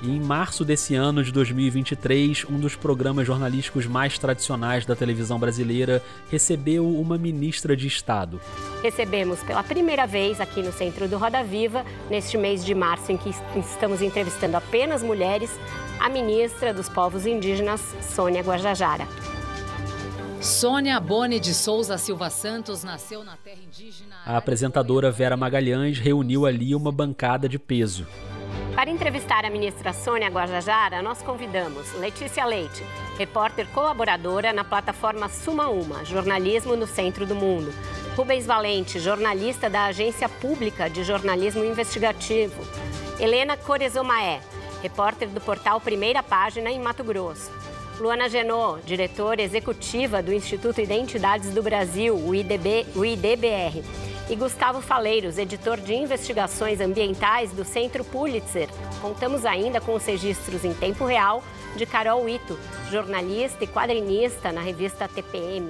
E 0.03 0.09
em 0.09 0.19
março 0.19 0.65
desse 0.65 0.95
ano 0.95 1.23
de 1.23 1.31
2023, 1.31 2.45
um 2.49 2.59
dos 2.59 2.75
programas 2.75 3.27
jornalísticos 3.27 3.85
mais 3.85 4.17
tradicionais 4.17 4.83
da 4.83 4.95
televisão 4.95 5.37
brasileira 5.37 6.01
recebeu 6.31 6.89
uma 6.89 7.19
ministra 7.19 7.77
de 7.77 7.85
Estado. 7.85 8.41
Recebemos 8.81 9.41
pela 9.43 9.61
primeira 9.61 10.07
vez 10.07 10.41
aqui 10.41 10.63
no 10.63 10.73
Centro 10.73 11.07
do 11.07 11.19
Roda 11.19 11.43
Viva, 11.43 11.85
neste 12.09 12.35
mês 12.35 12.65
de 12.65 12.73
março 12.73 13.11
em 13.11 13.17
que 13.17 13.29
estamos 13.59 14.01
entrevistando 14.01 14.57
apenas 14.57 15.03
mulheres, 15.03 15.51
a 15.99 16.09
ministra 16.09 16.73
dos 16.73 16.89
Povos 16.89 17.27
Indígenas, 17.27 17.81
Sônia 18.01 18.41
Guajajara. 18.41 19.07
Sônia 20.41 20.99
Boni 20.99 21.39
de 21.39 21.53
Souza 21.53 21.99
Silva 21.99 22.31
Santos 22.31 22.83
nasceu 22.83 23.23
na 23.23 23.37
terra 23.37 23.59
indígena. 23.63 24.15
A 24.25 24.37
apresentadora 24.37 25.11
Vera 25.11 25.37
Magalhães 25.37 25.99
reuniu 25.99 26.47
ali 26.47 26.73
uma 26.73 26.91
bancada 26.91 27.47
de 27.47 27.59
peso. 27.59 28.07
Para 28.75 28.89
entrevistar 28.89 29.45
a 29.45 29.49
ministra 29.49 29.91
Sônia 29.91 30.29
Guajajara, 30.29 31.01
nós 31.01 31.21
convidamos 31.21 31.91
Letícia 31.93 32.45
Leite, 32.45 32.83
repórter 33.17 33.67
colaboradora 33.67 34.53
na 34.53 34.63
plataforma 34.63 35.27
Suma 35.27 35.67
Uma, 35.67 36.05
Jornalismo 36.05 36.75
no 36.75 36.87
Centro 36.87 37.25
do 37.25 37.35
Mundo. 37.35 37.73
Rubens 38.15 38.45
Valente, 38.45 38.97
jornalista 38.97 39.69
da 39.69 39.85
Agência 39.85 40.27
Pública 40.29 40.89
de 40.89 41.03
Jornalismo 41.03 41.65
Investigativo. 41.65 42.65
Helena 43.19 43.57
Corezomaé, 43.57 44.39
repórter 44.81 45.27
do 45.27 45.41
portal 45.41 45.81
Primeira 45.81 46.23
Página 46.23 46.71
em 46.71 46.79
Mato 46.79 47.03
Grosso. 47.03 47.51
Luana 47.99 48.29
Genot, 48.29 48.83
diretora 48.85 49.41
executiva 49.41 50.23
do 50.23 50.33
Instituto 50.33 50.81
Identidades 50.81 51.53
do 51.53 51.61
Brasil, 51.61 52.15
o, 52.15 52.33
IDB, 52.33 52.87
o 52.95 53.05
IDBR 53.05 53.83
e 54.31 54.35
Gustavo 54.37 54.79
Faleiros, 54.79 55.37
editor 55.37 55.77
de 55.77 55.93
investigações 55.93 56.79
ambientais 56.79 57.51
do 57.51 57.65
Centro 57.65 58.01
Pulitzer. 58.05 58.69
Contamos 59.01 59.45
ainda 59.45 59.81
com 59.81 59.93
os 59.93 60.05
registros 60.05 60.63
em 60.63 60.73
tempo 60.73 61.03
real 61.03 61.43
de 61.75 61.85
Carol 61.85 62.29
Ito, 62.29 62.57
jornalista 62.89 63.65
e 63.65 63.67
quadrinista 63.67 64.53
na 64.53 64.61
revista 64.61 65.05
TPM. 65.05 65.69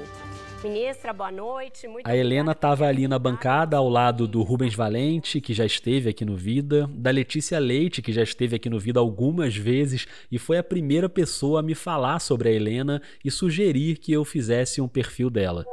Ministra, 0.64 1.12
boa 1.12 1.32
noite. 1.32 1.88
Muito 1.88 2.08
a 2.08 2.16
Helena 2.16 2.52
estava 2.52 2.86
ali 2.86 3.08
na 3.08 3.18
bancada 3.18 3.78
ao 3.78 3.90
lado 3.90 4.28
do 4.28 4.44
Rubens 4.44 4.76
Valente, 4.76 5.42
que 5.42 5.56
já 5.56 5.66
esteve 5.66 6.08
aqui 6.08 6.24
no 6.24 6.36
Vida, 6.36 6.88
da 6.94 7.10
Letícia 7.10 7.58
Leite, 7.58 8.00
que 8.00 8.14
já 8.14 8.22
esteve 8.22 8.58
aqui 8.58 8.70
no 8.70 8.80
Vida 8.80 9.00
algumas 9.00 9.56
vezes 9.56 10.06
e 10.32 10.38
foi 10.38 10.60
a 10.60 10.64
primeira 10.64 11.10
pessoa 11.10 11.62
a 11.62 11.64
me 11.64 11.74
falar 11.74 12.20
sobre 12.20 12.50
a 12.50 12.52
Helena 12.52 13.02
e 13.26 13.32
sugerir 13.32 13.98
que 13.98 14.14
eu 14.14 14.24
fizesse 14.24 14.80
um 14.80 14.88
perfil 14.88 15.32
dela. 15.32 15.66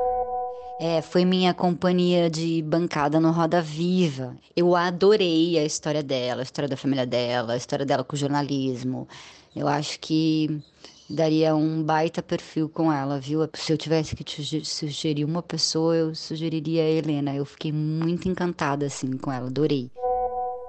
É, 0.80 1.02
foi 1.02 1.24
minha 1.24 1.52
companhia 1.52 2.30
de 2.30 2.62
bancada 2.62 3.18
no 3.18 3.32
Roda 3.32 3.60
Viva. 3.60 4.36
Eu 4.54 4.76
adorei 4.76 5.58
a 5.58 5.64
história 5.64 6.04
dela, 6.04 6.40
a 6.40 6.44
história 6.44 6.68
da 6.68 6.76
família 6.76 7.04
dela, 7.04 7.54
a 7.54 7.56
história 7.56 7.84
dela 7.84 8.04
com 8.04 8.14
o 8.14 8.18
jornalismo. 8.18 9.08
Eu 9.56 9.66
acho 9.66 9.98
que 9.98 10.62
daria 11.10 11.56
um 11.56 11.82
baita 11.82 12.22
perfil 12.22 12.68
com 12.68 12.92
ela, 12.92 13.18
viu? 13.18 13.40
Se 13.54 13.72
eu 13.72 13.76
tivesse 13.76 14.14
que 14.14 14.22
te 14.22 14.64
sugerir 14.64 15.24
uma 15.24 15.42
pessoa, 15.42 15.96
eu 15.96 16.14
sugeriria 16.14 16.84
a 16.84 16.88
Helena. 16.88 17.34
Eu 17.34 17.44
fiquei 17.44 17.72
muito 17.72 18.28
encantada 18.28 18.86
assim 18.86 19.16
com 19.16 19.32
ela, 19.32 19.48
adorei. 19.48 19.90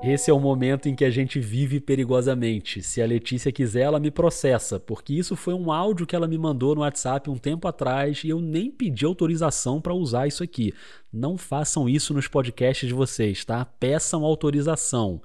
Esse 0.02 0.32
é 0.32 0.34
o 0.34 0.40
momento 0.40 0.88
em 0.88 0.96
que 0.96 1.04
a 1.04 1.10
gente 1.10 1.42
vive 1.42 1.82
perigosamente. 1.82 2.82
Se 2.82 3.02
a 3.02 3.06
Letícia 3.06 3.52
quiser, 3.52 3.82
ela 3.82 4.00
me 4.00 4.10
processa, 4.10 4.80
porque 4.80 5.14
isso 5.14 5.36
foi 5.36 5.54
um 5.54 5.74
áudio 5.74 6.08
que 6.08 6.16
ela 6.16 6.26
me 6.26 6.38
mandou 6.38 6.74
no 6.74 6.82
WhatsApp 6.82 7.30
um 7.30 7.38
tempo 7.38 7.68
atrás 7.68 8.24
e 8.24 8.30
eu 8.30 8.40
nem 8.40 8.72
pedi 8.72 9.04
autorização 9.04 9.82
para 9.82 9.94
usar 9.94 10.26
isso 10.26 10.42
aqui. 10.42 10.74
Não 11.12 11.38
façam 11.38 11.90
isso 11.90 12.14
nos 12.14 12.30
podcasts 12.30 12.88
de 12.88 12.94
vocês, 12.94 13.44
tá? 13.44 13.66
Peçam 13.66 14.24
autorização. 14.24 15.22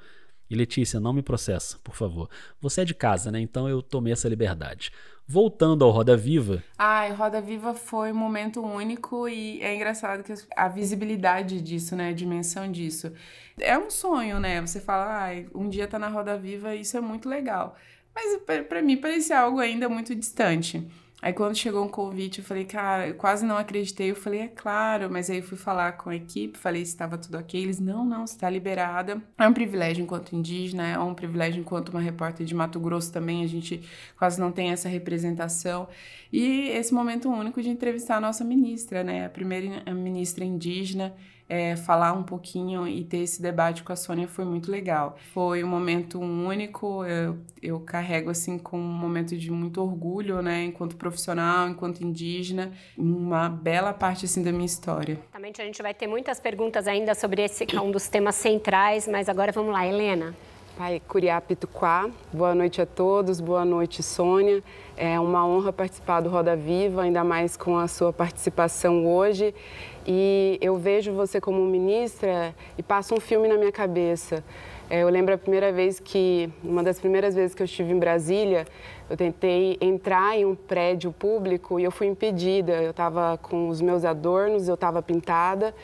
E 0.51 0.57
Letícia, 0.57 0.99
não 0.99 1.13
me 1.13 1.23
processa, 1.23 1.79
por 1.85 1.95
favor. 1.95 2.29
Você 2.61 2.81
é 2.81 2.85
de 2.85 2.95
casa, 2.95 3.31
né? 3.31 3.41
Então 3.41 3.69
eu 3.69 3.81
tomei 3.81 4.13
essa 4.13 4.29
liberdade. 4.29 4.91
Voltando 5.27 5.85
ao 5.85 5.91
Roda 5.91 6.17
Viva. 6.17 6.63
Ai, 6.79 7.11
Roda 7.13 7.41
Viva 7.41 7.73
foi 7.73 8.13
um 8.13 8.17
momento 8.17 8.63
único 8.63 9.27
e 9.27 9.61
é 9.63 9.75
engraçado 9.75 10.23
que 10.23 10.35
a 10.55 10.69
visibilidade 10.69 11.63
disso, 11.63 11.97
né? 11.97 12.11
A 12.11 12.13
dimensão 12.13 12.71
disso. 12.71 13.11
É 13.59 13.79
um 13.79 13.89
sonho, 13.89 14.39
né? 14.39 14.61
Você 14.61 14.81
fala, 14.81 15.23
ai, 15.23 15.47
um 15.55 15.69
dia 15.69 15.89
tá 15.89 15.99
na 15.99 16.09
Roda 16.09 16.37
Viva, 16.37 16.75
isso 16.75 16.97
é 16.97 17.01
muito 17.01 17.29
legal. 17.29 17.75
Mas 18.15 18.39
para 18.69 18.83
mim 18.83 18.99
parecia 18.99 19.41
algo 19.41 19.59
ainda 19.61 19.89
muito 19.89 20.15
distante. 20.15 20.87
Aí 21.25 21.33
quando 21.33 21.57
chegou 21.57 21.83
um 21.83 21.89
convite, 21.89 22.41
eu 22.41 22.45
falei, 22.45 22.67
cara, 22.67 23.09
eu 23.09 23.15
quase 23.15 23.47
não 23.47 23.57
acreditei. 23.57 24.11
Eu 24.11 24.15
falei, 24.15 24.41
é 24.41 24.49
claro, 24.49 25.11
mas 25.11 25.31
aí 25.31 25.39
eu 25.39 25.43
fui 25.43 25.57
falar 25.57 25.93
com 25.93 26.11
a 26.11 26.15
equipe, 26.15 26.59
falei 26.59 26.85
se 26.85 26.91
estava 26.93 27.17
tudo 27.17 27.39
ok. 27.39 27.63
Eles, 27.63 27.81
não, 27.81 28.05
não, 28.05 28.25
está 28.25 28.51
liberada. 28.51 29.23
É 29.39 29.49
um 29.49 29.55
privilégio 29.55 30.03
enquanto 30.03 30.37
indígena, 30.37 30.87
é 30.87 30.99
um 30.99 31.15
privilégio 31.15 31.63
enquanto 31.63 31.89
uma 31.89 32.01
repórter 32.03 32.45
de 32.45 32.55
Mato 32.55 32.79
Grosso 32.79 33.11
também. 33.11 33.43
A 33.43 33.47
gente 33.47 33.81
quase 34.19 34.39
não 34.39 34.53
tem 34.53 34.71
essa 34.71 34.87
representação. 34.87 35.89
E 36.31 36.69
esse 36.69 36.93
momento 36.93 37.31
único 37.31 37.63
de 37.63 37.71
entrevistar 37.71 38.19
a 38.19 38.21
nossa 38.21 38.45
ministra, 38.45 39.03
né? 39.03 39.25
A 39.25 39.31
primeira 39.31 39.95
ministra 39.95 40.45
indígena 40.45 41.15
é, 41.49 41.77
falar 41.77 42.13
um 42.13 42.23
pouquinho 42.23 42.87
e 42.87 43.05
ter 43.05 43.19
esse 43.19 43.41
debate 43.41 43.83
com 43.83 43.93
a 43.93 43.97
Sônia 43.97 44.27
foi 44.27 44.45
muito 44.45 44.71
legal. 44.71 45.17
Foi 45.33 45.63
um 45.63 45.69
momento 45.69 46.19
único, 46.21 47.05
eu, 47.05 47.39
eu 47.63 47.81
carrego 47.81 48.31
assim 48.31 48.59
com 48.59 48.79
um 48.79 48.83
momento 48.83 49.37
de 49.37 49.51
muito 49.51 49.81
orgulho, 49.83 50.41
né, 50.41 50.65
enquanto 50.65 50.97
profissional, 50.97 51.69
enquanto 51.69 52.01
indígena, 52.01 52.73
uma 52.97 53.49
bela 53.49 53.93
parte 53.93 54.25
assim 54.25 54.43
da 54.43 54.53
minha 54.53 54.67
história. 54.67 55.19
Exatamente, 55.23 55.61
a 55.61 55.65
gente 55.65 55.83
vai 55.83 55.93
ter 55.93 56.07
muitas 56.07 56.41
perguntas 56.41 56.87
ainda 56.87 57.15
sobre 57.15 57.43
esse 57.43 57.67
que 57.67 57.77
é 57.77 57.81
um 57.81 57.91
dos 57.91 58.09
temas 58.09 58.35
centrais, 58.37 59.07
mas 59.07 59.29
agora 59.29 59.53
vamos 59.53 59.73
lá, 59.73 59.87
Helena. 59.87 60.35
Pai 60.77 61.01
Curiá 61.07 61.41
Pituquá, 61.41 62.11
boa 62.33 62.53
noite 62.53 62.83
a 62.83 62.87
todos, 62.87 63.41
boa 63.41 63.65
noite 63.65 64.03
Sônia. 64.03 64.61
É 64.97 65.21
uma 65.21 65.47
honra 65.47 65.73
participar 65.73 66.21
do 66.21 66.29
Roda 66.29 66.57
Viva, 66.57 67.03
ainda 67.03 67.23
mais 67.23 67.57
com 67.57 67.79
a 67.79 67.87
sua 67.87 68.13
participação 68.13 69.07
hoje. 69.07 69.55
E 70.07 70.59
eu 70.61 70.77
vejo 70.77 71.13
você 71.13 71.41
como 71.41 71.65
ministra 71.65 72.55
e 72.77 72.83
passa 72.83 73.15
um 73.15 73.21
filme 73.21 73.49
na 73.49 73.57
minha 73.57 73.73
cabeça. 73.73 74.45
É, 74.91 75.03
eu 75.03 75.09
lembro 75.09 75.35
a 75.35 75.39
primeira 75.39 75.73
vez 75.73 75.99
que, 75.99 76.51
uma 76.63 76.83
das 76.83 77.01
primeiras 77.01 77.35
vezes 77.35 77.55
que 77.55 77.63
eu 77.63 77.65
estive 77.65 77.93
em 77.93 77.99
Brasília, 77.99 78.67
eu 79.09 79.17
tentei 79.17 79.79
entrar 79.81 80.37
em 80.37 80.45
um 80.45 80.55
prédio 80.55 81.11
público 81.11 81.81
e 81.81 81.85
eu 81.85 81.91
fui 81.91 82.07
impedida. 82.07 82.83
Eu 82.83 82.91
estava 82.91 83.39
com 83.39 83.69
os 83.69 83.81
meus 83.81 84.05
adornos, 84.05 84.69
eu 84.69 84.75
estava 84.75 85.01
pintada 85.01 85.75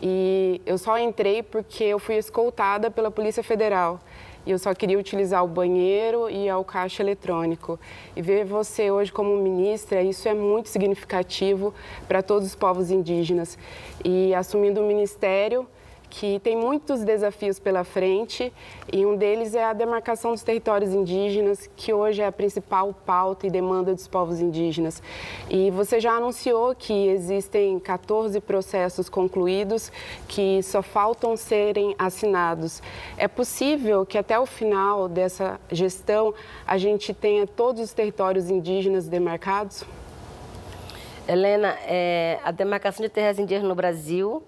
e 0.00 0.62
eu 0.64 0.78
só 0.78 0.98
entrei 0.98 1.42
porque 1.42 1.84
eu 1.84 1.98
fui 1.98 2.16
escoltada 2.16 2.90
pela 2.90 3.10
Polícia 3.10 3.42
Federal 3.42 4.00
e 4.48 4.50
eu 4.50 4.58
só 4.58 4.72
queria 4.72 4.98
utilizar 4.98 5.44
o 5.44 5.46
banheiro 5.46 6.30
e 6.30 6.50
o 6.50 6.64
caixa 6.64 7.02
eletrônico. 7.02 7.78
E 8.16 8.22
ver 8.22 8.46
você 8.46 8.90
hoje 8.90 9.12
como 9.12 9.36
ministra, 9.36 10.02
isso 10.02 10.26
é 10.26 10.32
muito 10.32 10.70
significativo 10.70 11.74
para 12.08 12.22
todos 12.22 12.48
os 12.48 12.54
povos 12.54 12.90
indígenas. 12.90 13.58
E 14.02 14.34
assumindo 14.34 14.80
o 14.80 14.86
ministério, 14.86 15.68
que 16.10 16.38
tem 16.40 16.56
muitos 16.56 17.04
desafios 17.04 17.58
pela 17.58 17.84
frente 17.84 18.52
e 18.92 19.04
um 19.04 19.16
deles 19.16 19.54
é 19.54 19.64
a 19.64 19.72
demarcação 19.72 20.32
dos 20.32 20.42
territórios 20.42 20.92
indígenas, 20.92 21.68
que 21.76 21.92
hoje 21.92 22.22
é 22.22 22.26
a 22.26 22.32
principal 22.32 22.94
pauta 23.06 23.46
e 23.46 23.50
demanda 23.50 23.94
dos 23.94 24.08
povos 24.08 24.40
indígenas. 24.40 25.02
E 25.50 25.70
você 25.70 26.00
já 26.00 26.12
anunciou 26.12 26.74
que 26.74 27.08
existem 27.08 27.78
14 27.78 28.40
processos 28.40 29.08
concluídos 29.08 29.92
que 30.26 30.62
só 30.62 30.82
faltam 30.82 31.36
serem 31.36 31.94
assinados. 31.98 32.82
É 33.16 33.28
possível 33.28 34.06
que 34.06 34.16
até 34.16 34.38
o 34.38 34.46
final 34.46 35.08
dessa 35.08 35.60
gestão 35.70 36.34
a 36.66 36.78
gente 36.78 37.12
tenha 37.12 37.46
todos 37.46 37.82
os 37.82 37.92
territórios 37.92 38.50
indígenas 38.50 39.08
demarcados? 39.08 39.84
Helena, 41.26 41.76
é, 41.86 42.38
a 42.42 42.50
demarcação 42.50 43.04
de 43.04 43.10
terras 43.10 43.38
indígenas 43.38 43.68
no 43.68 43.74
Brasil 43.74 44.42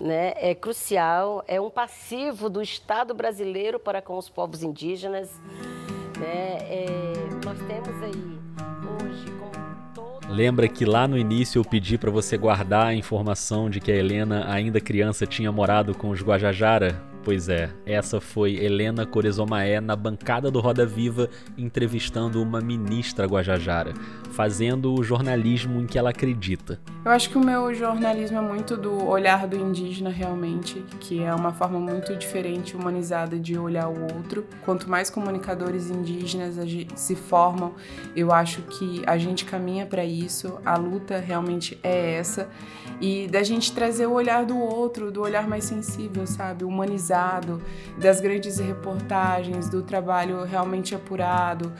né, 0.00 0.34
é 0.36 0.54
crucial, 0.54 1.44
é 1.46 1.60
um 1.60 1.70
passivo 1.70 2.48
do 2.48 2.62
Estado 2.62 3.14
brasileiro 3.14 3.78
para 3.78 4.02
com 4.02 4.16
os 4.18 4.28
povos 4.28 4.62
indígenas. 4.62 5.30
Né, 6.18 6.58
é, 6.62 7.12
nós 7.44 7.58
temos 7.58 8.02
aí 8.02 8.38
hoje 9.02 9.36
Lembra 10.28 10.66
que 10.66 10.84
lá 10.84 11.06
no 11.06 11.16
início 11.16 11.60
eu 11.60 11.64
pedi 11.64 11.96
para 11.96 12.10
você 12.10 12.36
guardar 12.36 12.86
a 12.86 12.94
informação 12.94 13.70
de 13.70 13.80
que 13.80 13.92
a 13.92 13.96
Helena, 13.96 14.44
ainda 14.50 14.80
criança, 14.80 15.24
tinha 15.24 15.52
morado 15.52 15.94
com 15.94 16.10
os 16.10 16.20
Guajajara? 16.20 17.00
Pois 17.26 17.48
é, 17.48 17.70
essa 17.84 18.20
foi 18.20 18.54
Helena 18.54 19.04
Corezomaé 19.04 19.80
na 19.80 19.96
bancada 19.96 20.48
do 20.48 20.60
Roda 20.60 20.86
Viva 20.86 21.28
entrevistando 21.58 22.40
uma 22.40 22.60
ministra 22.60 23.26
Guajajara, 23.26 23.92
fazendo 24.30 24.94
o 24.94 25.02
jornalismo 25.02 25.80
em 25.80 25.86
que 25.86 25.98
ela 25.98 26.10
acredita. 26.10 26.78
Eu 27.04 27.10
acho 27.10 27.28
que 27.28 27.36
o 27.36 27.44
meu 27.44 27.74
jornalismo 27.74 28.38
é 28.38 28.40
muito 28.40 28.76
do 28.76 29.04
olhar 29.04 29.48
do 29.48 29.56
indígena 29.56 30.08
realmente, 30.08 30.84
que 31.00 31.20
é 31.20 31.34
uma 31.34 31.52
forma 31.52 31.80
muito 31.80 32.14
diferente, 32.14 32.76
humanizada 32.76 33.36
de 33.40 33.58
olhar 33.58 33.88
o 33.88 34.02
outro. 34.02 34.46
Quanto 34.64 34.88
mais 34.88 35.10
comunicadores 35.10 35.90
indígenas 35.90 36.54
se 36.94 37.16
formam, 37.16 37.74
eu 38.14 38.32
acho 38.32 38.62
que 38.62 39.02
a 39.04 39.18
gente 39.18 39.44
caminha 39.44 39.84
para 39.84 40.04
isso, 40.04 40.60
a 40.64 40.76
luta 40.76 41.18
realmente 41.18 41.76
é 41.82 42.14
essa, 42.14 42.48
e 43.00 43.26
da 43.26 43.42
gente 43.42 43.72
trazer 43.72 44.06
o 44.06 44.12
olhar 44.12 44.44
do 44.44 44.56
outro, 44.56 45.10
do 45.10 45.22
olhar 45.22 45.48
mais 45.48 45.64
sensível, 45.64 46.24
sabe? 46.24 46.64
Humanizar 46.64 47.15
pesquisado, 47.16 47.60
das 47.98 48.20
grandes 48.20 48.58
reportagens, 48.58 49.68
do 49.68 49.82
trabalho 49.82 50.44
realmente 50.44 50.94
apurado. 50.94 51.72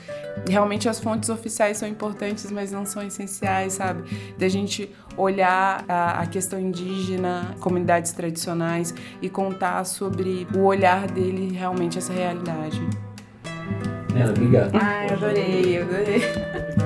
Realmente 0.47 0.89
as 0.89 0.99
fontes 0.99 1.29
oficiais 1.29 1.77
são 1.77 1.87
importantes, 1.87 2.51
mas 2.51 2.71
não 2.71 2.85
são 2.85 3.03
essenciais, 3.03 3.73
sabe? 3.73 4.03
Da 4.37 4.47
gente 4.47 4.93
olhar 5.15 5.85
a, 5.87 6.21
a 6.21 6.27
questão 6.27 6.59
indígena, 6.59 7.55
comunidades 7.59 8.11
tradicionais 8.11 8.93
e 9.21 9.29
contar 9.29 9.83
sobre 9.85 10.47
o 10.55 10.63
olhar 10.63 11.07
dele 11.07 11.55
realmente 11.55 11.97
essa 11.97 12.13
realidade. 12.13 12.81
Nela, 14.13 14.31
obrigado. 14.31 14.71
Ai, 14.75 15.09
adorei, 15.11 15.81
adorei. 15.81 16.76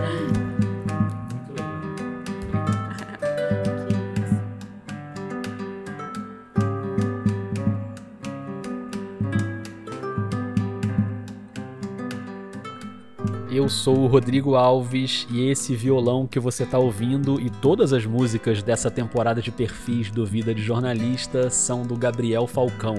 Eu 13.62 13.70
sou 13.70 14.00
o 14.00 14.08
Rodrigo 14.08 14.56
Alves 14.56 15.28
e 15.30 15.48
esse 15.48 15.76
violão 15.76 16.26
que 16.26 16.40
você 16.40 16.64
está 16.64 16.80
ouvindo 16.80 17.40
e 17.40 17.48
todas 17.48 17.94
as 17.94 18.08
músicas 18.08 18.64
dessa 18.64 18.90
temporada 18.90 19.40
de 19.40 19.52
perfis 19.52 20.10
do 20.10 20.26
Vida 20.26 20.52
de 20.52 20.64
Jornalista 20.64 21.48
são 21.52 21.84
do 21.84 21.96
Gabriel 21.96 22.48
Falcão. 22.48 22.96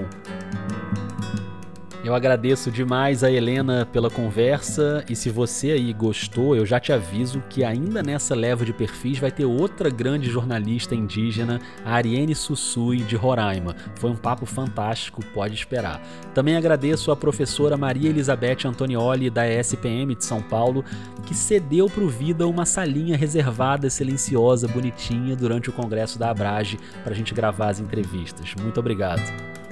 Eu 2.03 2.13
agradeço 2.13 2.69
demais 2.69 3.23
a 3.23 3.31
Helena 3.31 3.85
pela 3.85 4.09
conversa 4.09 5.05
e 5.09 5.15
se 5.15 5.29
você 5.29 5.71
aí 5.71 5.93
gostou, 5.93 6.53
eu 6.53 6.65
já 6.65 6.77
te 6.77 6.91
aviso 6.91 7.41
que 7.49 7.63
ainda 7.63 8.03
nessa 8.03 8.35
leva 8.35 8.65
de 8.65 8.73
perfis 8.73 9.19
vai 9.19 9.31
ter 9.31 9.45
outra 9.45 9.89
grande 9.89 10.29
jornalista 10.29 10.93
indígena, 10.93 11.61
a 11.85 11.93
Ariane 11.93 12.35
Sussui 12.35 12.97
de 12.97 13.15
Roraima. 13.15 13.73
Foi 13.95 14.11
um 14.11 14.17
papo 14.17 14.45
fantástico, 14.45 15.23
pode 15.33 15.55
esperar. 15.55 16.01
Também 16.33 16.57
agradeço 16.57 17.09
a 17.09 17.15
professora 17.15 17.77
Maria 17.77 18.09
Elizabeth 18.09 18.65
Antonioli 18.65 19.29
da 19.29 19.47
ESPM 19.47 20.13
de 20.13 20.25
São 20.25 20.41
Paulo, 20.41 20.83
que 21.25 21.33
cedeu 21.33 21.89
para 21.89 22.03
o 22.03 22.09
Vida 22.09 22.45
uma 22.45 22.65
salinha 22.65 23.15
reservada, 23.15 23.89
silenciosa, 23.89 24.67
bonitinha 24.67 25.37
durante 25.37 25.69
o 25.69 25.73
congresso 25.73 26.19
da 26.19 26.31
Abrage 26.31 26.77
para 27.01 27.13
a 27.13 27.15
gente 27.15 27.33
gravar 27.33 27.69
as 27.69 27.79
entrevistas. 27.79 28.53
Muito 28.61 28.77
obrigado. 28.77 29.62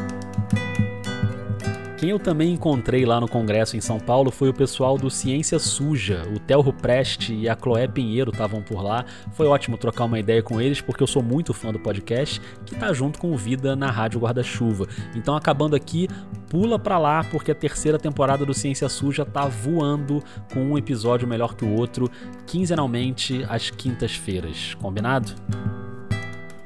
Quem 2.01 2.09
eu 2.09 2.17
também 2.17 2.51
encontrei 2.51 3.05
lá 3.05 3.21
no 3.21 3.27
congresso 3.27 3.77
em 3.77 3.79
São 3.79 3.99
Paulo 3.99 4.31
foi 4.31 4.49
o 4.49 4.53
pessoal 4.55 4.97
do 4.97 5.07
Ciência 5.07 5.59
Suja. 5.59 6.23
O 6.35 6.39
Telro 6.39 6.73
Preste 6.73 7.31
e 7.31 7.47
a 7.47 7.55
Chloé 7.55 7.87
Pinheiro 7.87 8.31
estavam 8.31 8.59
por 8.63 8.81
lá. 8.81 9.05
Foi 9.33 9.45
ótimo 9.45 9.77
trocar 9.77 10.05
uma 10.05 10.17
ideia 10.17 10.41
com 10.41 10.59
eles, 10.59 10.81
porque 10.81 11.03
eu 11.03 11.05
sou 11.05 11.21
muito 11.21 11.53
fã 11.53 11.71
do 11.71 11.77
podcast, 11.77 12.41
que 12.65 12.73
tá 12.73 12.91
junto 12.91 13.19
com 13.19 13.31
o 13.31 13.37
Vida 13.37 13.75
na 13.75 13.91
Rádio 13.91 14.19
Guarda-Chuva. 14.19 14.87
Então, 15.15 15.35
acabando 15.35 15.75
aqui, 15.75 16.07
pula 16.49 16.79
pra 16.79 16.97
lá, 16.97 17.23
porque 17.25 17.51
a 17.51 17.55
terceira 17.55 17.99
temporada 17.99 18.47
do 18.47 18.53
Ciência 18.55 18.89
Suja 18.89 19.23
tá 19.23 19.45
voando 19.45 20.23
com 20.51 20.59
um 20.59 20.79
episódio 20.79 21.27
melhor 21.27 21.53
que 21.53 21.63
o 21.63 21.71
outro, 21.71 22.09
quinzenalmente 22.47 23.45
às 23.47 23.69
quintas-feiras. 23.69 24.73
Combinado? 24.81 25.35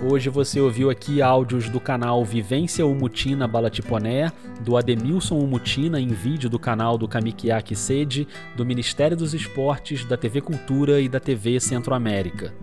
Hoje 0.08 0.30
você 0.30 0.62
ouviu 0.62 0.92
aqui 0.92 1.20
áudios 1.20 1.68
do 1.68 1.80
canal 1.80 2.24
Vivência 2.24 2.86
Umutina 2.86 3.48
Balatiponé, 3.48 4.32
do 4.62 4.78
Ademilson 4.78 5.40
Umutina 5.40 6.00
em 6.00 6.10
vídeo 6.10 6.48
do 6.48 6.60
canal 6.60 6.96
do 6.96 7.08
Kamikiaki 7.08 7.76
Sede, 7.76 8.28
do 8.56 8.64
Ministério 8.64 9.18
dos 9.18 9.34
Esportes, 9.34 10.06
da 10.06 10.16
TV 10.16 10.42
Cultura 10.42 11.02
e 11.02 11.10
da 11.10 11.20
TV 11.20 11.60
Centro-América. 11.60 12.54